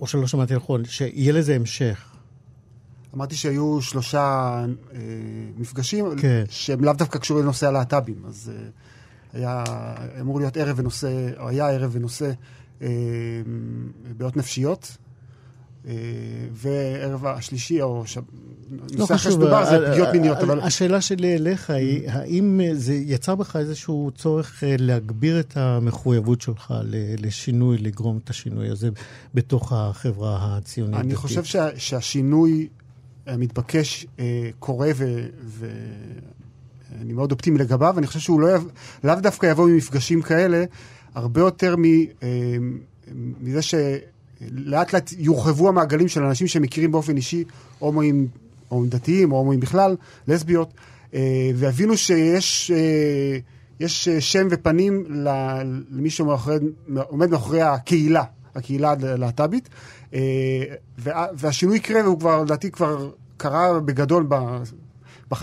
או 0.00 0.06
שלא 0.06 0.26
שמעתי 0.26 0.54
נכון, 0.54 0.84
שיהיה 0.84 1.32
לזה 1.32 1.54
המשך. 1.54 2.16
אמרתי 3.14 3.34
שהיו 3.34 3.82
שלושה 3.82 4.20
אה, 4.94 4.98
מפגשים, 5.56 6.06
כן. 6.18 6.44
שהם 6.48 6.84
לאו 6.84 6.92
דווקא 6.92 7.18
קשורים 7.18 7.44
לנושא 7.44 7.68
הלהט"בים. 7.68 8.22
אז 8.28 8.52
אה, 8.54 8.68
היה 9.32 9.64
אמור 10.20 10.38
להיות 10.38 10.56
ערב 10.56 10.78
ונושא, 10.78 11.28
או 11.38 11.48
היה 11.48 11.68
ערב 11.68 11.90
ונושא 11.92 12.30
אה, 12.82 12.88
בעיות 14.16 14.36
נפשיות. 14.36 14.96
אה, 15.86 15.92
וערב 16.52 17.26
השלישי, 17.26 17.82
או 17.82 18.02
ש... 18.06 18.16
לא 18.16 18.22
נושא 18.98 19.04
אחר 19.04 19.16
חשוב, 19.16 19.32
שדובר 19.32 19.64
זה 19.64 19.88
ה- 19.88 19.92
פגיעות 19.92 20.08
ה- 20.08 20.12
מיניות, 20.12 20.38
אבל... 20.38 20.60
השאלה 20.60 21.00
שלי 21.00 21.34
אליך 21.34 21.70
היא, 21.70 22.10
האם 22.10 22.60
אה, 22.64 22.74
זה 22.74 22.94
יצר 22.94 23.34
בך 23.34 23.56
איזשהו 23.56 24.10
צורך 24.14 24.64
אה, 24.64 24.74
להגביר 24.78 25.40
את 25.40 25.56
המחויבות 25.56 26.40
שלך 26.40 26.74
לשינוי, 27.18 27.78
לגרום 27.78 28.18
את 28.24 28.30
השינוי 28.30 28.68
הזה 28.68 28.88
בתוך 29.34 29.72
החברה 29.72 30.56
הציונית? 30.56 30.94
אני 30.94 31.06
דתית? 31.08 31.16
חושב 31.18 31.44
שה, 31.44 31.68
שהשינוי 31.76 32.68
המתבקש 33.26 34.06
אה, 34.18 34.50
קורה 34.58 34.90
ואני 35.44 37.12
מאוד 37.12 37.32
אופטימי 37.32 37.58
לגביו, 37.58 37.98
אני 37.98 38.06
חושב 38.06 38.20
שהוא 38.20 38.40
לא 38.40 38.54
יב... 38.54 38.64
לאו 39.04 39.14
דווקא 39.14 39.46
יבוא 39.46 39.68
ממפגשים 39.68 40.22
כאלה, 40.22 40.64
הרבה 41.14 41.40
יותר 41.40 41.74
אה, 42.22 42.28
מזה 43.40 43.62
שלאט 43.62 44.02
לאט 44.50 45.12
יורחבו 45.18 45.68
המעגלים 45.68 46.08
של 46.08 46.22
אנשים 46.22 46.46
שמכירים 46.46 46.92
באופן 46.92 47.16
אישי 47.16 47.44
הומואים, 47.78 48.28
הומואים 48.68 48.90
דתיים 48.90 49.32
או 49.32 49.36
הומואים 49.36 49.60
בכלל, 49.60 49.96
לסביות, 50.28 50.74
אה, 51.14 51.50
ויבינו 51.56 51.96
שיש... 51.96 52.70
אה, 52.70 53.38
יש 53.80 54.08
אה, 54.08 54.20
שם 54.20 54.46
ופנים 54.50 55.04
למי 55.90 56.10
שעומד 56.10 57.30
מאחורי 57.30 57.62
הקהילה, 57.62 58.24
הקהילה 58.54 58.90
הלהט"בית, 59.02 59.68
וה- 60.98 61.26
והשינוי 61.34 61.76
יקרה, 61.76 62.02
והוא 62.04 62.20
כבר, 62.20 62.42
לדעתי, 62.42 62.70
כבר 62.70 63.10
קרה 63.36 63.80
בגדול 63.80 64.26
ב-15-20 64.28 65.36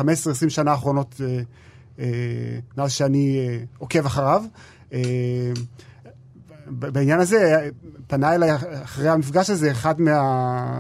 שנה 0.50 0.72
האחרונות, 0.72 1.22
מאז 2.78 2.92
שאני 2.92 3.40
עוקב 3.78 4.06
אחריו. 4.06 4.44
אה, 6.68 6.92
בעניין 6.92 7.20
הזה, 7.20 7.56
אה, 7.56 7.68
פנה 8.08 8.36
אליי 8.36 8.56
אחרי 8.84 9.10
המפגש 9.10 9.50
הזה 9.50 9.72
אחד 9.72 10.02
מה... 10.02 10.78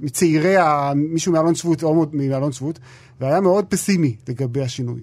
מצעירי, 0.00 0.56
ה... 0.56 0.92
מישהו 0.94 1.32
מאלון 1.32 1.54
שבות, 1.54 1.82
הומו 1.82 2.06
מאלון 2.12 2.52
שבות, 2.52 2.78
והיה 3.20 3.40
מאוד 3.40 3.64
פסימי 3.68 4.16
לגבי 4.28 4.62
השינוי. 4.62 5.00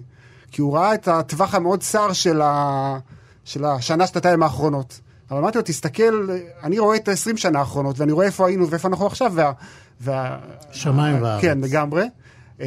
כי 0.50 0.62
הוא 0.62 0.76
ראה 0.76 0.94
את 0.94 1.08
הטווח 1.08 1.54
המאוד 1.54 1.80
צר 1.80 2.12
של, 2.12 2.40
ה... 2.40 2.98
של 3.44 3.64
השנה, 3.64 4.06
שנתיים 4.06 4.42
האחרונות. 4.42 5.00
אבל 5.30 5.38
אמרתי 5.38 5.58
לו, 5.58 5.64
תסתכל, 5.64 6.28
אני 6.62 6.78
רואה 6.78 6.96
את 6.96 7.08
ה-20 7.08 7.36
שנה 7.36 7.58
האחרונות, 7.58 7.98
ואני 7.98 8.12
רואה 8.12 8.26
איפה 8.26 8.46
היינו 8.46 8.70
ואיפה 8.70 8.88
אנחנו 8.88 9.06
עכשיו, 9.06 9.32
וה... 9.34 9.52
וה... 10.00 10.38
שמיים 10.72 11.22
וארץ. 11.22 11.42
כן, 11.42 11.58
לגמרי. 11.60 12.04
Uh, 12.58 12.60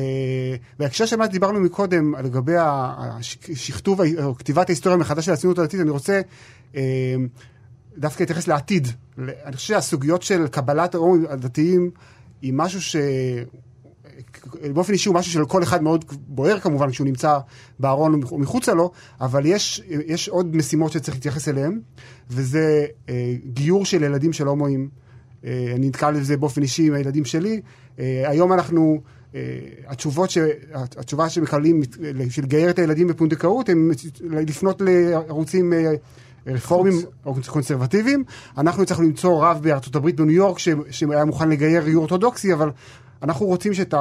בהקשר 0.79 1.05
של 1.05 1.15
מה 1.15 1.25
שדיברנו 1.25 1.59
מקודם, 1.59 2.15
לגבי 2.15 2.55
השכתוב 2.57 4.01
או 4.23 4.35
כתיבת 4.35 4.69
ההיסטוריה 4.69 4.97
מחדש 4.97 5.25
של 5.25 5.31
הציונות 5.31 5.59
הדתית, 5.59 5.79
אני 5.79 5.89
רוצה 5.89 6.21
דווקא 7.97 8.23
להתייחס 8.23 8.47
לעתיד. 8.47 8.87
אני 9.17 9.55
חושב 9.55 9.67
שהסוגיות 9.67 10.23
של 10.23 10.47
קבלת 10.47 10.95
ההורים 10.95 11.25
הדתיים 11.29 11.91
היא 12.41 12.53
משהו 12.53 12.81
ש... 12.81 12.95
באופן 14.73 14.93
אישי 14.93 15.09
הוא 15.09 15.15
משהו 15.15 15.31
שלכל 15.31 15.63
אחד 15.63 15.83
מאוד 15.83 16.05
בוער 16.27 16.59
כמובן 16.59 16.91
כשהוא 16.91 17.07
נמצא 17.07 17.37
בארון 17.79 18.23
או 18.31 18.39
מחוצה 18.39 18.73
לו, 18.73 18.91
אבל 19.21 19.45
יש, 19.45 19.81
יש 19.87 20.29
עוד 20.29 20.55
משימות 20.55 20.91
שצריך 20.91 21.17
להתייחס 21.17 21.47
אליהן, 21.47 21.79
וזה 22.29 22.85
אה, 23.09 23.35
גיור 23.45 23.85
של 23.85 24.03
ילדים 24.03 24.33
של 24.33 24.47
הומואים. 24.47 24.89
אה, 25.45 25.71
אני 25.75 25.87
נתקל 25.87 26.13
בזה 26.19 26.37
באופן 26.37 26.61
אישי 26.61 26.87
עם 26.87 26.93
הילדים 26.93 27.25
שלי. 27.25 27.61
אה, 27.99 28.29
היום 28.29 28.53
אנחנו, 28.53 29.01
אה, 29.35 29.39
ש, 30.27 30.37
התשובה 30.73 31.29
שמקבלים 31.29 31.81
של 32.29 32.41
לגייר 32.41 32.69
את 32.69 32.79
הילדים 32.79 33.07
בפונדקאות, 33.07 33.69
הם 33.69 33.91
לפנות 34.21 34.81
לערוצים... 34.85 35.73
אה, 35.73 35.93
רפורמים 36.47 36.93
או 37.25 37.35
קונסרבטיביים. 37.47 38.23
אנחנו 38.57 38.83
הצלחנו 38.83 39.03
למצוא 39.03 39.45
רב 39.45 39.59
בארצות 39.63 39.95
הברית 39.95 40.15
בניו 40.15 40.35
יורק 40.35 40.57
שהיה 40.89 41.25
מוכן 41.25 41.49
לגייר 41.49 41.83
גיור 41.83 42.01
אורתודוקסי, 42.01 42.53
אבל 42.53 42.69
אנחנו 43.23 43.45
רוצים 43.45 43.73
שאת 43.73 43.93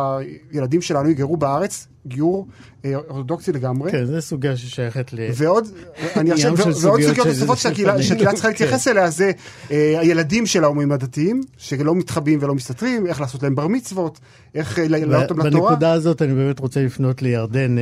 הילדים 0.52 0.82
שלנו 0.82 1.10
יגיירו 1.10 1.36
בארץ, 1.36 1.86
גיור 2.06 2.46
אה, 2.84 2.94
אורתודוקסי 2.94 3.52
לגמרי. 3.52 3.90
כן, 3.90 4.04
זו 4.04 4.20
סוגיה 4.20 4.56
ששייכת 4.56 5.12
ל... 5.12 5.18
ועוד, 5.34 5.68
אני 6.16 6.36
של 6.36 6.48
ועוד 6.52 7.02
סוגיות 7.02 7.26
נוספות 7.26 7.58
שהקהילה 7.58 7.98
צריכה 7.98 8.42
כן. 8.42 8.48
להתייחס 8.48 8.88
אליה 8.88 9.10
זה 9.10 9.30
אה, 9.70 10.00
הילדים 10.00 10.46
של 10.46 10.64
ההומים 10.64 10.92
הדתיים, 10.92 11.40
שלא 11.56 11.94
מתחבאים 11.94 12.38
ולא 12.42 12.54
מסתתרים, 12.54 13.06
איך 13.06 13.20
לעשות 13.20 13.42
להם 13.42 13.54
בר 13.54 13.66
מצוות, 13.66 14.20
איך 14.54 14.78
אה, 14.78 14.88
להעלות 14.88 15.30
אותם 15.30 15.46
לתורה. 15.46 15.70
בנקודה 15.70 15.92
הזאת 15.92 16.22
אני 16.22 16.34
באמת 16.34 16.58
רוצה 16.58 16.82
לפנות 16.82 17.22
לירדן. 17.22 17.76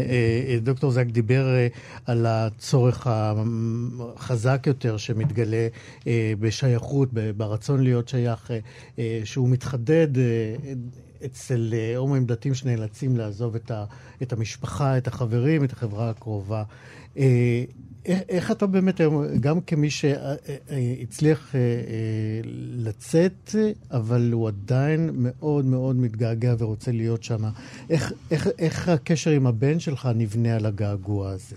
דוקטור 0.62 0.90
זק 0.90 1.06
דיבר 1.06 1.46
על 2.06 2.26
הצורך 2.26 3.06
החזק 3.10 4.62
יותר 4.66 4.96
שמתגלה 4.96 5.68
בשייכות, 6.40 7.08
ברצון 7.36 7.82
להיות 7.82 8.08
שייך, 8.08 8.50
שהוא 9.24 9.48
מתחדד 9.48 10.08
אצל 11.24 11.70
אה, 11.72 11.96
הומואים 11.96 12.26
דתיים 12.26 12.54
שנאלצים 12.54 13.16
לעזוב 13.16 13.54
את, 13.54 13.70
ה, 13.70 13.84
את 14.22 14.32
המשפחה, 14.32 14.98
את 14.98 15.06
החברים, 15.06 15.64
את 15.64 15.72
החברה 15.72 16.10
הקרובה. 16.10 16.62
אה, 17.18 17.64
איך, 18.06 18.20
איך 18.28 18.50
אתה 18.50 18.66
באמת 18.66 19.00
היום, 19.00 19.24
גם 19.40 19.60
כמי 19.60 19.90
שהצליח 19.90 21.54
אה, 21.54 21.60
לצאת, 22.76 23.54
אבל 23.90 24.30
הוא 24.32 24.48
עדיין 24.48 25.10
מאוד 25.14 25.64
מאוד 25.64 25.96
מתגעגע 25.96 26.54
ורוצה 26.58 26.92
להיות 26.92 27.22
שם, 27.22 27.44
איך, 27.90 28.12
איך, 28.30 28.48
איך 28.58 28.88
הקשר 28.88 29.30
עם 29.30 29.46
הבן 29.46 29.80
שלך 29.80 30.08
נבנה 30.14 30.56
על 30.56 30.66
הגעגוע 30.66 31.30
הזה? 31.30 31.56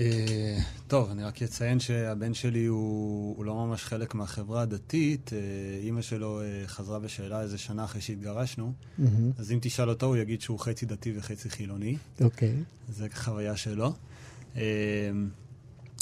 אה, 0.00 0.58
טוב, 0.88 1.10
אני 1.10 1.24
רק 1.24 1.42
אציין 1.42 1.80
שהבן 1.80 2.34
שלי 2.34 2.64
הוא, 2.64 3.36
הוא 3.36 3.44
לא 3.44 3.54
ממש 3.54 3.84
חלק 3.84 4.14
מהחברה 4.14 4.62
הדתית. 4.62 5.30
אה, 5.32 5.38
אימא 5.82 6.02
שלו 6.02 6.40
אה, 6.40 6.62
חזרה 6.66 6.98
בשאלה 6.98 7.40
איזה 7.40 7.58
שנה 7.58 7.84
אחרי 7.84 8.00
שהתגרשנו. 8.00 8.72
מהמם. 8.98 9.30
אז 9.38 9.52
אם 9.52 9.58
תשאל 9.62 9.88
אותו, 9.88 10.06
הוא 10.06 10.16
יגיד 10.16 10.40
שהוא 10.40 10.58
חצי 10.58 10.86
דתי 10.86 11.12
וחצי 11.18 11.50
חילוני. 11.50 11.96
אוקיי. 12.20 12.54
זה 12.88 13.06
חוויה 13.14 13.56
שלו. 13.56 13.92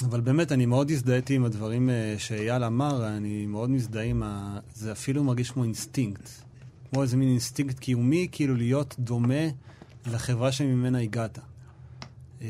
אבל 0.04 0.20
באמת, 0.20 0.52
אני 0.52 0.66
מאוד 0.66 0.90
הזדהיתי 0.90 1.34
עם 1.34 1.44
הדברים 1.44 1.90
שאייל 2.18 2.64
אמר, 2.64 3.16
אני 3.16 3.46
מאוד 3.46 3.70
מזדהה 3.70 4.04
עם 4.04 4.22
ה... 4.22 4.58
זה 4.74 4.92
אפילו 4.92 5.24
מרגיש 5.24 5.50
כמו 5.50 5.64
אינסטינקט. 5.64 6.30
כמו 6.90 7.02
איזה 7.02 7.16
מין 7.16 7.28
אינסטינקט 7.28 7.78
קיומי, 7.78 8.28
כאילו 8.32 8.56
להיות 8.56 8.94
דומה 8.98 9.48
לחברה 10.06 10.52
שממנה 10.52 10.98
הגעת. 10.98 11.38
אה, 12.42 12.46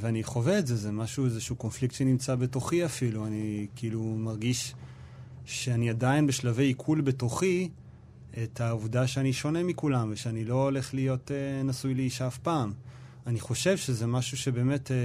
ואני 0.00 0.24
חווה 0.24 0.58
את 0.58 0.66
זה, 0.66 0.76
זה 0.76 0.92
משהו, 0.92 1.24
איזשהו 1.24 1.56
קונפליקט 1.56 1.94
שנמצא 1.94 2.34
בתוכי 2.34 2.84
אפילו. 2.84 3.26
אני 3.26 3.66
כאילו 3.76 4.02
מרגיש 4.02 4.74
שאני 5.44 5.90
עדיין 5.90 6.26
בשלבי 6.26 6.64
עיכול 6.64 7.00
בתוכי 7.00 7.68
את 8.42 8.60
העובדה 8.60 9.06
שאני 9.06 9.32
שונה 9.32 9.62
מכולם, 9.62 10.08
ושאני 10.12 10.44
לא 10.44 10.62
הולך 10.62 10.94
להיות 10.94 11.30
אה, 11.30 11.62
נשוי 11.62 11.94
לאישה 11.94 12.26
אף 12.26 12.38
פעם. 12.38 12.72
אני 13.26 13.40
חושב 13.40 13.76
שזה 13.76 14.06
משהו 14.06 14.36
שבאמת 14.36 14.90
אה, 14.90 14.96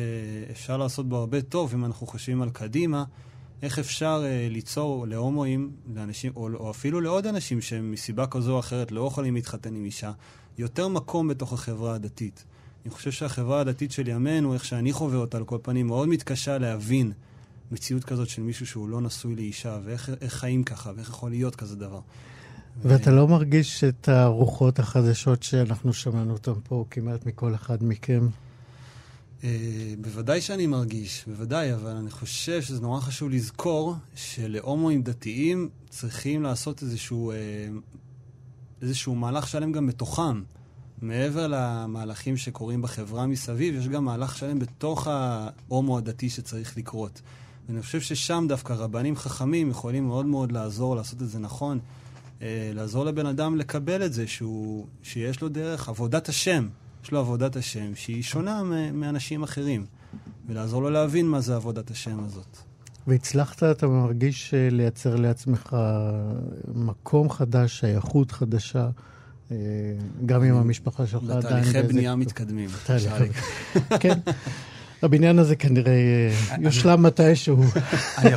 אפשר 0.51 0.77
לעשות 0.77 1.09
בו 1.09 1.17
הרבה 1.17 1.41
טוב, 1.41 1.73
אם 1.73 1.85
אנחנו 1.85 2.07
חושבים 2.07 2.41
על 2.41 2.49
קדימה, 2.49 3.03
איך 3.61 3.79
אפשר 3.79 4.23
אה, 4.25 4.47
ליצור 4.49 5.07
להומואים, 5.07 5.71
לאנשים, 5.95 6.31
או, 6.35 6.49
או 6.53 6.71
אפילו 6.71 7.01
לעוד 7.01 7.27
אנשים 7.27 7.61
שהם 7.61 7.91
מסיבה 7.91 8.27
כזו 8.27 8.53
או 8.53 8.59
אחרת 8.59 8.91
לא 8.91 9.07
יכולים 9.07 9.35
להתחתן 9.35 9.75
עם 9.75 9.85
אישה, 9.85 10.11
יותר 10.57 10.87
מקום 10.87 11.27
בתוך 11.27 11.53
החברה 11.53 11.95
הדתית. 11.95 12.45
אני 12.85 12.91
חושב 12.91 13.11
שהחברה 13.11 13.59
הדתית 13.59 13.91
של 13.91 14.07
ימינו, 14.07 14.53
איך 14.53 14.65
שאני 14.65 14.93
חווה 14.93 15.17
אותה 15.17 15.37
על 15.37 15.45
כל 15.45 15.57
פנים, 15.61 15.87
מאוד 15.87 16.09
מתקשה 16.09 16.57
להבין 16.57 17.11
מציאות 17.71 18.03
כזאת 18.03 18.29
של 18.29 18.41
מישהו 18.41 18.67
שהוא 18.67 18.89
לא 18.89 19.01
נשוי 19.01 19.35
לאישה, 19.35 19.79
ואיך 19.83 20.11
איך 20.21 20.33
חיים 20.33 20.63
ככה, 20.63 20.91
ואיך 20.95 21.09
יכול 21.09 21.31
להיות 21.31 21.55
כזה 21.55 21.75
דבר. 21.75 21.99
ואתה 22.81 23.11
לא 23.11 23.27
מרגיש 23.27 23.83
את 23.83 24.09
הרוחות 24.09 24.79
החדשות 24.79 25.43
שאנחנו 25.43 25.93
שמענו 25.93 26.33
אותן 26.33 26.53
פה 26.63 26.85
כמעט 26.89 27.25
מכל 27.25 27.55
אחד 27.55 27.83
מכם? 27.83 28.27
אה, 29.43 29.93
בוודאי 30.01 30.41
שאני 30.41 30.67
מרגיש, 30.67 31.23
בוודאי, 31.27 31.73
אבל 31.73 31.91
אני 31.91 32.11
חושב 32.11 32.61
שזה 32.61 32.81
נורא 32.81 32.99
חשוב 32.99 33.29
לזכור 33.29 33.95
שלהומואים 34.15 35.03
דתיים 35.03 35.69
צריכים 35.89 36.43
לעשות 36.43 36.81
איזשהו, 36.83 37.31
אה, 37.31 37.37
איזשהו 38.81 39.15
מהלך 39.15 39.47
שלם 39.47 39.71
גם 39.71 39.87
בתוכם. 39.87 40.41
מעבר 41.03 41.47
למהלכים 41.47 42.37
שקורים 42.37 42.81
בחברה 42.81 43.25
מסביב, 43.27 43.75
יש 43.75 43.87
גם 43.87 44.05
מהלך 44.05 44.37
שלם 44.37 44.59
בתוך 44.59 45.07
ההומו 45.07 45.97
הדתי 45.97 46.29
שצריך 46.29 46.77
לקרות. 46.77 47.21
ואני 47.69 47.81
חושב 47.81 48.01
ששם 48.01 48.45
דווקא 48.47 48.73
רבנים 48.73 49.15
חכמים 49.15 49.69
יכולים 49.69 50.07
מאוד 50.07 50.25
מאוד 50.25 50.51
לעזור, 50.51 50.95
לעשות 50.95 51.21
את 51.21 51.29
זה 51.29 51.39
נכון, 51.39 51.79
אה, 52.41 52.71
לעזור 52.73 53.05
לבן 53.05 53.25
אדם 53.25 53.57
לקבל 53.57 54.05
את 54.05 54.13
זה, 54.13 54.27
שהוא, 54.27 54.87
שיש 55.03 55.41
לו 55.41 55.49
דרך 55.49 55.89
עבודת 55.89 56.29
השם, 56.29 56.67
יש 57.03 57.11
לו 57.11 57.19
עבודת 57.19 57.55
השם 57.55 57.95
שהיא 57.95 58.23
שונה 58.23 58.63
מאנשים 58.93 59.43
אחרים, 59.43 59.85
ולעזור 60.47 60.81
לו 60.81 60.89
להבין 60.89 61.27
מה 61.27 61.41
זה 61.41 61.55
עבודת 61.55 61.91
השם 61.91 62.23
הזאת. 62.23 62.57
והצלחת, 63.07 63.63
אתה 63.63 63.87
מרגיש, 63.87 64.53
אה, 64.53 64.69
לייצר 64.71 65.15
לעצמך 65.15 65.75
מקום 66.75 67.29
חדש, 67.29 67.79
שייכות 67.79 68.31
חדשה, 68.31 68.89
גם 70.25 70.43
עם 70.43 70.55
המשפחה 70.55 71.07
שלך 71.07 71.23
עדיין. 71.23 71.39
בתהליכי 71.39 71.73
באיזה- 71.73 71.87
בנייה 71.87 72.15
מתקדמים. 72.15 72.69
כן. 73.99 74.19
הבניין 75.01 75.39
הזה 75.39 75.55
כנראה 75.55 75.91
אה, 75.91 76.55
יושלם 76.61 77.03
מתישהו. 77.03 77.63
אני 78.17 78.29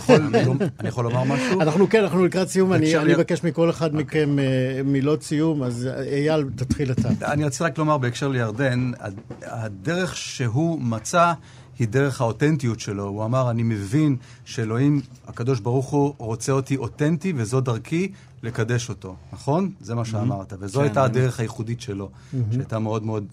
יכול 0.89 1.05
לומר 1.05 1.25
משהו? 1.25 1.61
אנחנו 1.61 1.89
כן, 1.91 2.03
אנחנו 2.03 2.25
לקראת 2.25 2.49
סיום, 2.49 2.73
אני 2.73 3.15
אבקש 3.15 3.45
מכל 3.45 3.71
אחד 3.71 3.95
מכם 3.95 4.39
אה, 4.39 4.45
מילות 4.85 5.23
סיום, 5.23 5.63
אז 5.63 5.87
אה, 5.87 6.03
אייל, 6.03 6.45
תתחיל 6.57 6.91
אתה. 6.93 7.09
אני 7.33 7.45
רוצה 7.45 7.65
רק 7.65 7.79
לומר 7.79 7.99
בהקשר 7.99 8.29
לירדן, 8.29 8.91
הד- 9.01 9.15
הדרך 9.43 10.17
שהוא 10.17 10.81
מצא 10.81 11.33
היא 11.79 11.89
דרך 11.89 12.21
האותנטיות 12.21 12.81
שלו. 12.81 13.05
הוא 13.05 13.25
אמר, 13.25 13.51
אני 13.51 13.63
מבין 13.63 14.17
שאלוהים, 14.45 15.01
הקדוש 15.29 15.61
ברוך 15.61 15.87
הוא, 15.91 16.15
רוצה 16.19 16.53
אותי 16.53 16.77
אותנטי, 16.77 17.33
וזו 17.37 17.61
דרכי 17.61 18.09
לקדש 18.43 18.89
אותו. 18.89 19.17
נכון? 19.33 19.73
זה 19.81 19.95
מה 19.95 20.05
שאמרת. 20.05 20.53
וזו 20.59 20.79
כן, 20.79 20.85
הייתה. 20.85 21.05
הדרך 21.05 21.41
הייחודית 21.41 21.81
שלו, 21.81 22.11
שהייתה 22.51 22.79
מאוד 22.79 23.05
מאוד 23.05 23.27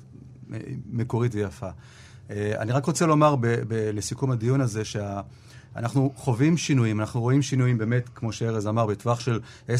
אה, 0.54 0.58
מקורית 0.92 1.36
ויפה. 1.36 1.70
אה, 2.30 2.54
אני 2.60 2.72
רק 2.72 2.86
רוצה 2.86 3.06
לומר 3.06 3.36
לסיכום 3.70 4.32
הדיון 4.32 4.62
הזה, 4.62 4.86
שה... 4.86 5.22
אנחנו 5.76 6.14
חווים 6.16 6.58
שינויים, 6.58 7.00
אנחנו 7.00 7.22
רואים 7.22 7.42
שינויים 7.42 7.78
באמת, 7.78 8.10
כמו 8.16 8.32
שארז 8.34 8.68
אמר, 8.68 8.86
בטווח 8.86 9.20
של 9.20 9.40
10-20 9.68 9.72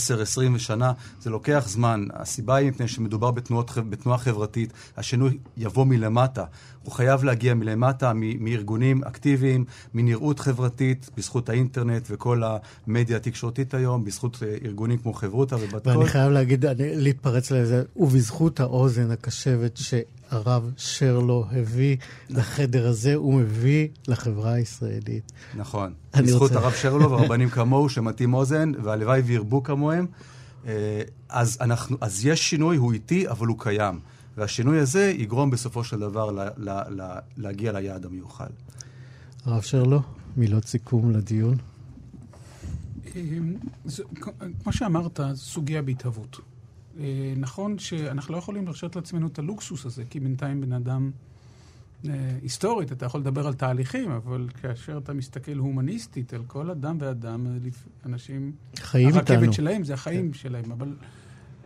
שנה, 0.58 0.94
זה 1.22 1.30
לוקח 1.30 1.64
זמן. 1.68 2.08
הסיבה 2.14 2.56
היא 2.56 2.70
מפני 2.70 2.88
שמדובר 2.88 3.32
בתנועות, 3.32 3.72
בתנועה 3.90 4.18
חברתית, 4.18 4.74
השינוי 4.98 5.38
יבוא 5.58 5.86
מלמטה. 5.86 6.46
הוא 6.84 6.92
חייב 6.94 7.24
להגיע 7.24 7.54
מלמטה, 7.54 8.12
מ- 8.16 8.44
מארגונים 8.44 9.04
אקטיביים, 9.04 9.66
מנראות 9.94 10.40
חברתית, 10.40 11.10
בזכות 11.18 11.50
האינטרנט 11.50 12.08
וכל 12.10 12.42
המדיה 12.88 13.18
התקשורתית 13.18 13.74
היום, 13.74 14.06
בזכות 14.06 14.44
אה, 14.44 14.56
ארגונים 14.66 14.98
כמו 14.98 15.14
חברותא 15.14 15.56
ובת 15.56 15.88
ואני 15.88 15.98
קול. 15.98 16.06
חייב 16.08 16.32
להגיד, 16.32 16.66
אני- 16.66 16.96
להתפרץ 16.96 17.52
לזה, 17.52 17.84
ובזכות 17.96 18.60
האוזן 18.60 19.12
הקשבת 19.12 19.78
שהרב 19.78 20.72
שרלו 20.78 21.46
הביא 21.52 21.98
לחדר 22.30 22.88
הזה, 22.88 23.16
הוא 23.16 23.34
מביא 23.34 23.88
לחברה 24.08 24.54
הישראלית. 24.54 25.32
נכון. 25.56 25.94
בזכות 26.18 26.42
רוצה- 26.42 26.60
הרב 26.60 26.74
שרלו 26.74 27.10
ורבנים 27.12 27.50
כמוהו 27.50 27.90
שמטים 27.90 28.34
אוזן, 28.34 28.72
והלוואי 28.84 29.22
וירבו 29.22 29.64
כמוהם. 29.64 30.06
אה, 30.68 31.02
אז, 31.30 31.58
אנחנו, 31.62 31.98
אז 32.02 32.26
יש 32.26 32.50
שינוי, 32.50 32.78
הוא 32.78 32.94
איטי, 32.94 33.30
אבל 33.30 33.48
הוא 33.48 33.60
קיים. 33.60 34.00
והשינוי 34.38 34.80
הזה 34.80 35.14
יגרום 35.18 35.50
בסופו 35.50 35.84
של 35.84 36.00
דבר 36.00 36.32
ל, 36.32 36.40
ל, 36.58 36.70
ל, 36.70 37.18
להגיע 37.38 37.72
ליעד 37.72 38.06
המיוחל. 38.06 38.50
הרב 39.46 39.62
שרלו, 39.62 40.02
מילות 40.38 40.66
סיכום 40.66 41.12
לדיון. 41.12 41.56
אמ, 43.16 43.56
זה- 43.86 44.04
כמו 44.64 44.74
שאמרת, 44.74 45.20
זו 45.34 45.42
סוגיה 45.42 45.82
בהתהוות. 45.82 46.38
אה, 47.00 47.34
נכון 47.38 47.80
שאנחנו 47.80 48.34
לא 48.34 48.38
יכולים 48.38 48.66
להרשות 48.66 48.96
לעצמנו 48.96 49.28
את 49.28 49.40
הלוקסוס 49.40 49.86
הזה, 49.86 50.04
כי 50.10 50.20
בינתיים 50.20 50.62
בן 50.62 50.74
אדם, 50.74 51.12
אה, 52.10 52.12
היסטורית, 52.42 52.92
אתה 52.92 53.06
יכול 53.06 53.20
לדבר 53.20 53.48
על 53.48 53.54
תהליכים, 53.54 54.12
אבל 54.12 54.48
כאשר 54.62 54.98
אתה 54.98 55.14
מסתכל 55.14 55.58
הומניסטית 55.58 56.34
על 56.34 56.44
כל 56.48 56.70
אדם 56.70 56.98
ואדם, 57.00 57.48
אה, 57.48 57.52
אנשים... 58.06 58.52
חיים 58.76 59.08
איתנו. 59.08 59.20
הרכבת 59.20 59.54
שלהם 59.54 59.84
זה 59.84 59.94
החיים 59.94 60.34
שלהם, 60.34 60.72
אבל 60.72 60.96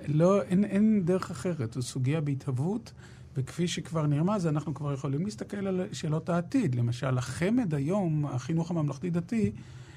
לא, 0.08 0.42
אין, 0.42 0.64
אין 0.64 1.06
דרך 1.06 1.32
אחרת. 1.32 1.74
זו 1.74 1.82
סוגיה 1.82 2.22
בהתהוות, 2.22 2.92
וכפי 3.38 3.68
שכבר 3.68 4.08
נרמז, 4.08 4.48
אנחנו 4.48 4.74
כבר 4.74 4.94
יכולים 4.94 5.26
להסתכל 5.26 5.68
על 5.68 5.82
שאלות 5.92 6.30
העתיד. 6.30 6.76
למשל, 6.76 7.18
החמ"ד 7.18 7.74
היום, 7.74 8.26
החינוך 8.26 8.72
הממלכתי-דתי, 8.72 9.52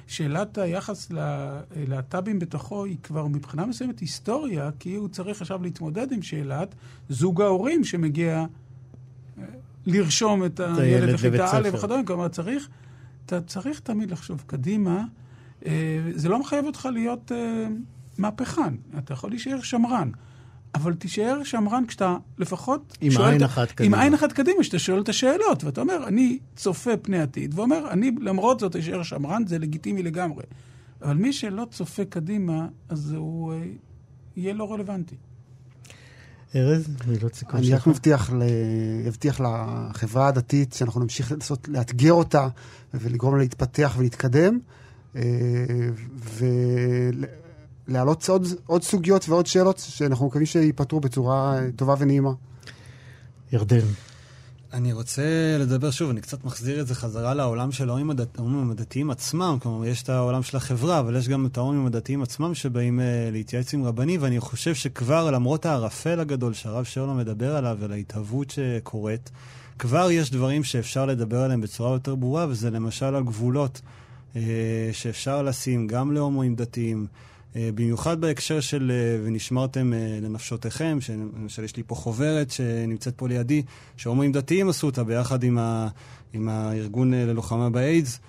שאלת 0.07 0.59
היחס 0.59 1.11
ללהט"בים 1.11 2.39
בתוכו 2.39 2.85
היא 2.85 2.97
כבר 3.03 3.27
מבחינה 3.27 3.67
מסוימת 3.67 3.99
היסטוריה, 3.99 4.71
כי 4.79 4.95
הוא 4.95 5.09
צריך 5.09 5.41
עכשיו 5.41 5.63
להתמודד 5.63 6.13
עם 6.13 6.23
שאלת 6.23 6.75
זוג 7.09 7.43
ההורים 7.43 7.85
שמגיע 7.85 8.47
אה, 9.39 9.45
לרשום 9.87 10.45
את 10.45 10.61
הילד 10.61 11.09
לכיתה 11.09 11.51
א'. 11.53 11.69
וכדומה. 11.73 12.05
כלומר, 12.05 12.29
צריך, 12.29 12.69
אתה 13.27 13.41
צריך 13.41 13.81
תמיד 13.81 14.11
לחשוב 14.11 14.45
קדימה. 14.47 15.05
אה, 15.67 16.01
זה 16.15 16.29
לא 16.29 16.39
מחייב 16.41 16.65
אותך 16.65 16.89
להיות 16.93 17.33
אה, 17.33 17.69
מהפכן, 18.21 18.75
אתה 18.99 19.13
יכול 19.13 19.31
להישאר 19.31 19.61
שמרן. 19.63 20.11
אבל 20.75 20.95
תישאר 20.95 21.45
שמרן 21.45 21.87
כשאתה 21.87 22.17
לפחות 22.39 22.99
עם 23.01 23.11
שואל 23.11 23.29
עין 23.31 23.37
את- 23.41 23.47
אחת 23.47 23.69
עם 23.71 23.75
קדימה. 23.77 24.03
עין 24.03 24.15
אחת 24.15 24.33
קדימה, 24.33 24.65
שאתה 24.65 24.79
שואל 24.79 25.01
את 25.03 25.09
השאלות, 25.09 25.65
ואתה 25.65 25.81
אומר, 25.81 26.05
אני 26.09 26.39
צופה 26.57 26.97
פני 27.03 27.19
עתיד, 27.21 27.59
ואומר, 27.59 27.91
אני 27.91 28.11
למרות 28.21 28.61
זאת 28.61 28.77
אשאר 28.77 29.03
שמרן, 29.03 29.43
זה 29.47 29.59
לגיטימי 29.59 30.03
לגמרי. 30.03 30.43
אבל 31.03 31.17
מי 31.17 31.33
שלא 31.33 31.67
צופה 31.71 32.05
קדימה, 32.05 32.67
אז 32.89 33.13
הוא 33.13 33.53
אה, 33.53 33.63
יהיה 34.37 34.55
לא 34.55 34.73
רלוונטי. 34.73 35.17
ארז, 36.57 36.89
מילות 37.07 37.35
סיכום 37.35 37.57
אני 37.61 37.67
רק 37.73 37.79
שלך. 37.79 37.87
מבטיח, 37.87 38.31
ל... 38.33 38.43
מבטיח 39.07 39.41
לחברה 39.41 40.29
הדתית 40.29 40.73
שאנחנו 40.73 41.01
נמשיך 41.01 41.33
לנסות 41.33 41.69
לאתגר 41.69 42.13
אותה 42.13 42.49
ולגרום 42.95 43.35
לה 43.35 43.41
להתפתח 43.41 43.95
ולהתקדם, 43.99 44.59
אה, 45.17 45.23
ולהעלות 47.91 48.29
עוד, 48.29 48.47
עוד 48.67 48.83
סוגיות 48.83 49.29
ועוד 49.29 49.47
שאלות 49.47 49.79
שאנחנו 49.89 50.27
מקווים 50.27 50.47
שייפתרו 50.47 51.01
בצורה 51.01 51.59
טובה 51.77 51.95
ונעימה. 51.99 52.31
ירדן. 53.53 53.87
אני 54.73 54.93
רוצה 54.93 55.23
לדבר 55.61 55.91
שוב, 55.91 56.11
אני 56.11 56.21
קצת 56.21 56.45
מחזיר 56.45 56.81
את 56.81 56.87
זה 56.87 56.95
חזרה 56.95 57.35
לעולם 57.35 57.73
של 57.73 57.89
ההורים 57.89 58.11
הדת- 58.11 58.41
הדתיים 58.71 59.11
עצמם. 59.11 59.59
כלומר, 59.63 59.87
יש 59.87 60.03
את 60.03 60.09
העולם 60.09 60.43
של 60.43 60.57
החברה, 60.57 60.99
אבל 60.99 61.17
יש 61.17 61.29
גם 61.29 61.47
את 61.47 61.57
ההורים 61.57 61.87
הדתיים 61.87 62.23
עצמם 62.23 62.55
שבאים 62.55 63.01
אה, 63.01 63.29
להתייעץ 63.33 63.75
עם 63.75 63.85
רבנים, 63.85 64.23
ואני 64.23 64.41
חושב 64.41 64.75
שכבר, 64.75 65.31
למרות 65.31 65.67
הערפל 65.67 66.21
הגדול 66.21 66.55
שהרב 66.55 66.85
שרלו 66.85 67.15
מדבר 67.15 67.57
עליו 67.57 67.77
ולהתהוות 67.81 68.51
שקורית, 68.51 69.31
כבר 69.79 70.11
יש 70.11 70.31
דברים 70.31 70.65
שאפשר 70.65 71.07
לדבר 71.07 71.41
עליהם 71.41 71.61
בצורה 71.61 71.93
יותר 71.93 72.15
ברורה, 72.15 72.47
וזה 72.49 72.71
למשל 72.71 73.15
על 73.15 73.23
גבולות 73.25 73.81
אה, 74.37 74.43
שאפשר 74.93 75.43
לשים 75.43 75.87
גם 75.87 76.13
להומואים 76.13 76.55
דתיים. 76.55 77.07
אה, 77.57 77.71
במיוחד 77.75 78.21
בהקשר 78.21 78.61
של 78.61 78.93
אה, 78.95 79.21
ונשמרתם 79.25 79.93
אה, 79.93 80.19
לנפשותיכם, 80.23 80.99
שלמשל 81.01 81.65
יש 81.65 81.77
לי 81.77 81.83
פה 81.87 81.95
חוברת 81.95 82.51
שנמצאת 82.51 83.15
פה 83.17 83.29
לידי, 83.29 83.63
שהומואים 83.97 84.33
דתיים 84.33 84.69
עשו 84.69 84.87
אותה 84.87 85.05
ביחד 85.05 85.43
עם, 85.43 85.59
ה, 85.59 85.89
עם 86.33 86.49
הארגון 86.49 87.15
ללוחמה 87.15 87.71
באיידס, 87.71 88.21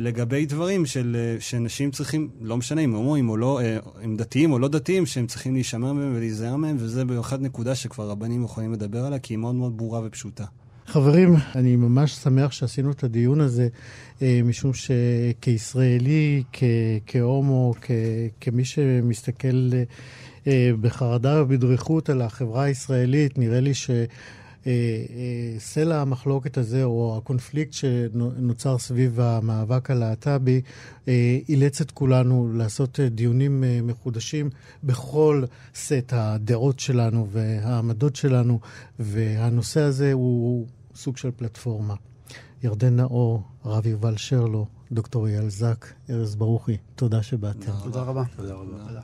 לגבי 0.00 0.46
דברים 0.46 0.86
של, 0.86 1.36
שאנשים 1.40 1.90
צריכים, 1.90 2.28
לא 2.40 2.56
משנה 2.56 2.80
אם 2.80 2.94
הומואים 2.94 3.28
או 3.28 3.36
לא, 3.36 3.60
אם 4.04 4.16
דתיים 4.16 4.52
או 4.52 4.58
לא 4.58 4.68
דתיים, 4.68 5.06
שהם 5.06 5.26
צריכים 5.26 5.54
להישמר 5.54 5.92
מהם 5.92 6.12
ולהיזהר 6.16 6.56
מהם, 6.56 6.76
וזה 6.78 7.04
במיוחד 7.04 7.42
נקודה 7.42 7.74
שכבר 7.74 8.10
רבנים 8.10 8.44
יכולים 8.44 8.72
לדבר 8.72 9.04
עליה, 9.04 9.18
כי 9.18 9.34
היא 9.34 9.38
מאוד 9.38 9.54
מאוד 9.54 9.76
ברורה 9.76 10.00
ופשוטה. 10.04 10.44
חברים, 10.88 11.34
אני 11.54 11.76
ממש 11.76 12.12
שמח 12.12 12.52
שעשינו 12.52 12.90
את 12.90 13.04
הדיון 13.04 13.40
הזה, 13.40 13.68
אה, 14.22 14.40
משום 14.44 14.70
שכישראלי, 14.74 16.42
כ- 16.52 16.62
כהומו, 17.06 17.74
כ- 17.80 17.90
כמי 18.40 18.64
שמסתכל 18.64 19.70
אה, 20.46 20.70
בחרדה 20.80 21.42
ובדריכות 21.42 22.10
על 22.10 22.22
החברה 22.22 22.62
הישראלית, 22.62 23.38
נראה 23.38 23.60
לי 23.60 23.74
ש... 23.74 23.90
אה, 24.66 24.72
סלע 25.58 26.00
המחלוקת 26.00 26.58
הזה, 26.58 26.84
או 26.84 27.18
הקונפליקט 27.18 27.72
שנוצר 27.72 28.78
סביב 28.78 29.20
המאבק 29.20 29.90
הלהט"בי, 29.90 30.60
אילץ 31.48 31.80
את 31.80 31.90
כולנו 31.90 32.50
לעשות 32.54 33.00
דיונים 33.00 33.64
מחודשים 33.82 34.50
בכל 34.84 35.44
סט 35.74 36.12
הדעות 36.12 36.80
שלנו 36.80 37.26
והעמדות 37.32 38.16
שלנו, 38.16 38.60
והנושא 38.98 39.80
הזה 39.80 40.12
הוא 40.12 40.66
סוג 40.98 41.16
של 41.16 41.30
פלטפורמה. 41.36 41.94
ירדן 42.62 42.96
נאור, 42.96 43.42
הרב 43.64 43.86
יובל 43.86 44.16
שרלו, 44.16 44.66
דוקטור 44.92 45.26
אייל 45.26 45.48
זק, 45.48 45.86
ארז 46.10 46.34
ברוכי, 46.34 46.76
תודה 46.94 47.22
שבאתם. 47.22 47.72
תודה 47.82 48.02
רבה. 48.02 48.22
תודה 48.36 48.54
רבה. 48.54 49.00